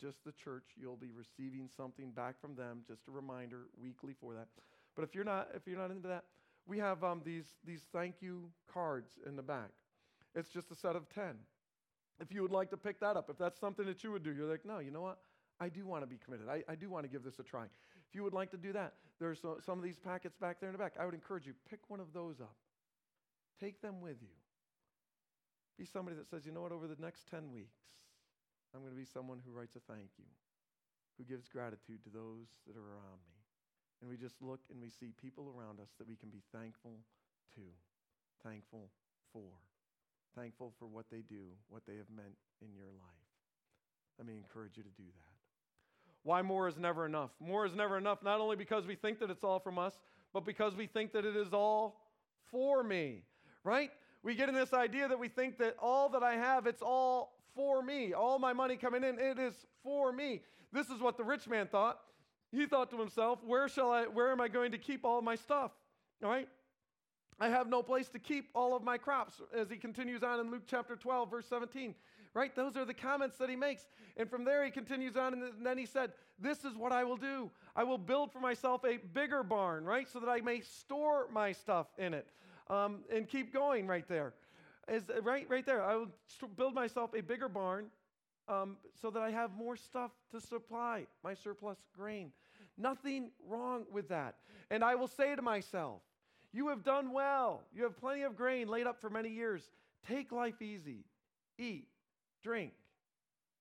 just 0.00 0.24
the 0.24 0.30
church. 0.30 0.66
You'll 0.80 0.96
be 0.96 1.10
receiving 1.10 1.68
something 1.76 2.12
back 2.12 2.40
from 2.40 2.54
them, 2.54 2.82
just 2.86 3.08
a 3.08 3.10
reminder 3.10 3.66
weekly 3.80 4.14
for 4.20 4.34
that. 4.34 4.46
But 4.94 5.02
if 5.02 5.16
you're 5.16 5.24
not, 5.24 5.48
if 5.52 5.66
you're 5.66 5.78
not 5.78 5.90
into 5.90 6.06
that, 6.06 6.24
we 6.66 6.78
have 6.78 7.02
um, 7.02 7.22
these, 7.24 7.46
these 7.66 7.82
thank 7.92 8.16
you 8.20 8.50
cards 8.72 9.18
in 9.26 9.34
the 9.34 9.42
back. 9.42 9.70
It's 10.34 10.50
just 10.50 10.70
a 10.70 10.74
set 10.74 10.96
of 10.96 11.08
10. 11.08 11.34
If 12.20 12.32
you 12.32 12.42
would 12.42 12.52
like 12.52 12.70
to 12.70 12.76
pick 12.76 13.00
that 13.00 13.16
up, 13.16 13.30
if 13.30 13.38
that's 13.38 13.58
something 13.58 13.86
that 13.86 14.04
you 14.04 14.12
would 14.12 14.22
do, 14.22 14.32
you're 14.32 14.50
like, 14.50 14.64
no, 14.64 14.78
you 14.78 14.90
know 14.90 15.00
what? 15.00 15.18
I 15.58 15.68
do 15.68 15.86
want 15.86 16.02
to 16.02 16.06
be 16.06 16.18
committed. 16.22 16.48
I, 16.48 16.62
I 16.70 16.74
do 16.74 16.88
want 16.88 17.04
to 17.04 17.10
give 17.10 17.22
this 17.22 17.38
a 17.38 17.42
try. 17.42 17.64
If 17.64 18.14
you 18.14 18.22
would 18.22 18.32
like 18.32 18.50
to 18.52 18.56
do 18.56 18.72
that, 18.72 18.94
there's 19.18 19.40
so, 19.40 19.58
some 19.64 19.78
of 19.78 19.84
these 19.84 19.98
packets 19.98 20.36
back 20.36 20.60
there 20.60 20.68
in 20.68 20.74
the 20.74 20.78
back. 20.78 20.94
I 20.98 21.04
would 21.04 21.14
encourage 21.14 21.46
you, 21.46 21.54
pick 21.68 21.80
one 21.88 22.00
of 22.00 22.12
those 22.12 22.40
up. 22.40 22.56
Take 23.60 23.82
them 23.82 24.00
with 24.00 24.16
you. 24.20 24.36
Be 25.78 25.84
somebody 25.84 26.16
that 26.16 26.28
says, 26.28 26.44
you 26.44 26.52
know 26.52 26.62
what, 26.62 26.72
over 26.72 26.86
the 26.86 27.00
next 27.00 27.28
10 27.30 27.52
weeks, 27.52 27.80
I'm 28.74 28.80
going 28.80 28.92
to 28.92 28.98
be 28.98 29.04
someone 29.04 29.40
who 29.44 29.52
writes 29.52 29.76
a 29.76 29.80
thank 29.80 30.10
you, 30.18 30.28
who 31.18 31.24
gives 31.24 31.48
gratitude 31.48 32.02
to 32.04 32.10
those 32.10 32.48
that 32.66 32.76
are 32.76 32.84
around 32.84 33.20
me. 33.28 33.36
And 34.00 34.08
we 34.08 34.16
just 34.16 34.40
look 34.40 34.60
and 34.70 34.80
we 34.80 34.88
see 34.88 35.12
people 35.20 35.52
around 35.52 35.80
us 35.80 35.88
that 35.98 36.08
we 36.08 36.16
can 36.16 36.30
be 36.30 36.42
thankful 36.52 37.00
to, 37.54 37.60
thankful 38.42 38.88
for, 39.32 39.60
thankful 40.36 40.72
for 40.78 40.86
what 40.86 41.06
they 41.10 41.22
do, 41.28 41.46
what 41.68 41.82
they 41.86 41.96
have 41.96 42.10
meant 42.14 42.34
in 42.62 42.74
your 42.74 42.86
life. 42.86 43.30
Let 44.18 44.26
me 44.26 44.36
encourage 44.36 44.76
you 44.76 44.82
to 44.82 44.90
do 44.90 45.04
that. 45.04 45.30
Why 46.22 46.42
more 46.42 46.68
is 46.68 46.76
never 46.76 47.06
enough? 47.06 47.30
More 47.40 47.64
is 47.64 47.74
never 47.74 47.96
enough, 47.96 48.22
not 48.22 48.40
only 48.40 48.56
because 48.56 48.86
we 48.86 48.94
think 48.94 49.18
that 49.20 49.30
it's 49.30 49.44
all 49.44 49.58
from 49.58 49.78
us, 49.78 49.94
but 50.32 50.44
because 50.44 50.74
we 50.74 50.86
think 50.86 51.12
that 51.12 51.24
it 51.24 51.36
is 51.36 51.52
all 51.52 52.00
for 52.50 52.82
me, 52.82 53.22
right? 53.64 53.90
We 54.22 54.34
get 54.34 54.48
in 54.48 54.54
this 54.54 54.74
idea 54.74 55.08
that 55.08 55.18
we 55.18 55.28
think 55.28 55.58
that 55.58 55.76
all 55.80 56.10
that 56.10 56.22
I 56.22 56.34
have, 56.34 56.66
it's 56.66 56.82
all 56.82 57.32
for 57.54 57.82
me. 57.82 58.12
All 58.12 58.38
my 58.38 58.52
money 58.52 58.76
coming 58.76 59.02
in, 59.02 59.18
it 59.18 59.38
is 59.38 59.54
for 59.82 60.12
me. 60.12 60.42
This 60.72 60.88
is 60.88 61.00
what 61.00 61.16
the 61.16 61.24
rich 61.24 61.48
man 61.48 61.66
thought. 61.66 61.98
He 62.52 62.66
thought 62.66 62.90
to 62.90 62.98
himself, 62.98 63.38
where 63.44 63.68
shall 63.68 63.90
I, 63.90 64.04
where 64.04 64.30
am 64.30 64.40
I 64.40 64.48
going 64.48 64.72
to 64.72 64.78
keep 64.78 65.04
all 65.04 65.22
my 65.22 65.36
stuff? 65.36 65.72
All 66.22 66.28
right? 66.28 66.48
I 67.40 67.48
have 67.48 67.68
no 67.68 67.82
place 67.82 68.08
to 68.10 68.18
keep 68.18 68.50
all 68.54 68.76
of 68.76 68.82
my 68.82 68.98
crops, 68.98 69.40
as 69.56 69.70
he 69.70 69.76
continues 69.76 70.22
on 70.22 70.40
in 70.40 70.50
Luke 70.50 70.64
chapter 70.66 70.94
12, 70.94 71.30
verse 71.30 71.46
17 71.46 71.94
right? 72.34 72.54
Those 72.54 72.76
are 72.76 72.84
the 72.84 72.94
comments 72.94 73.38
that 73.38 73.48
he 73.48 73.56
makes. 73.56 73.86
And 74.16 74.28
from 74.28 74.44
there, 74.44 74.64
he 74.64 74.70
continues 74.70 75.16
on, 75.16 75.34
and 75.34 75.66
then 75.66 75.78
he 75.78 75.86
said, 75.86 76.12
This 76.38 76.64
is 76.64 76.76
what 76.76 76.92
I 76.92 77.04
will 77.04 77.16
do. 77.16 77.50
I 77.74 77.84
will 77.84 77.98
build 77.98 78.32
for 78.32 78.40
myself 78.40 78.84
a 78.84 78.98
bigger 79.12 79.42
barn, 79.42 79.84
right? 79.84 80.08
So 80.08 80.20
that 80.20 80.28
I 80.28 80.40
may 80.40 80.60
store 80.60 81.26
my 81.32 81.52
stuff 81.52 81.86
in 81.98 82.14
it. 82.14 82.28
Um, 82.68 83.00
and 83.12 83.28
keep 83.28 83.52
going 83.52 83.86
right 83.86 84.06
there. 84.08 84.32
Is, 84.88 85.04
right, 85.22 85.46
right 85.48 85.66
there. 85.66 85.82
I 85.82 85.96
will 85.96 86.08
build 86.56 86.74
myself 86.74 87.10
a 87.14 87.20
bigger 87.20 87.48
barn 87.48 87.86
um, 88.48 88.76
so 89.00 89.10
that 89.10 89.22
I 89.22 89.30
have 89.30 89.52
more 89.54 89.76
stuff 89.76 90.10
to 90.32 90.40
supply 90.40 91.06
my 91.22 91.34
surplus 91.34 91.78
grain. 91.96 92.32
Nothing 92.78 93.30
wrong 93.46 93.84
with 93.92 94.08
that. 94.08 94.36
And 94.70 94.84
I 94.84 94.94
will 94.94 95.08
say 95.08 95.34
to 95.34 95.42
myself, 95.42 96.00
You 96.52 96.68
have 96.68 96.82
done 96.82 97.12
well. 97.12 97.62
You 97.74 97.84
have 97.84 97.96
plenty 97.96 98.22
of 98.22 98.36
grain 98.36 98.68
laid 98.68 98.86
up 98.86 99.00
for 99.00 99.10
many 99.10 99.28
years. 99.28 99.62
Take 100.08 100.32
life 100.32 100.60
easy. 100.60 101.04
Eat, 101.58 101.86
drink, 102.42 102.72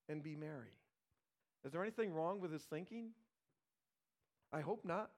and 0.08 0.23
be 0.23 0.36
merry. 0.36 0.73
Is 1.65 1.71
there 1.71 1.82
anything 1.82 2.13
wrong 2.13 2.39
with 2.39 2.52
his 2.52 2.63
thinking? 2.63 3.10
I 4.52 4.62
hope 4.62 4.84
not, 4.86 5.12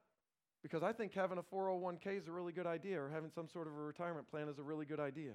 because 0.63 0.83
I 0.83 0.91
think 0.91 1.13
having 1.13 1.37
a 1.37 1.43
401k 1.43 2.17
is 2.19 2.27
a 2.27 2.31
really 2.31 2.51
good 2.51 2.67
idea, 2.67 2.99
or 3.01 3.09
having 3.09 3.29
some 3.33 3.47
sort 3.47 3.67
of 3.67 3.73
a 3.73 3.81
retirement 3.81 4.29
plan 4.29 4.49
is 4.49 4.59
a 4.59 4.63
really 4.63 4.85
good 4.85 4.99
idea. 4.99 5.31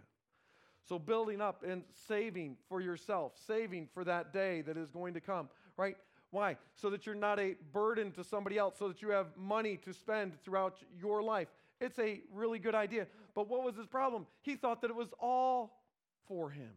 So, 0.87 0.99
building 0.99 1.41
up 1.41 1.65
and 1.67 1.83
saving 2.07 2.57
for 2.69 2.81
yourself, 2.81 3.33
saving 3.47 3.89
for 3.93 4.05
that 4.05 4.33
day 4.33 4.61
that 4.63 4.77
is 4.77 4.91
going 4.91 5.15
to 5.15 5.21
come, 5.21 5.49
right? 5.77 5.97
Why? 6.31 6.57
So 6.75 6.91
that 6.91 7.07
you're 7.07 7.15
not 7.15 7.41
a 7.41 7.55
burden 7.73 8.13
to 8.13 8.23
somebody 8.25 8.59
else, 8.59 8.75
so 8.79 8.89
that 8.89 9.01
you 9.01 9.11
have 9.11 9.29
money 9.37 9.79
to 9.79 9.93
spend 9.93 10.41
throughout 10.45 10.79
your 11.01 11.23
life. 11.23 11.49
It's 11.81 11.99
a 11.99 12.21
really 12.33 12.59
good 12.59 12.75
idea. 12.75 13.07
But 13.35 13.49
what 13.49 13.63
was 13.63 13.77
his 13.77 13.87
problem? 13.87 14.27
He 14.43 14.57
thought 14.57 14.81
that 14.83 14.91
it 14.91 14.97
was 14.97 15.09
all 15.21 15.83
for 16.27 16.51
him. 16.51 16.73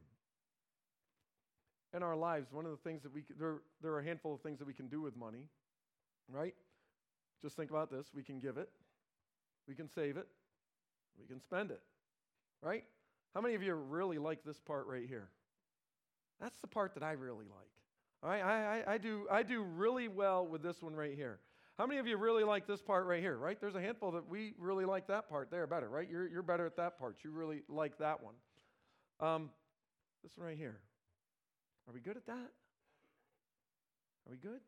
In 1.94 2.04
our 2.04 2.16
lives, 2.16 2.52
one 2.52 2.66
of 2.66 2.72
the 2.72 2.78
things 2.78 3.02
that 3.04 3.14
we 3.14 3.24
there, 3.40 3.62
there 3.82 3.92
are 3.94 4.00
a 4.00 4.04
handful 4.04 4.34
of 4.36 4.42
things 4.42 4.60
that 4.60 4.68
we 4.68 4.74
can 4.74 4.88
do 4.88 5.02
with 5.02 5.18
money, 5.18 5.48
right? 6.32 6.54
Just 7.42 7.56
think 7.56 7.72
about 7.72 7.90
this. 7.90 8.08
We 8.14 8.22
can 8.22 8.40
give 8.40 8.58
it, 8.58 8.70
we 9.68 9.74
can 9.74 9.90
save 9.90 10.16
it, 10.16 10.28
we 11.20 11.26
can 11.26 11.42
spend 11.42 11.72
it, 11.72 11.82
right? 12.62 12.84
How 13.34 13.42
many 13.42 13.56
of 13.56 13.64
you 13.64 13.74
really 13.74 14.20
like 14.20 14.44
this 14.44 14.60
part 14.60 14.86
right 14.86 15.08
here? 15.08 15.30
That's 16.40 16.60
the 16.60 16.68
part 16.68 16.94
that 16.94 17.04
I 17.04 17.14
really 17.14 17.46
like. 17.46 17.70
All 18.22 18.30
right, 18.30 18.44
I, 18.44 18.84
I, 18.88 18.94
I, 18.94 18.98
do, 18.98 19.28
I 19.32 19.44
do 19.44 19.62
really 19.64 20.08
well 20.08 20.46
with 20.46 20.62
this 20.62 20.82
one 20.82 20.94
right 20.94 21.16
here. 21.16 21.40
How 21.80 21.86
many 21.86 21.98
of 22.02 22.08
you 22.08 22.18
really 22.18 22.44
like 22.44 22.68
this 22.68 22.82
part 22.82 23.06
right 23.06 23.22
here, 23.22 23.38
right? 23.38 23.58
There's 23.58 23.76
a 23.76 23.80
handful 23.80 24.12
that 24.12 24.28
we 24.28 24.54
really 24.60 24.84
like 24.84 25.08
that 25.08 25.30
part 25.30 25.50
there 25.50 25.66
better, 25.66 25.88
right? 25.88 26.10
You're, 26.12 26.28
you're 26.28 26.44
better 26.44 26.66
at 26.66 26.76
that 26.76 27.00
part. 27.00 27.20
You 27.24 27.32
really 27.32 27.62
like 27.70 27.98
that 28.00 28.20
one. 28.22 28.34
Um, 29.22 29.50
this 30.22 30.34
one 30.36 30.48
right 30.48 30.58
here. 30.58 30.82
Are 31.88 31.94
we 31.94 32.02
good 32.02 32.18
at 32.18 32.26
that? 32.26 32.34
Are 34.28 34.32
we 34.32 34.36
good? 34.36 34.60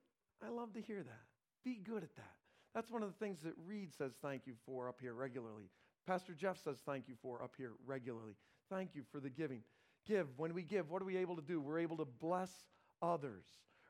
I 0.42 0.52
love 0.52 0.72
to 0.76 0.82
hear 0.82 1.04
that. 1.04 1.24
Be 1.66 1.82
good 1.84 2.02
at 2.02 2.16
that. 2.16 2.36
That's 2.74 2.90
one 2.90 3.04
of 3.04 3.10
the 3.10 3.26
things 3.26 3.42
that 3.44 3.56
Reed 3.68 3.90
says 3.94 4.14
thank 4.22 4.48
you 4.48 4.54
for 4.66 4.88
up 4.88 5.00
here 5.02 5.14
regularly. 5.14 5.66
Pastor 6.08 6.34
Jeff 6.34 6.64
says 6.64 6.78
thank 6.86 7.10
you 7.10 7.16
for 7.22 7.44
up 7.44 7.56
here 7.58 7.74
regularly. 7.86 8.38
Thank 8.70 8.96
you 8.96 9.04
for 9.12 9.20
the 9.20 9.30
giving. 9.30 9.64
Give. 10.08 10.28
When 10.38 10.54
we 10.54 10.64
give, 10.64 10.90
what 10.90 11.02
are 11.02 11.06
we 11.06 11.18
able 11.18 11.36
to 11.36 11.42
do? 11.42 11.60
We're 11.60 11.80
able 11.80 11.98
to 11.98 12.08
bless 12.22 12.52
others, 13.02 13.44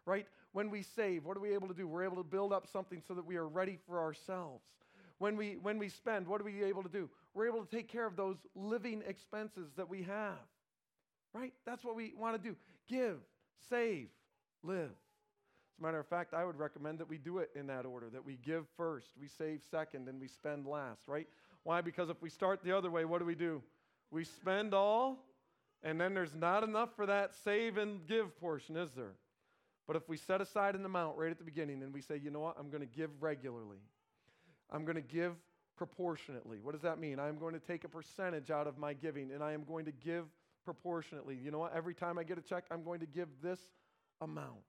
right? 0.06 0.28
When 0.54 0.70
we 0.70 0.82
save, 0.82 1.26
what 1.26 1.38
are 1.38 1.42
we 1.42 1.54
able 1.54 1.68
to 1.68 1.74
do? 1.74 1.88
We're 1.88 2.04
able 2.04 2.18
to 2.18 2.24
build 2.24 2.54
up 2.54 2.68
something 2.68 3.02
so 3.08 3.14
that 3.14 3.26
we 3.26 3.38
are 3.38 3.48
ready 3.48 3.78
for 3.88 4.00
ourselves. 4.00 4.64
When 5.18 5.38
we, 5.38 5.58
when 5.62 5.78
we 5.78 5.90
spend, 5.90 6.28
what 6.28 6.42
are 6.42 6.44
we 6.44 6.64
able 6.64 6.84
to 6.84 6.90
do? 6.90 7.10
We're 7.34 7.48
able 7.48 7.64
to 7.64 7.76
take 7.76 7.88
care 7.88 8.08
of 8.08 8.16
those 8.16 8.38
living 8.56 9.04
expenses 9.08 9.70
that 9.78 9.88
we 9.88 10.02
have, 10.04 10.40
right? 11.34 11.54
That's 11.66 11.84
what 11.84 11.96
we 11.96 12.14
want 12.18 12.42
to 12.42 12.50
do 12.50 12.56
give, 12.88 13.18
save, 13.70 14.08
live. 14.64 14.90
As 14.90 15.80
a 15.80 15.84
matter 15.84 16.00
of 16.00 16.08
fact, 16.08 16.34
I 16.34 16.44
would 16.44 16.58
recommend 16.58 17.00
that 17.00 17.08
we 17.08 17.18
do 17.18 17.38
it 17.38 17.52
in 17.56 17.68
that 17.68 17.86
order 17.86 18.10
that 18.10 18.26
we 18.26 18.38
give 18.38 18.66
first, 18.76 19.08
we 19.20 19.28
save 19.28 19.62
second, 19.70 20.08
and 20.10 20.20
we 20.20 20.28
spend 20.28 20.66
last, 20.66 21.08
right? 21.08 21.28
Why? 21.64 21.82
Because 21.82 22.10
if 22.10 22.22
we 22.22 22.30
start 22.30 22.64
the 22.64 22.76
other 22.76 22.90
way, 22.90 23.06
what 23.06 23.20
do 23.20 23.26
we 23.26 23.36
do? 23.36 23.62
We 24.10 24.24
spend 24.26 24.74
all, 24.74 25.24
and 25.84 26.02
then 26.02 26.14
there's 26.14 26.34
not 26.34 26.64
enough 26.64 26.90
for 26.96 27.06
that 27.06 27.34
save 27.44 27.78
and 27.78 28.06
give 28.08 28.38
portion, 28.40 28.76
is 28.76 28.92
there? 28.92 29.14
But 29.88 29.96
if 29.96 30.08
we 30.08 30.18
set 30.18 30.42
aside 30.42 30.76
an 30.76 30.86
amount 30.86 31.18
right 31.18 31.32
at 31.32 31.38
the 31.38 31.44
beginning 31.44 31.84
and 31.84 31.94
we 31.94 32.02
say, 32.02 32.18
you 32.18 32.32
know 32.32 32.40
what, 32.40 32.56
I'm 32.60 32.70
going 32.70 32.82
to 32.82 32.88
give 32.88 33.10
regularly, 33.20 33.80
I'm 34.70 34.86
going 34.86 34.96
to 34.96 35.02
give 35.02 35.34
proportionately. 35.76 36.60
What 36.60 36.74
does 36.74 36.84
that 36.84 37.00
mean? 37.00 37.20
I'm 37.20 37.38
going 37.38 37.54
to 37.54 37.60
take 37.60 37.84
a 37.84 37.90
percentage 37.90 38.52
out 38.52 38.68
of 38.68 38.78
my 38.78 38.94
giving 38.94 39.32
and 39.32 39.44
I 39.44 39.54
am 39.54 39.64
going 39.64 39.86
to 39.86 39.92
give 39.92 40.26
proportionately. 40.64 41.36
You 41.36 41.52
know 41.52 41.60
what? 41.60 41.74
Every 41.76 41.96
time 41.96 42.18
I 42.18 42.24
get 42.24 42.38
a 42.38 42.42
check, 42.42 42.66
I'm 42.70 42.84
going 42.84 43.00
to 43.00 43.06
give 43.06 43.28
this 43.42 43.60
amount. 44.22 44.62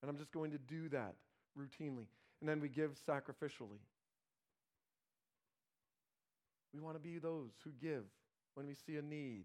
And 0.00 0.10
I'm 0.10 0.16
just 0.16 0.32
going 0.32 0.52
to 0.52 0.58
do 0.58 0.88
that 0.90 1.14
routinely. 1.58 2.06
And 2.40 2.48
then 2.48 2.60
we 2.60 2.68
give 2.68 2.92
sacrificially. 3.08 3.80
We 6.72 6.80
want 6.80 6.96
to 6.96 7.00
be 7.00 7.18
those 7.18 7.52
who 7.64 7.70
give 7.80 8.04
when 8.54 8.66
we 8.66 8.74
see 8.74 8.96
a 8.96 9.02
need. 9.02 9.44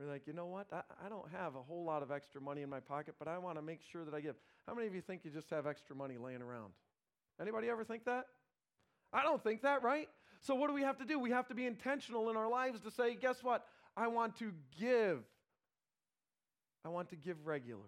We're 0.00 0.10
like, 0.10 0.26
you 0.26 0.32
know 0.32 0.46
what? 0.46 0.66
I, 0.72 0.80
I 1.04 1.08
don't 1.10 1.28
have 1.30 1.56
a 1.56 1.62
whole 1.62 1.84
lot 1.84 2.02
of 2.02 2.10
extra 2.10 2.40
money 2.40 2.62
in 2.62 2.70
my 2.70 2.80
pocket, 2.80 3.16
but 3.18 3.28
I 3.28 3.36
want 3.36 3.58
to 3.58 3.62
make 3.62 3.80
sure 3.92 4.02
that 4.04 4.14
I 4.14 4.20
give. 4.20 4.34
How 4.66 4.74
many 4.74 4.86
of 4.86 4.94
you 4.94 5.02
think 5.02 5.24
you 5.24 5.30
just 5.30 5.50
have 5.50 5.66
extra 5.66 5.94
money 5.94 6.16
laying 6.16 6.40
around? 6.40 6.72
Anybody 7.40 7.68
ever 7.68 7.84
think 7.84 8.06
that? 8.06 8.24
I 9.12 9.22
don't 9.22 9.42
think 9.42 9.62
that, 9.62 9.82
right? 9.82 10.08
So 10.40 10.54
what 10.54 10.68
do 10.68 10.74
we 10.74 10.82
have 10.82 10.96
to 10.98 11.04
do? 11.04 11.18
We 11.18 11.30
have 11.30 11.48
to 11.48 11.54
be 11.54 11.66
intentional 11.66 12.30
in 12.30 12.36
our 12.36 12.48
lives 12.48 12.80
to 12.82 12.90
say, 12.90 13.14
guess 13.14 13.42
what? 13.42 13.66
I 13.94 14.06
want 14.06 14.38
to 14.38 14.52
give. 14.78 15.18
I 16.82 16.88
want 16.88 17.10
to 17.10 17.16
give 17.16 17.46
regularly. 17.46 17.84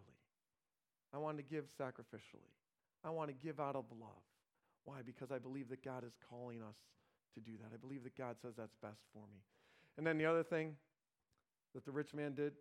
I 1.15 1.19
want 1.19 1.39
to 1.39 1.43
give 1.43 1.65
sacrificially. 1.81 2.53
I 3.03 3.11
want 3.11 3.31
to 3.31 3.35
give 3.35 3.59
out 3.59 3.75
of 3.75 3.85
love. 3.99 4.11
Why? 4.85 4.97
Because 5.05 5.33
I 5.33 5.39
believe 5.39 5.71
that 5.71 5.83
God 5.83 6.05
is 6.05 6.13
calling 6.29 6.61
us 6.61 6.77
to 7.35 7.41
do 7.41 7.53
that. 7.63 7.71
I 7.73 7.79
believe 7.79 8.05
that 8.05 8.17
God 8.19 8.37
says 8.43 8.53
that's 8.59 8.77
best 8.83 9.01
for 9.15 9.23
me. 9.33 9.41
And 9.97 10.07
then 10.07 10.19
the 10.19 10.27
other 10.27 10.43
thing 10.43 10.77
that 11.75 11.85
the 11.85 11.91
rich 11.91 12.15
man 12.15 12.35
did, 12.35 12.53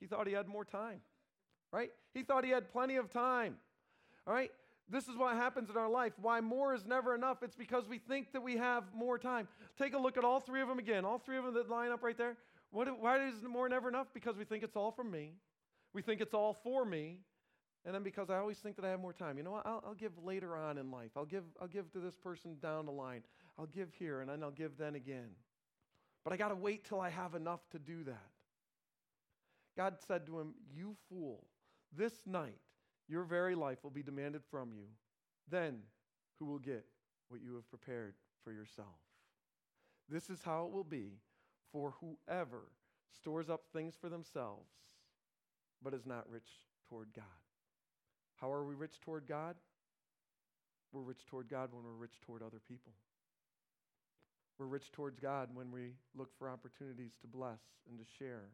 he 0.00 0.06
thought 0.06 0.26
he 0.26 0.32
had 0.32 0.48
more 0.48 0.64
time, 0.64 1.00
right? 1.72 1.90
He 2.14 2.22
thought 2.22 2.44
he 2.44 2.50
had 2.50 2.70
plenty 2.70 2.96
of 2.96 3.10
time, 3.10 3.56
all 4.26 4.34
right? 4.34 4.50
This 4.88 5.08
is 5.08 5.16
what 5.16 5.34
happens 5.34 5.68
in 5.68 5.76
our 5.76 5.90
life. 5.90 6.12
Why 6.20 6.40
more 6.40 6.72
is 6.72 6.84
never 6.86 7.14
enough? 7.14 7.42
It's 7.42 7.56
because 7.56 7.88
we 7.88 7.98
think 7.98 8.32
that 8.32 8.42
we 8.42 8.56
have 8.56 8.84
more 8.94 9.18
time. 9.18 9.48
Take 9.76 9.94
a 9.94 9.98
look 9.98 10.16
at 10.16 10.24
all 10.24 10.38
three 10.38 10.62
of 10.62 10.68
them 10.68 10.78
again. 10.78 11.04
All 11.04 11.18
three 11.18 11.36
of 11.38 11.44
them 11.44 11.54
that 11.54 11.68
line 11.68 11.90
up 11.90 12.04
right 12.04 12.16
there. 12.16 12.36
What, 12.70 13.00
why 13.00 13.26
is 13.26 13.34
more 13.42 13.68
never 13.68 13.88
enough? 13.88 14.06
Because 14.14 14.36
we 14.36 14.44
think 14.44 14.62
it's 14.62 14.76
all 14.76 14.92
from 14.92 15.10
me. 15.10 15.32
We 15.92 16.02
think 16.02 16.20
it's 16.20 16.34
all 16.34 16.54
for 16.54 16.84
me. 16.84 17.18
And 17.84 17.94
then 17.94 18.02
because 18.02 18.30
I 18.30 18.36
always 18.36 18.58
think 18.58 18.76
that 18.76 18.84
I 18.84 18.90
have 18.90 19.00
more 19.00 19.12
time. 19.12 19.38
You 19.38 19.44
know 19.44 19.52
what? 19.52 19.66
I'll, 19.66 19.82
I'll 19.86 19.94
give 19.94 20.12
later 20.22 20.56
on 20.56 20.78
in 20.78 20.90
life. 20.90 21.10
I'll 21.16 21.24
give, 21.24 21.44
I'll 21.60 21.68
give 21.68 21.90
to 21.92 21.98
this 21.98 22.16
person 22.16 22.56
down 22.62 22.86
the 22.86 22.92
line. 22.92 23.22
I'll 23.58 23.66
give 23.66 23.92
here 23.98 24.20
and 24.20 24.30
then 24.30 24.42
I'll 24.42 24.50
give 24.50 24.76
then 24.76 24.94
again. 24.94 25.30
But 26.26 26.32
I 26.32 26.38
got 26.38 26.48
to 26.48 26.56
wait 26.56 26.84
till 26.84 27.00
I 27.00 27.08
have 27.08 27.36
enough 27.36 27.60
to 27.70 27.78
do 27.78 28.02
that. 28.02 28.30
God 29.76 29.94
said 30.08 30.26
to 30.26 30.40
him, 30.40 30.54
You 30.74 30.96
fool, 31.08 31.46
this 31.96 32.14
night 32.26 32.58
your 33.06 33.22
very 33.22 33.54
life 33.54 33.84
will 33.84 33.92
be 33.92 34.02
demanded 34.02 34.42
from 34.50 34.72
you. 34.72 34.86
Then 35.48 35.82
who 36.40 36.46
will 36.46 36.58
get 36.58 36.84
what 37.28 37.42
you 37.42 37.54
have 37.54 37.70
prepared 37.70 38.14
for 38.42 38.50
yourself? 38.50 38.88
This 40.08 40.28
is 40.28 40.42
how 40.42 40.66
it 40.66 40.72
will 40.72 40.82
be 40.82 41.20
for 41.70 41.94
whoever 42.00 42.72
stores 43.16 43.48
up 43.48 43.62
things 43.72 43.94
for 43.94 44.08
themselves, 44.08 44.72
but 45.80 45.94
is 45.94 46.06
not 46.06 46.28
rich 46.28 46.48
toward 46.88 47.06
God. 47.14 47.24
How 48.34 48.50
are 48.50 48.64
we 48.64 48.74
rich 48.74 48.98
toward 48.98 49.28
God? 49.28 49.54
We're 50.90 51.02
rich 51.02 51.24
toward 51.24 51.48
God 51.48 51.68
when 51.72 51.84
we're 51.84 51.90
rich 51.92 52.18
toward 52.20 52.42
other 52.42 52.60
people. 52.68 52.94
We're 54.58 54.66
rich 54.66 54.90
towards 54.92 55.18
God 55.20 55.50
when 55.52 55.70
we 55.70 55.92
look 56.14 56.30
for 56.38 56.48
opportunities 56.48 57.12
to 57.20 57.26
bless 57.26 57.60
and 57.88 57.98
to 57.98 58.04
share 58.18 58.48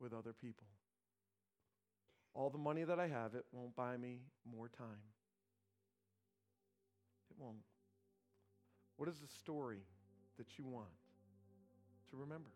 with 0.00 0.12
other 0.12 0.32
people. 0.32 0.66
All 2.34 2.50
the 2.50 2.58
money 2.58 2.82
that 2.82 2.98
I 2.98 3.06
have, 3.06 3.34
it 3.34 3.44
won't 3.52 3.76
buy 3.76 3.96
me 3.96 4.20
more 4.50 4.68
time. 4.68 5.02
It 7.30 7.36
won't. 7.38 7.58
What 8.96 9.08
is 9.08 9.18
the 9.20 9.28
story 9.28 9.80
that 10.38 10.58
you 10.58 10.64
want 10.64 10.88
to 12.10 12.16
remember? 12.16 12.50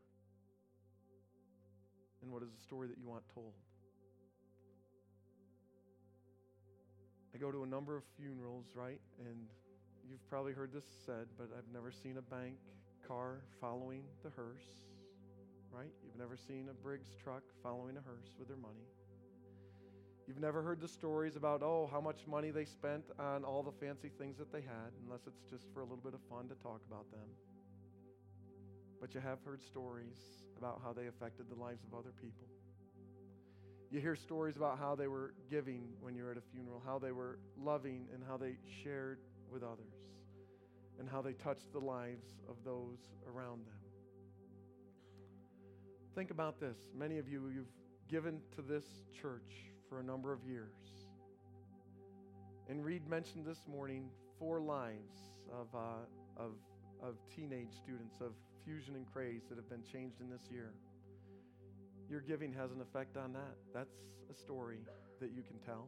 And 2.22 2.32
what 2.32 2.42
is 2.42 2.48
the 2.50 2.62
story 2.62 2.88
that 2.88 2.98
you 2.98 3.06
want 3.06 3.22
told? 3.32 3.52
I 7.34 7.38
go 7.38 7.52
to 7.52 7.64
a 7.64 7.66
number 7.66 7.96
of 7.96 8.02
funerals, 8.16 8.64
right? 8.74 9.00
And 9.20 9.46
you've 10.10 10.28
probably 10.28 10.52
heard 10.52 10.72
this 10.72 10.84
said, 11.04 11.26
but 11.38 11.48
I've 11.56 11.72
never 11.72 11.90
seen 11.90 12.18
a 12.18 12.22
bank 12.22 12.56
car 13.06 13.42
following 13.60 14.02
the 14.22 14.30
hearse, 14.30 14.66
right? 15.70 15.92
You've 16.04 16.18
never 16.18 16.36
seen 16.36 16.68
a 16.70 16.74
Brinks 16.74 17.08
truck 17.22 17.42
following 17.62 17.96
a 17.96 18.00
hearse 18.00 18.30
with 18.38 18.48
their 18.48 18.56
money. 18.56 18.86
You've 20.26 20.40
never 20.40 20.60
heard 20.62 20.80
the 20.80 20.88
stories 20.88 21.36
about, 21.36 21.62
oh, 21.62 21.88
how 21.90 22.00
much 22.00 22.26
money 22.26 22.50
they 22.50 22.64
spent 22.64 23.04
on 23.18 23.44
all 23.44 23.62
the 23.62 23.70
fancy 23.72 24.10
things 24.18 24.38
that 24.38 24.52
they 24.52 24.60
had, 24.60 24.90
unless 25.04 25.20
it's 25.26 25.42
just 25.48 25.72
for 25.72 25.80
a 25.80 25.84
little 25.84 26.02
bit 26.02 26.14
of 26.14 26.20
fun 26.28 26.48
to 26.48 26.54
talk 26.56 26.80
about 26.88 27.08
them. 27.12 27.28
But 29.00 29.14
you 29.14 29.20
have 29.20 29.38
heard 29.44 29.62
stories 29.62 30.16
about 30.58 30.80
how 30.82 30.92
they 30.92 31.06
affected 31.06 31.46
the 31.48 31.54
lives 31.54 31.84
of 31.84 31.96
other 31.96 32.12
people. 32.20 32.48
You 33.90 34.00
hear 34.00 34.16
stories 34.16 34.56
about 34.56 34.78
how 34.78 34.96
they 34.96 35.06
were 35.06 35.34
giving 35.48 35.84
when 36.00 36.16
you're 36.16 36.32
at 36.32 36.38
a 36.38 36.42
funeral, 36.52 36.82
how 36.84 36.98
they 36.98 37.12
were 37.12 37.38
loving, 37.56 38.08
and 38.12 38.22
how 38.26 38.36
they 38.36 38.56
shared 38.82 39.20
with 39.52 39.62
others, 39.62 39.94
and 40.98 41.08
how 41.08 41.20
they 41.22 41.32
touched 41.32 41.72
the 41.72 41.80
lives 41.80 42.26
of 42.48 42.56
those 42.64 42.98
around 43.28 43.66
them. 43.66 43.74
Think 46.14 46.30
about 46.30 46.58
this. 46.60 46.76
Many 46.96 47.18
of 47.18 47.28
you, 47.28 47.50
you've 47.54 47.66
given 48.08 48.40
to 48.54 48.62
this 48.62 48.84
church 49.20 49.70
for 49.88 50.00
a 50.00 50.02
number 50.02 50.32
of 50.32 50.42
years. 50.44 50.72
And 52.68 52.84
Reed 52.84 53.06
mentioned 53.08 53.44
this 53.44 53.66
morning 53.68 54.08
four 54.38 54.60
lives 54.60 55.20
of, 55.52 55.68
uh, 55.74 56.42
of, 56.42 56.52
of 57.02 57.14
teenage 57.34 57.72
students 57.82 58.16
of 58.20 58.32
fusion 58.64 58.96
and 58.96 59.06
craze 59.12 59.42
that 59.48 59.56
have 59.56 59.68
been 59.68 59.84
changed 59.84 60.20
in 60.20 60.28
this 60.30 60.48
year. 60.50 60.72
your 62.08 62.20
giving 62.20 62.52
has 62.52 62.72
an 62.72 62.80
effect 62.80 63.16
on 63.16 63.32
that. 63.32 63.56
That's 63.74 63.94
a 64.30 64.34
story 64.34 64.78
that 65.20 65.30
you 65.34 65.42
can 65.42 65.58
tell. 65.64 65.86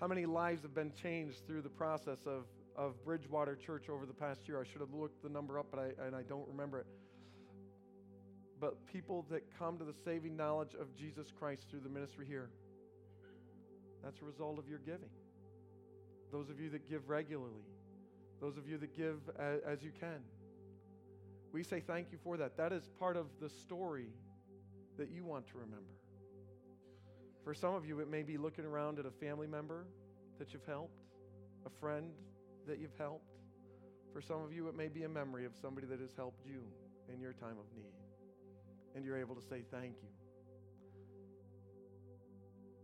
How 0.00 0.06
many 0.06 0.26
lives 0.26 0.62
have 0.62 0.74
been 0.74 0.92
changed 0.92 1.46
through 1.46 1.62
the 1.62 1.68
process 1.68 2.18
of, 2.26 2.44
of 2.76 3.02
Bridgewater 3.04 3.56
Church 3.56 3.88
over 3.88 4.06
the 4.06 4.12
past 4.12 4.46
year? 4.48 4.60
I 4.60 4.70
should 4.70 4.80
have 4.80 4.92
looked 4.92 5.22
the 5.22 5.28
number 5.28 5.58
up, 5.58 5.66
but 5.70 5.80
I, 5.80 6.06
and 6.06 6.14
I 6.14 6.22
don't 6.22 6.46
remember 6.48 6.80
it. 6.80 6.86
But 8.60 8.86
people 8.86 9.26
that 9.30 9.42
come 9.58 9.78
to 9.78 9.84
the 9.84 9.94
saving 10.04 10.36
knowledge 10.36 10.74
of 10.74 10.94
Jesus 10.96 11.28
Christ 11.38 11.66
through 11.70 11.80
the 11.80 11.88
ministry 11.88 12.26
here, 12.26 12.50
that's 14.02 14.20
a 14.20 14.24
result 14.24 14.58
of 14.58 14.68
your 14.68 14.78
giving. 14.78 15.10
Those 16.32 16.50
of 16.50 16.60
you 16.60 16.70
that 16.70 16.88
give 16.88 17.08
regularly, 17.08 17.64
those 18.40 18.56
of 18.56 18.68
you 18.68 18.78
that 18.78 18.96
give 18.96 19.18
as, 19.38 19.60
as 19.66 19.82
you 19.82 19.92
can, 19.98 20.20
we 21.52 21.62
say 21.62 21.80
thank 21.80 22.10
you 22.10 22.18
for 22.24 22.36
that. 22.36 22.56
That 22.56 22.72
is 22.72 22.88
part 22.98 23.16
of 23.16 23.26
the 23.40 23.48
story 23.48 24.08
that 24.98 25.10
you 25.10 25.24
want 25.24 25.46
to 25.48 25.58
remember. 25.58 25.94
For 27.44 27.54
some 27.54 27.74
of 27.74 27.86
you, 27.86 28.00
it 28.00 28.10
may 28.10 28.22
be 28.22 28.36
looking 28.36 28.64
around 28.64 28.98
at 28.98 29.06
a 29.06 29.10
family 29.10 29.46
member 29.46 29.86
that 30.38 30.52
you've 30.52 30.66
helped, 30.66 31.02
a 31.66 31.70
friend 31.80 32.10
that 32.66 32.78
you've 32.78 32.96
helped. 32.98 33.30
For 34.12 34.20
some 34.20 34.42
of 34.42 34.52
you, 34.52 34.68
it 34.68 34.76
may 34.76 34.88
be 34.88 35.02
a 35.04 35.08
memory 35.08 35.44
of 35.44 35.52
somebody 35.60 35.86
that 35.88 36.00
has 36.00 36.14
helped 36.16 36.46
you 36.46 36.62
in 37.12 37.20
your 37.20 37.32
time 37.32 37.56
of 37.58 37.66
need. 37.76 37.92
And 38.94 39.04
you're 39.04 39.18
able 39.18 39.34
to 39.34 39.42
say 39.42 39.62
thank 39.70 39.96
you. 40.02 40.08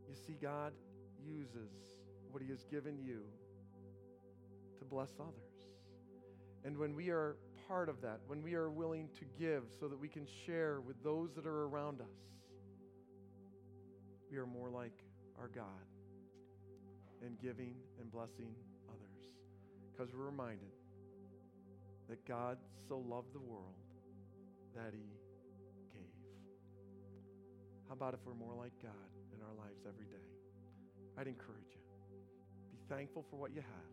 You 0.09 0.17
see, 0.27 0.37
God 0.41 0.73
uses 1.25 1.71
what 2.31 2.43
He 2.43 2.49
has 2.49 2.65
given 2.65 2.99
you 2.99 3.23
to 4.79 4.85
bless 4.85 5.11
others. 5.21 5.69
And 6.65 6.77
when 6.77 6.95
we 6.95 7.11
are 7.11 7.37
part 7.69 7.89
of 7.89 8.01
that, 8.03 8.21
when 8.27 8.43
we 8.43 8.55
are 8.55 8.69
willing 8.69 9.09
to 9.19 9.25
give 9.39 9.63
so 9.79 9.87
that 9.89 9.99
we 9.99 10.09
can 10.09 10.27
share 10.47 10.81
with 10.81 11.03
those 11.05 11.33
that 11.37 11.47
are 11.47 11.67
around 11.67 12.01
us, 12.01 12.09
we 14.31 14.37
are 14.37 14.47
more 14.47 14.69
like 14.69 15.05
our 15.39 15.49
God 15.49 15.65
in 17.23 17.37
giving 17.43 17.75
and 18.01 18.11
blessing. 18.11 18.55
Because 20.01 20.17
we're 20.17 20.33
reminded 20.33 20.73
that 22.09 22.25
God 22.25 22.57
so 22.89 23.05
loved 23.05 23.37
the 23.37 23.45
world 23.45 23.77
that 24.73 24.97
he 24.97 25.05
gave. 25.93 26.17
How 27.85 27.93
about 27.93 28.15
if 28.15 28.21
we're 28.25 28.33
more 28.33 28.57
like 28.57 28.73
God 28.81 29.13
in 29.37 29.45
our 29.45 29.53
lives 29.61 29.85
every 29.85 30.09
day? 30.09 30.25
I'd 31.21 31.29
encourage 31.29 31.77
you. 31.77 31.85
Be 32.73 32.81
thankful 32.89 33.29
for 33.29 33.37
what 33.37 33.53
you 33.53 33.61
have. 33.61 33.93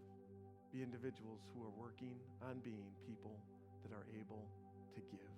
Be 0.72 0.80
individuals 0.80 1.44
who 1.52 1.60
are 1.60 1.76
working 1.76 2.16
on 2.40 2.64
being 2.64 2.88
people 3.04 3.36
that 3.84 3.92
are 3.92 4.08
able 4.16 4.48
to 4.96 5.04
give 5.12 5.36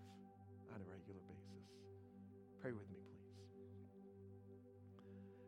on 0.69 0.85
a 0.85 0.85
regular 0.85 1.25
basis. 1.25 1.65
Pray 2.61 2.77
with 2.77 2.85
me, 2.93 3.01
please. 3.09 3.41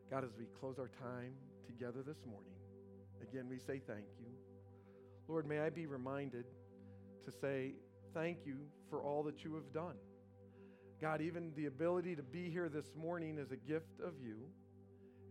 God, 0.09 0.25
as 0.25 0.33
we 0.33 0.49
close 0.57 0.79
our 0.81 0.89
time 0.97 1.37
together 1.69 2.01
this 2.01 2.25
morning, 2.25 2.57
again, 3.21 3.45
we 3.45 3.59
say 3.59 3.85
thank 3.85 4.09
you. 4.17 4.40
Lord, 5.31 5.47
may 5.47 5.59
I 5.59 5.69
be 5.69 5.85
reminded 5.85 6.43
to 7.23 7.31
say 7.31 7.71
thank 8.13 8.39
you 8.45 8.57
for 8.89 9.01
all 9.01 9.23
that 9.23 9.45
you 9.45 9.55
have 9.55 9.71
done. 9.71 9.95
God, 10.99 11.21
even 11.21 11.53
the 11.55 11.67
ability 11.67 12.17
to 12.17 12.21
be 12.21 12.49
here 12.49 12.67
this 12.67 12.91
morning 12.97 13.37
is 13.37 13.49
a 13.53 13.55
gift 13.55 14.01
of 14.05 14.11
you. 14.21 14.35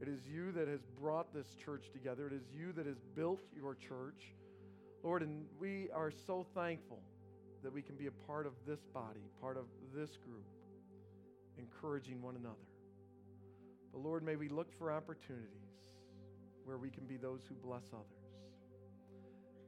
It 0.00 0.08
is 0.08 0.20
you 0.26 0.52
that 0.52 0.68
has 0.68 0.80
brought 0.98 1.34
this 1.34 1.54
church 1.62 1.90
together. 1.92 2.28
It 2.28 2.32
is 2.32 2.44
you 2.50 2.72
that 2.72 2.86
has 2.86 2.96
built 3.14 3.42
your 3.54 3.74
church. 3.74 4.32
Lord, 5.02 5.20
and 5.20 5.44
we 5.58 5.90
are 5.94 6.10
so 6.10 6.46
thankful 6.54 7.02
that 7.62 7.70
we 7.70 7.82
can 7.82 7.96
be 7.96 8.06
a 8.06 8.26
part 8.26 8.46
of 8.46 8.54
this 8.66 8.80
body, 8.94 9.28
part 9.38 9.58
of 9.58 9.66
this 9.94 10.16
group, 10.16 10.46
encouraging 11.58 12.22
one 12.22 12.36
another. 12.36 12.56
But 13.92 13.98
Lord, 13.98 14.22
may 14.22 14.36
we 14.36 14.48
look 14.48 14.72
for 14.78 14.90
opportunities 14.90 15.50
where 16.64 16.78
we 16.78 16.88
can 16.88 17.04
be 17.04 17.18
those 17.18 17.42
who 17.46 17.54
bless 17.54 17.84
others. 17.92 18.20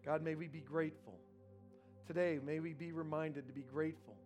God, 0.05 0.23
may 0.23 0.35
we 0.35 0.49
be 0.49 0.61
grateful. 0.61 1.19
Today, 2.07 2.41
may 2.45 2.61
we 2.61 2.73
be 2.73 2.93
reminded 2.93 3.47
to 3.47 3.53
be 3.53 3.63
grateful. 3.63 4.17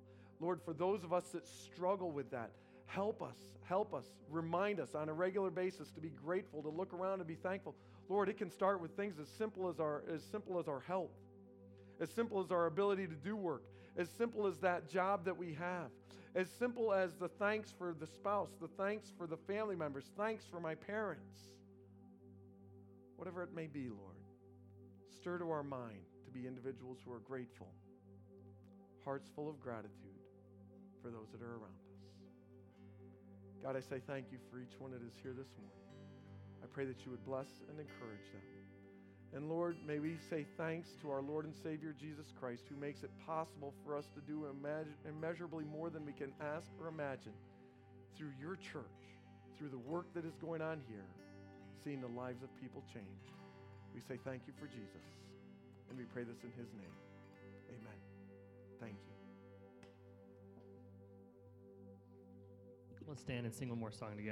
Lord, 0.41 0.61
for 0.65 0.73
those 0.73 1.05
of 1.05 1.13
us 1.13 1.25
that 1.33 1.47
struggle 1.47 2.11
with 2.11 2.31
that, 2.31 2.51
help 2.87 3.23
us, 3.23 3.37
help 3.65 3.93
us, 3.95 4.07
remind 4.31 4.81
us 4.81 4.95
on 4.95 5.09
a 5.09 5.13
regular 5.13 5.51
basis 5.51 5.91
to 5.93 6.01
be 6.01 6.11
grateful, 6.11 6.63
to 6.63 6.69
look 6.69 6.95
around 6.95 7.21
and 7.21 7.27
be 7.27 7.35
thankful. 7.35 7.75
Lord, 8.09 8.29
it 8.29 8.39
can 8.39 8.51
start 8.51 8.81
with 8.81 8.93
things 8.93 9.19
as 9.21 9.29
simple 9.29 9.69
as 9.69 9.81
our, 9.81 10.03
as 10.13 10.23
simple 10.23 10.59
as 10.59 10.69
our 10.69 10.81
health, 10.81 11.11
as 12.01 12.11
simple 12.11 12.43
as 12.43 12.51
our 12.51 12.67
ability 12.67 13.07
to 13.07 13.15
do 13.15 13.37
work, 13.37 13.63
as 13.97 14.09
simple 14.17 14.47
as 14.47 14.59
that 14.59 14.89
job 14.89 15.25
that 15.25 15.37
we 15.37 15.55
have, 15.55 15.91
as 16.35 16.49
simple 16.59 16.93
as 16.93 17.15
the 17.15 17.29
thanks 17.29 17.73
for 17.77 17.95
the 17.99 18.07
spouse, 18.07 18.51
the 18.61 18.69
thanks 18.69 19.13
for 19.19 19.27
the 19.27 19.37
family 19.37 19.77
members, 19.77 20.05
thanks 20.17 20.45
for 20.45 20.61
my 20.61 20.75
parents. 20.75 21.39
Whatever 23.17 23.43
it 23.43 23.55
may 23.55 23.67
be, 23.67 23.89
Lord, 23.89 24.16
stir 25.21 25.39
to 25.39 25.51
our 25.51 25.63
mind 25.63 26.05
to 26.25 26.31
be 26.31 26.47
individuals 26.47 26.99
who 27.05 27.13
are 27.13 27.21
grateful, 27.21 27.69
hearts 29.05 29.29
full 29.35 29.49
of 29.49 29.61
gratitude 29.61 30.21
for 31.03 31.11
those 31.11 31.29
that 31.33 31.43
are 31.43 31.53
around 31.53 31.79
us. 31.79 31.97
God, 33.63 33.77
I 33.77 33.81
say 33.81 34.03
thank 34.07 34.27
you 34.31 34.39
for 34.51 34.59
each 34.59 34.79
one 34.79 34.91
that 34.93 35.03
is 35.03 35.15
here 35.23 35.33
this 35.33 35.49
morning. 35.59 35.81
I 36.63 36.67
pray 36.67 36.85
that 36.87 37.05
you 37.05 37.11
would 37.11 37.25
bless 37.25 37.49
and 37.69 37.79
encourage 37.79 38.27
them. 38.33 38.43
And 39.35 39.49
Lord, 39.49 39.77
may 39.87 39.99
we 39.99 40.17
say 40.31 40.47
thanks 40.57 40.89
to 41.03 41.11
our 41.11 41.21
Lord 41.21 41.45
and 41.45 41.55
Savior 41.55 41.95
Jesus 41.99 42.33
Christ, 42.39 42.65
who 42.69 42.77
makes 42.77 43.03
it 43.03 43.11
possible 43.27 43.75
for 43.85 43.97
us 43.97 44.07
to 44.15 44.21
do 44.21 44.47
immeasurably 45.09 45.65
more 45.65 45.91
than 45.91 46.07
we 46.07 46.13
can 46.13 46.33
ask 46.41 46.71
or 46.81 46.89
imagine 46.89 47.35
through 48.17 48.33
your 48.41 48.57
church, 48.57 48.85
through 49.59 49.69
the 49.69 49.79
work 49.79 50.07
that 50.15 50.25
is 50.25 50.35
going 50.41 50.63
on 50.63 50.81
here, 50.89 51.05
seeing 51.85 52.01
the 52.01 52.09
lives 52.09 52.43
of 52.43 52.49
people 52.61 52.83
changed. 52.93 53.36
We 53.97 54.03
say 54.03 54.21
thank 54.29 54.43
you 54.47 54.53
for 54.61 54.67
Jesus, 54.67 55.09
and 55.89 55.97
we 55.97 56.05
pray 56.05 56.23
this 56.23 56.37
in 56.45 56.51
his 56.51 56.69
name. 56.77 56.93
Amen. 57.71 57.99
Thank 58.79 58.93
you. 58.93 59.01
Let's 63.09 63.23
stand 63.23 63.47
and 63.47 63.55
sing 63.55 63.71
one 63.71 63.79
more 63.81 63.91
song 63.91 64.11
together. 64.11 64.23